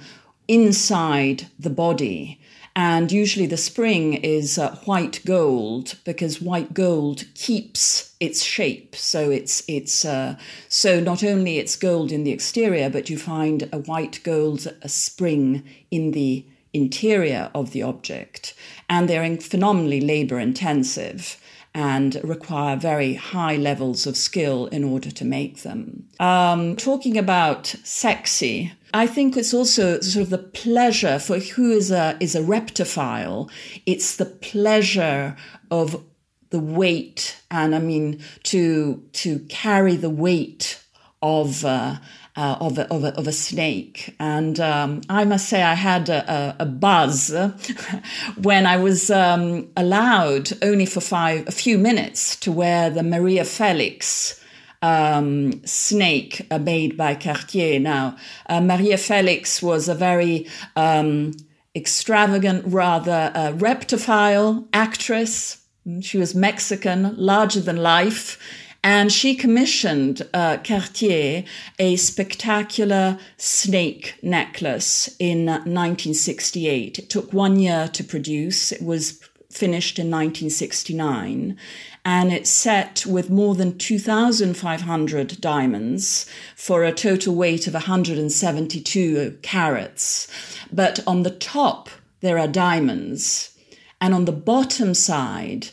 inside 0.48 1.46
the 1.58 1.70
body. 1.70 2.38
And 2.74 3.12
usually 3.12 3.46
the 3.46 3.58
spring 3.58 4.14
is 4.14 4.58
uh, 4.58 4.76
white 4.86 5.20
gold 5.26 5.96
because 6.04 6.40
white 6.40 6.72
gold 6.72 7.24
keeps 7.34 8.14
its 8.18 8.42
shape. 8.42 8.96
So 8.96 9.30
it's 9.30 9.62
it's 9.68 10.04
uh, 10.04 10.36
so 10.68 10.98
not 11.00 11.22
only 11.22 11.58
it's 11.58 11.76
gold 11.76 12.10
in 12.10 12.24
the 12.24 12.30
exterior, 12.30 12.88
but 12.88 13.10
you 13.10 13.18
find 13.18 13.68
a 13.72 13.78
white 13.78 14.20
gold 14.24 14.66
a 14.80 14.88
spring 14.88 15.62
in 15.90 16.12
the 16.12 16.46
interior 16.72 17.50
of 17.54 17.72
the 17.72 17.82
object, 17.82 18.54
and 18.88 19.06
they're 19.06 19.36
phenomenally 19.36 20.00
labor 20.00 20.38
intensive 20.38 21.36
and 21.74 22.20
require 22.22 22.76
very 22.76 23.14
high 23.14 23.56
levels 23.56 24.06
of 24.06 24.16
skill 24.16 24.66
in 24.66 24.84
order 24.84 25.10
to 25.10 25.24
make 25.24 25.62
them. 25.62 26.06
Um, 26.20 26.76
talking 26.76 27.16
about 27.16 27.66
sexy, 27.82 28.72
I 28.94 29.06
think 29.06 29.36
it's 29.36 29.54
also 29.54 30.00
sort 30.00 30.22
of 30.22 30.30
the 30.30 30.38
pleasure 30.38 31.18
for 31.18 31.38
who 31.38 31.72
is 31.72 31.90
a 31.90 32.16
is 32.20 32.34
a 32.34 32.42
reptiphile. 32.42 33.50
It's 33.86 34.16
the 34.16 34.26
pleasure 34.26 35.36
of 35.70 36.04
the 36.50 36.60
weight, 36.60 37.40
and 37.50 37.74
I 37.74 37.78
mean 37.78 38.22
to 38.44 39.02
to 39.12 39.38
carry 39.48 39.96
the 39.96 40.10
weight 40.10 40.82
of 41.22 41.64
uh, 41.64 41.96
uh, 42.36 42.56
of, 42.60 42.78
a, 42.78 42.90
of, 42.90 43.04
a, 43.04 43.14
of, 43.18 43.28
a, 43.28 43.32
snake. 43.32 44.14
And 44.18 44.58
um, 44.58 45.02
I 45.10 45.24
must 45.24 45.50
say, 45.50 45.62
I 45.62 45.74
had 45.74 46.08
a, 46.08 46.56
a 46.58 46.64
buzz 46.64 47.30
when 48.42 48.64
I 48.66 48.78
was 48.78 49.10
um, 49.10 49.68
allowed 49.76 50.50
only 50.62 50.86
for 50.86 51.02
five, 51.02 51.46
a 51.46 51.52
few 51.52 51.76
minutes 51.76 52.36
to 52.36 52.50
wear 52.50 52.88
the 52.88 53.02
Maria 53.02 53.44
Felix. 53.44 54.41
Um, 54.82 55.64
snake 55.64 56.44
made 56.60 56.96
by 56.96 57.14
Cartier. 57.14 57.78
Now, 57.78 58.16
uh, 58.48 58.60
Maria 58.60 58.98
Felix 58.98 59.62
was 59.62 59.88
a 59.88 59.94
very 59.94 60.48
um, 60.74 61.36
extravagant, 61.76 62.64
rather 62.66 63.30
uh, 63.32 63.52
reptiphile 63.52 64.66
actress. 64.72 65.64
She 66.00 66.18
was 66.18 66.34
Mexican, 66.34 67.14
larger 67.16 67.60
than 67.60 67.76
life 67.76 68.38
and 68.84 69.12
she 69.12 69.34
commissioned 69.34 70.22
uh, 70.34 70.58
Cartier 70.58 71.44
a 71.78 71.96
spectacular 71.96 73.18
snake 73.36 74.16
necklace 74.22 75.14
in 75.18 75.46
1968. 75.46 76.98
It 76.98 77.08
took 77.08 77.32
one 77.32 77.60
year 77.60 77.88
to 77.88 78.02
produce. 78.02 78.72
It 78.72 78.82
was 78.82 79.20
finished 79.50 79.98
in 79.98 80.06
1969 80.06 81.56
and 82.04 82.32
it's 82.32 82.50
set 82.50 83.06
with 83.06 83.30
more 83.30 83.54
than 83.54 83.78
2,500 83.78 85.40
diamonds 85.40 86.26
for 86.56 86.82
a 86.82 86.92
total 86.92 87.34
weight 87.34 87.66
of 87.66 87.74
172 87.74 89.38
carats. 89.42 90.26
But 90.72 91.00
on 91.06 91.22
the 91.22 91.30
top, 91.30 91.90
there 92.20 92.38
are 92.38 92.48
diamonds, 92.48 93.56
and 94.00 94.14
on 94.14 94.24
the 94.24 94.32
bottom 94.32 94.94
side, 94.94 95.68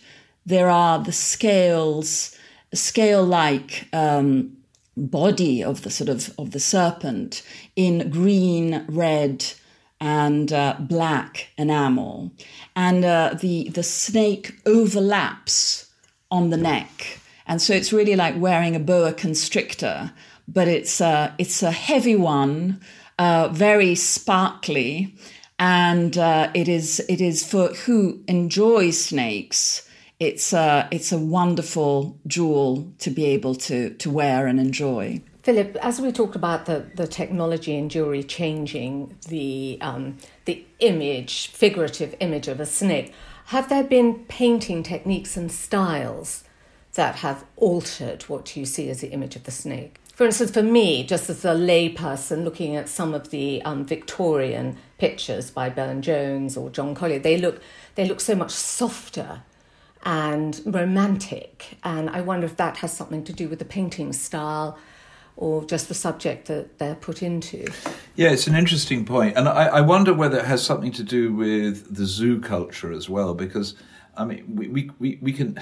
there 0.45 0.69
are 0.69 0.99
the 0.99 1.11
scales 1.11 2.35
scale 2.73 3.23
like 3.23 3.87
um, 3.93 4.55
body 4.95 5.63
of 5.63 5.81
the 5.81 5.89
sort 5.89 6.09
of 6.09 6.33
of 6.37 6.51
the 6.51 6.59
serpent 6.59 7.41
in 7.75 8.09
green, 8.09 8.85
red, 8.87 9.45
and 9.99 10.53
uh, 10.53 10.75
black 10.79 11.47
enamel, 11.57 12.31
and 12.75 13.03
uh, 13.03 13.35
the 13.39 13.69
the 13.69 13.83
snake 13.83 14.59
overlaps 14.65 15.88
on 16.31 16.49
the 16.49 16.57
neck, 16.57 17.19
and 17.47 17.61
so 17.61 17.73
it's 17.73 17.93
really 17.93 18.15
like 18.15 18.39
wearing 18.39 18.75
a 18.75 18.79
boa 18.79 19.13
constrictor, 19.13 20.11
but 20.47 20.67
it's 20.67 21.01
a 21.01 21.33
it's 21.37 21.63
a 21.63 21.71
heavy 21.71 22.15
one, 22.15 22.79
uh, 23.17 23.49
very 23.51 23.95
sparkly, 23.95 25.15
and 25.57 26.17
uh, 26.17 26.49
it 26.53 26.67
is 26.67 26.99
it 27.09 27.21
is 27.21 27.45
for 27.45 27.69
who 27.69 28.23
enjoys 28.27 29.03
snakes 29.03 29.89
it's 30.19 30.51
a, 30.51 30.87
it's 30.91 31.11
a 31.13 31.17
wonderful 31.17 32.19
jewel 32.27 32.91
to 32.99 33.09
be 33.09 33.25
able 33.25 33.55
to, 33.55 33.91
to 33.91 34.09
wear 34.09 34.47
and 34.47 34.59
enjoy. 34.59 35.21
Philip, 35.43 35.77
as 35.81 36.01
we 36.01 36.11
talked 36.11 36.35
about 36.35 36.65
the, 36.65 36.91
the 36.95 37.07
technology 37.07 37.75
in 37.75 37.87
jewelry 37.87 38.23
changing 38.23 39.15
the, 39.29 39.77
um, 39.79 40.17
the 40.43 40.65
image, 40.79 41.47
figurative 41.47 42.13
image 42.19 42.49
of 42.49 42.59
a 42.59 42.65
snake, 42.65 43.13
have 43.49 43.67
there 43.67 43.83
been 43.83 44.13
painting 44.25 44.83
techniques 44.83 45.35
and 45.35 45.51
styles 45.51 46.43
that 46.93 47.15
have 47.15 47.43
altered 47.55 48.21
what 48.23 48.55
you 48.55 48.63
see 48.63 48.91
as 48.91 49.01
the 49.01 49.07
image 49.07 49.35
of 49.35 49.45
the 49.45 49.51
snake? 49.51 49.99
For 50.13 50.23
instance, 50.23 50.51
for 50.51 50.61
me, 50.61 51.03
just 51.03 51.31
as 51.31 51.43
a 51.43 51.55
layperson 51.55 52.43
looking 52.43 52.75
at 52.75 52.87
some 52.87 53.15
of 53.15 53.31
the 53.31 53.59
um, 53.63 53.85
Victorian 53.85 54.77
pictures 54.99 55.49
by 55.49 55.67
Burne 55.67 56.03
Jones 56.03 56.55
or 56.55 56.69
John 56.69 56.93
Collier, 56.93 57.17
they 57.17 57.37
look, 57.37 57.59
they 57.95 58.07
look 58.07 58.21
so 58.21 58.35
much 58.35 58.51
softer 58.51 59.41
and 60.03 60.61
romantic. 60.63 61.79
And 61.83 62.11
I 62.11 62.21
wonder 62.21 62.45
if 62.45 62.55
that 62.57 62.77
has 62.77 62.95
something 62.95 63.23
to 63.23 63.33
do 63.33 63.49
with 63.49 63.57
the 63.57 63.65
painting 63.65 64.13
style 64.13 64.77
or 65.39 65.63
just 65.63 65.87
the 65.87 65.93
subject 65.93 66.47
that 66.47 66.77
they're 66.79 66.95
put 66.95 67.23
into. 67.23 67.65
Yeah, 68.17 68.29
it's 68.29 68.45
an 68.45 68.55
interesting 68.55 69.05
point. 69.05 69.37
And 69.37 69.47
I, 69.47 69.67
I 69.67 69.81
wonder 69.81 70.13
whether 70.13 70.37
it 70.37 70.43
has 70.43 70.61
something 70.61 70.91
to 70.91 71.03
do 71.03 71.33
with 71.33 71.95
the 71.95 72.05
zoo 72.05 72.41
culture 72.41 72.91
as 72.91 73.09
well, 73.09 73.33
because, 73.33 73.73
I 74.17 74.25
mean, 74.25 74.43
we, 74.53 74.67
we, 74.67 74.91
we, 74.99 75.17
we 75.21 75.31
can. 75.31 75.57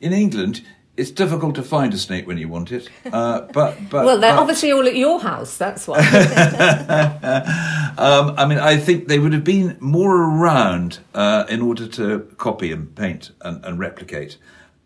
In 0.00 0.12
England, 0.12 0.62
it's 0.96 1.12
difficult 1.12 1.54
to 1.54 1.62
find 1.62 1.94
a 1.94 1.98
snake 1.98 2.26
when 2.26 2.38
you 2.38 2.48
want 2.48 2.72
it. 2.72 2.88
Uh, 3.06 3.42
but, 3.52 3.78
but 3.90 4.04
well, 4.04 4.18
they're 4.18 4.34
but, 4.34 4.40
obviously 4.40 4.72
all 4.72 4.84
at 4.88 4.96
your 4.96 5.20
house. 5.20 5.56
That's 5.56 5.86
why. 5.86 5.98
um, 7.98 8.34
I 8.36 8.46
mean, 8.46 8.58
I 8.58 8.78
think 8.78 9.06
they 9.06 9.20
would 9.20 9.32
have 9.32 9.44
been 9.44 9.76
more 9.78 10.16
around 10.16 10.98
uh, 11.14 11.44
in 11.48 11.62
order 11.62 11.86
to 11.86 12.22
copy 12.36 12.72
and 12.72 12.92
paint 12.96 13.30
and, 13.42 13.64
and 13.64 13.78
replicate 13.78 14.38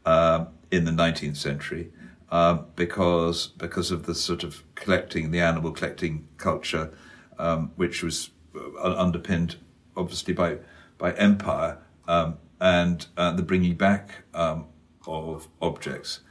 uh, 0.04 0.44
in 0.70 0.84
the 0.84 0.92
19th 0.92 1.36
century. 1.36 1.90
Uh, 2.34 2.54
because 2.74 3.46
because 3.58 3.92
of 3.92 4.06
the 4.06 4.14
sort 4.14 4.42
of 4.42 4.64
collecting, 4.74 5.30
the 5.30 5.38
animal 5.38 5.70
collecting 5.70 6.26
culture, 6.36 6.90
um, 7.38 7.70
which 7.76 8.02
was 8.02 8.30
uh, 8.56 8.94
underpinned 8.96 9.54
obviously 9.96 10.34
by 10.34 10.58
by 10.98 11.12
empire 11.12 11.78
um, 12.08 12.36
and 12.60 13.06
uh, 13.16 13.30
the 13.30 13.42
bringing 13.42 13.76
back 13.76 14.24
um, 14.34 14.66
of 15.06 15.46
objects. 15.62 16.22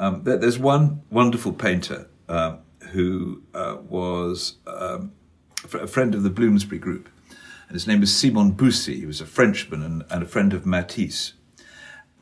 Um, 0.00 0.24
there's 0.24 0.58
one 0.58 1.02
wonderful 1.10 1.52
painter 1.52 2.08
um, 2.28 2.58
who 2.90 3.44
uh, 3.54 3.76
was 3.88 4.56
um, 4.66 5.12
a 5.74 5.86
friend 5.86 6.16
of 6.16 6.24
the 6.24 6.30
Bloomsbury 6.30 6.80
Group, 6.80 7.08
and 7.68 7.74
his 7.74 7.86
name 7.86 8.00
was 8.00 8.12
Simon 8.12 8.50
Bussy. 8.50 8.98
He 8.98 9.06
was 9.06 9.20
a 9.20 9.26
Frenchman 9.26 9.84
and, 9.84 10.04
and 10.10 10.24
a 10.24 10.26
friend 10.26 10.52
of 10.52 10.66
Matisse. 10.66 11.34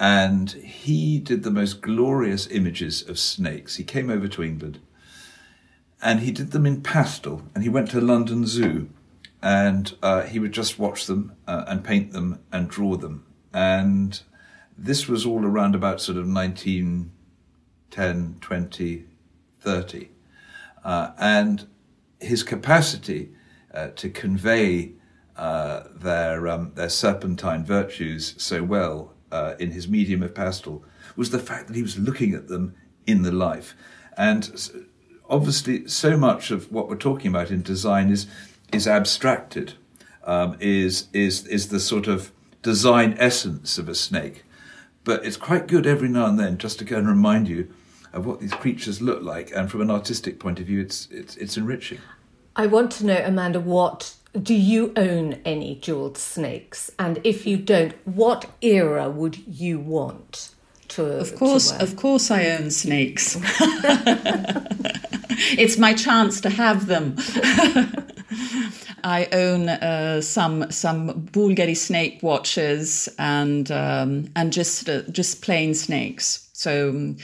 And 0.01 0.51
he 0.53 1.19
did 1.19 1.43
the 1.43 1.51
most 1.51 1.83
glorious 1.83 2.47
images 2.47 3.07
of 3.07 3.19
snakes. 3.19 3.77
He 3.77 3.85
came 3.85 4.09
over 4.09 4.27
to 4.29 4.43
England 4.43 4.81
and 6.01 6.21
he 6.21 6.33
did 6.33 6.53
them 6.53 6.65
in 6.65 6.81
pastel. 6.81 7.43
And 7.55 7.63
he 7.63 7.69
went 7.69 7.91
to 7.91 8.01
London 8.01 8.47
Zoo 8.47 8.89
and 9.43 9.95
uh, 10.03 10.23
he 10.23 10.39
would 10.39 10.53
just 10.53 10.79
watch 10.79 11.05
them 11.05 11.35
uh, 11.47 11.65
and 11.69 11.85
paint 11.85 12.13
them 12.13 12.41
and 12.51 12.71
draw 12.71 12.97
them. 12.97 13.27
And 13.53 14.19
this 14.77 15.07
was 15.07 15.25
all 15.27 15.45
around 15.45 15.75
about 15.75 16.01
sort 16.01 16.17
of 16.17 16.27
1910, 16.27 18.37
20, 18.41 19.05
30. 19.61 20.09
Uh, 20.83 21.11
and 21.19 21.67
his 22.21 22.43
capacity 22.43 23.33
uh, 23.75 23.89
to 23.97 24.09
convey 24.09 24.93
uh, 25.37 25.83
their, 25.95 26.49
um, 26.49 26.73
their 26.75 26.89
serpentine 26.89 27.67
virtues 27.67 28.35
so 28.39 28.63
well 28.63 29.13
uh, 29.33 29.55
in 29.59 29.70
his 29.70 29.89
medium 29.89 30.22
of 30.22 30.35
pastel 30.35 30.85
was 31.16 31.31
the 31.31 31.39
fact 31.39 31.66
that 31.66 31.76
he 31.76 31.83
was 31.83 31.99
looking 31.99 32.35
at 32.35 32.49
them 32.49 32.74
in 33.07 33.22
the 33.22 33.33
life. 33.33 33.74
And 34.16 34.70
obviously, 35.28 35.89
so 35.89 36.16
much 36.16 36.51
of 36.51 36.70
what 36.70 36.89
we're 36.89 36.97
talking 36.97 37.28
about 37.28 37.51
in 37.51 37.62
design 37.62 38.11
is, 38.11 38.26
is 38.72 38.87
abstracted, 38.87 39.74
um, 40.24 40.57
is, 40.61 41.09
is, 41.12 41.47
is 41.47 41.68
the 41.68 41.81
sort 41.81 42.07
of 42.07 42.33
design 42.62 43.16
essence 43.18 43.78
of 43.78 43.89
a 43.89 43.95
snake. 43.95 44.45
But 45.05 45.24
it's 45.24 45.37
quite 45.37 45.66
good 45.66 45.87
every 45.87 46.09
now 46.09 46.26
and 46.26 46.39
then 46.39 46.59
just 46.59 46.78
to 46.78 46.85
go 46.85 46.99
and 46.99 47.09
remind 47.09 47.49
you 47.49 47.72
of 48.12 48.26
what 48.26 48.41
these 48.41 48.53
creatures 48.53 49.01
look 49.01 49.22
like, 49.22 49.51
and 49.55 49.70
from 49.70 49.81
an 49.81 49.91
artistic 49.91 50.41
point 50.41 50.59
of 50.61 50.66
view, 50.66 50.81
it's 50.81 51.09
it's 51.11 51.37
it's 51.37 51.57
enriching. 51.57 51.99
I 52.57 52.66
want 52.66 52.91
to 52.93 53.07
know, 53.07 53.22
Amanda, 53.24 53.61
what 53.61 54.14
do 54.33 54.55
you 54.55 54.93
own 54.97 55.41
any 55.45 55.76
jeweled 55.76 56.16
snakes? 56.16 56.91
And 56.99 57.20
if 57.24 57.47
you 57.47 57.57
don't, 57.57 57.95
what 58.07 58.47
era 58.62 59.11
would 59.11 59.39
you 59.47 59.78
want 59.78 60.55
to? 60.89 61.05
Of 61.18 61.37
course, 61.37 61.72
to 61.72 61.83
of 61.83 61.97
course, 61.97 62.31
I 62.31 62.47
own 62.51 62.70
snakes. 62.70 63.37
it's 65.59 65.78
my 65.78 65.95
chance 65.95 66.41
to 66.43 66.51
have 66.51 66.87
them. 66.87 67.16
I 69.03 69.28
own 69.33 69.68
uh, 69.68 70.20
some 70.20 70.70
some 70.70 71.26
Bulgari 71.33 71.76
snake 71.76 72.20
watches 72.22 73.09
and 73.18 73.70
um, 73.72 74.31
and 74.37 74.53
just 74.53 74.89
uh, 74.89 75.03
just 75.11 75.43
plain 75.43 75.74
snakes. 75.74 76.49
So 76.53 76.91
um, 76.91 77.16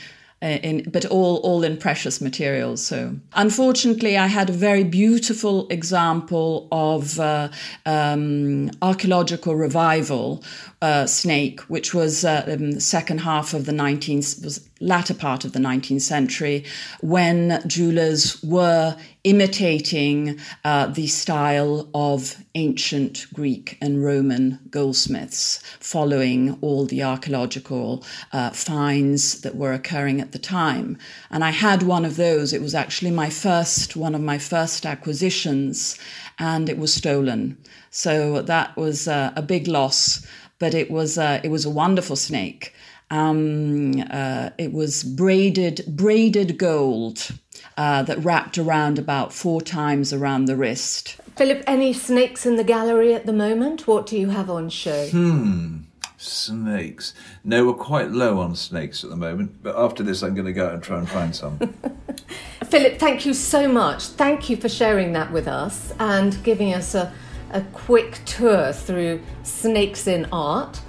in, 0.43 0.89
but 0.91 1.07
all 1.07 1.37
all 1.39 1.65
in 1.65 1.77
precious 1.77 2.21
materials. 2.21 2.85
So 2.85 3.17
unfortunately, 3.33 4.19
I 4.19 4.27
had 4.27 4.51
a 4.51 4.53
very 4.53 4.85
beautiful 4.85 5.67
example 5.69 6.69
of 6.71 7.19
uh, 7.19 7.49
um, 7.87 8.71
archaeological 8.83 9.57
revival 9.57 10.45
uh, 10.83 11.07
snake, 11.07 11.61
which 11.63 11.95
was 11.95 12.25
uh, 12.25 12.45
in 12.47 12.71
the 12.71 12.81
second 12.81 13.19
half 13.19 13.55
of 13.55 13.65
the 13.65 13.73
19th, 13.73 14.45
was 14.45 14.69
latter 14.81 15.15
part 15.15 15.45
of 15.45 15.53
the 15.53 15.59
19th 15.59 16.03
century, 16.03 16.65
when 17.01 17.63
jewelers 17.67 18.43
were 18.43 18.97
imitating 19.25 20.39
uh, 20.65 20.87
the 20.87 21.07
style 21.07 21.89
of 21.95 22.37
ancient 22.55 23.27
Greek 23.33 23.79
and 23.81 24.05
Roman 24.05 24.59
goldsmiths, 24.71 25.63
following 25.81 26.59
all 26.61 26.87
the 26.87 27.03
archaeological 27.03 28.05
uh, 28.33 28.51
finds 28.51 29.41
that 29.41 29.57
were 29.57 29.73
occurring 29.73 30.21
at 30.21 30.33
the 30.33 30.39
time. 30.39 30.99
And 31.31 31.43
I 31.43 31.51
had 31.51 31.83
one 31.83 32.05
of 32.05 32.17
those. 32.17 32.53
It 32.53 32.63
was 32.63 32.75
actually 32.75 33.11
my 33.11 33.31
first, 33.31 33.97
one 33.97 34.15
of 34.15 34.21
my 34.21 34.39
first 34.39 34.85
acquisitions, 34.85 35.99
and 36.39 36.69
it 36.69 36.79
was 36.79 36.93
stolen. 36.93 37.57
So 37.91 38.43
that 38.43 38.77
was 38.77 39.09
uh, 39.09 39.33
a 39.35 39.43
big 39.43 39.67
loss 39.69 40.27
but 40.59 40.75
it 40.75 40.91
was 40.91 41.19
uh, 41.19 41.41
it 41.43 41.51
was 41.51 41.65
a 41.65 41.71
wonderful 41.71 42.17
snake. 42.17 42.73
Um, 43.11 44.03
uh, 44.11 44.51
it 44.59 44.73
was 44.73 45.05
braided, 45.05 45.85
braided 45.87 46.59
gold 46.59 47.29
uh, 47.77 48.03
that 48.03 48.19
wrapped 48.25 48.59
around 48.59 48.99
about 48.99 49.33
four 49.33 49.61
times 49.61 50.13
around 50.13 50.47
the 50.47 50.57
wrist. 50.57 51.21
Philip, 51.37 51.63
any 51.67 51.93
snakes 51.93 52.47
in 52.47 52.57
the 52.57 52.65
gallery 52.65 53.15
at 53.15 53.27
the 53.27 53.33
moment? 53.33 53.87
What 53.87 54.07
do 54.07 54.19
you 54.19 54.31
have 54.31 54.51
on 54.51 54.71
show? 54.71 55.09
Hmm. 55.09 55.79
Snakes. 56.17 57.13
No, 57.45 57.67
we're 57.67 57.75
quite 57.75 58.11
low 58.11 58.41
on 58.41 58.57
snakes 58.57 59.05
at 59.05 59.11
the 59.11 59.17
moment, 59.17 59.63
but 59.63 59.77
after 59.77 60.03
this, 60.03 60.23
I'm 60.23 60.35
going 60.35 60.47
to 60.47 60.53
go 60.53 60.67
out 60.67 60.75
and 60.75 60.83
try 60.83 60.99
and 60.99 61.09
find 61.09 61.37
some. 61.37 61.59
Philip, 62.65 62.99
thank 62.99 63.27
you 63.27 63.35
so 63.35 63.69
much. 63.69 64.05
Thank 64.05 64.49
you 64.49 64.57
for 64.57 64.69
sharing 64.69 65.13
that 65.13 65.31
with 65.31 65.47
us 65.47 65.93
and 66.01 66.43
giving 66.43 66.73
us 66.73 66.95
a, 66.95 67.13
a 67.53 67.61
quick 67.73 68.19
tour 68.25 68.73
through 68.73 69.21
snakes 69.43 70.07
in 70.07 70.27
art. 70.33 70.81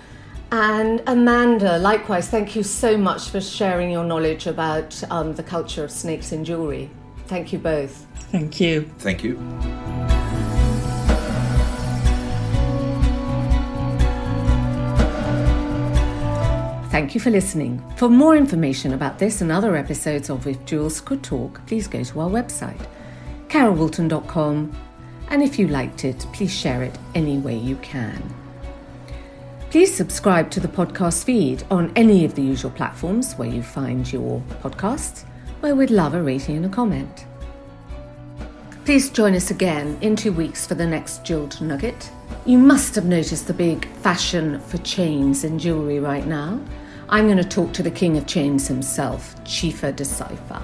And 0.51 1.03
Amanda, 1.07 1.77
likewise, 1.77 2.29
thank 2.29 2.55
you 2.55 2.63
so 2.63 2.97
much 2.97 3.29
for 3.29 3.41
sharing 3.41 3.91
your 3.91 4.05
knowledge 4.05 4.47
about 4.47 5.01
um, 5.11 5.33
the 5.35 5.43
culture 5.43 5.83
of 5.83 5.91
snakes 5.91 6.31
in 6.31 6.45
jewellery. 6.45 6.89
Thank 7.25 7.51
you 7.51 7.59
both. 7.59 8.05
Thank 8.31 8.61
you. 8.61 8.89
Thank 8.99 9.23
you. 9.23 9.35
Thank 16.89 17.13
you 17.13 17.21
for 17.21 17.29
listening. 17.29 17.83
For 17.97 18.09
more 18.09 18.35
information 18.35 18.93
about 18.93 19.19
this 19.19 19.41
and 19.41 19.51
other 19.51 19.75
episodes 19.75 20.29
of 20.29 20.47
If 20.47 20.65
Jewels 20.65 21.01
Could 21.01 21.23
Talk, 21.23 21.63
please 21.67 21.87
go 21.87 22.03
to 22.03 22.19
our 22.21 22.29
website, 22.29 22.87
carolwoolton.com, 23.49 24.75
and 25.29 25.43
if 25.43 25.59
you 25.59 25.67
liked 25.67 26.05
it, 26.05 26.25
please 26.33 26.51
share 26.51 26.83
it 26.83 26.97
any 27.13 27.37
way 27.37 27.55
you 27.55 27.75
can. 27.77 28.23
Please 29.69 29.93
subscribe 29.93 30.49
to 30.51 30.61
the 30.61 30.67
podcast 30.69 31.25
feed 31.25 31.61
on 31.69 31.91
any 31.97 32.23
of 32.23 32.35
the 32.35 32.41
usual 32.41 32.71
platforms 32.71 33.33
where 33.33 33.49
you 33.49 33.61
find 33.61 34.11
your 34.13 34.41
podcasts, 34.63 35.25
where 35.59 35.75
we'd 35.75 35.91
love 35.91 36.13
a 36.13 36.23
rating 36.23 36.55
and 36.55 36.65
a 36.65 36.69
comment. 36.69 37.25
Please 38.85 39.09
join 39.09 39.35
us 39.35 39.51
again 39.51 39.97
in 39.99 40.15
two 40.15 40.31
weeks 40.31 40.65
for 40.65 40.75
the 40.75 40.87
next 40.87 41.25
Jeweled 41.25 41.59
Nugget. 41.59 42.09
You 42.45 42.57
must 42.57 42.95
have 42.95 43.03
noticed 43.03 43.47
the 43.47 43.53
big 43.53 43.85
fashion 43.95 44.61
for 44.61 44.77
chains 44.77 45.43
in 45.43 45.59
jewellery 45.59 45.99
right 45.99 46.25
now. 46.25 46.61
I'm 47.09 47.25
going 47.25 47.35
to 47.35 47.43
talk 47.43 47.73
to 47.73 47.83
the 47.83 47.91
king 47.91 48.15
of 48.15 48.25
chains 48.25 48.69
himself, 48.69 49.35
Chifa 49.43 49.93
Decipher, 49.93 50.61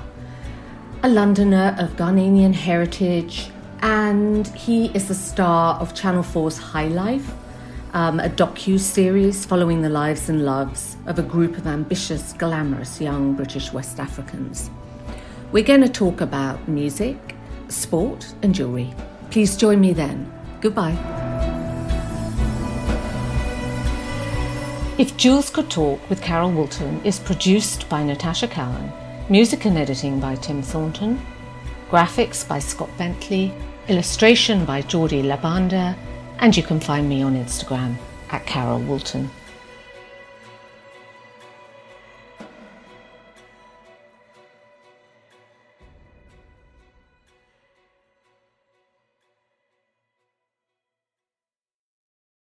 a 1.04 1.10
Londoner 1.10 1.76
of 1.78 1.98
Ghanaian 1.98 2.54
heritage, 2.54 3.52
and 3.82 4.48
he 4.48 4.86
is 4.96 5.10
the 5.10 5.14
star 5.14 5.76
of 5.82 5.94
Channel 5.94 6.24
4's 6.24 6.58
High 6.58 6.88
Life, 6.88 7.34
um, 7.94 8.20
a 8.20 8.28
docu 8.28 8.80
series 8.80 9.46
following 9.46 9.84
the 9.84 9.90
lives 9.90 10.28
and 10.28 10.44
loves 10.44 10.98
of 11.06 11.20
a 11.20 11.24
group 11.24 11.58
of 11.58 11.68
ambitious, 11.68 12.34
glamorous 12.34 13.00
young 13.00 13.36
British 13.36 13.72
West 13.72 14.00
Africans. 14.00 14.72
We're 15.52 15.64
going 15.64 15.82
to 15.82 15.90
talk 15.90 16.20
about 16.20 16.68
music, 16.68 17.36
sport, 17.68 18.34
and 18.42 18.54
jewellery. 18.54 18.94
Please 19.30 19.56
join 19.56 19.80
me 19.80 19.94
then. 19.94 20.32
Goodbye. 20.60 20.98
If 24.98 25.16
Jewels 25.18 25.52
Could 25.52 25.70
Talk 25.70 26.00
with 26.10 26.22
Carol 26.22 26.52
Woolton 26.52 27.04
is 27.06 27.20
produced 27.20 27.90
by 27.90 28.04
Natasha 28.04 28.48
Cowan, 28.48 28.92
music 29.30 29.66
and 29.66 29.78
editing 29.78 30.20
by 30.20 30.36
Tim 30.36 30.64
Thornton, 30.64 31.22
graphics 31.92 32.48
by 32.48 32.58
Scott 32.58 32.90
Bentley, 32.98 33.54
illustration 33.88 34.66
by 34.66 34.82
Geordie 34.82 35.24
Labanda, 35.24 35.96
and 36.40 36.56
you 36.56 36.64
can 36.64 36.80
find 36.80 37.08
me 37.08 37.22
on 37.22 37.36
Instagram 37.36 37.96
at 38.30 38.46
Carol 38.46 38.80
Woolton. 38.80 39.30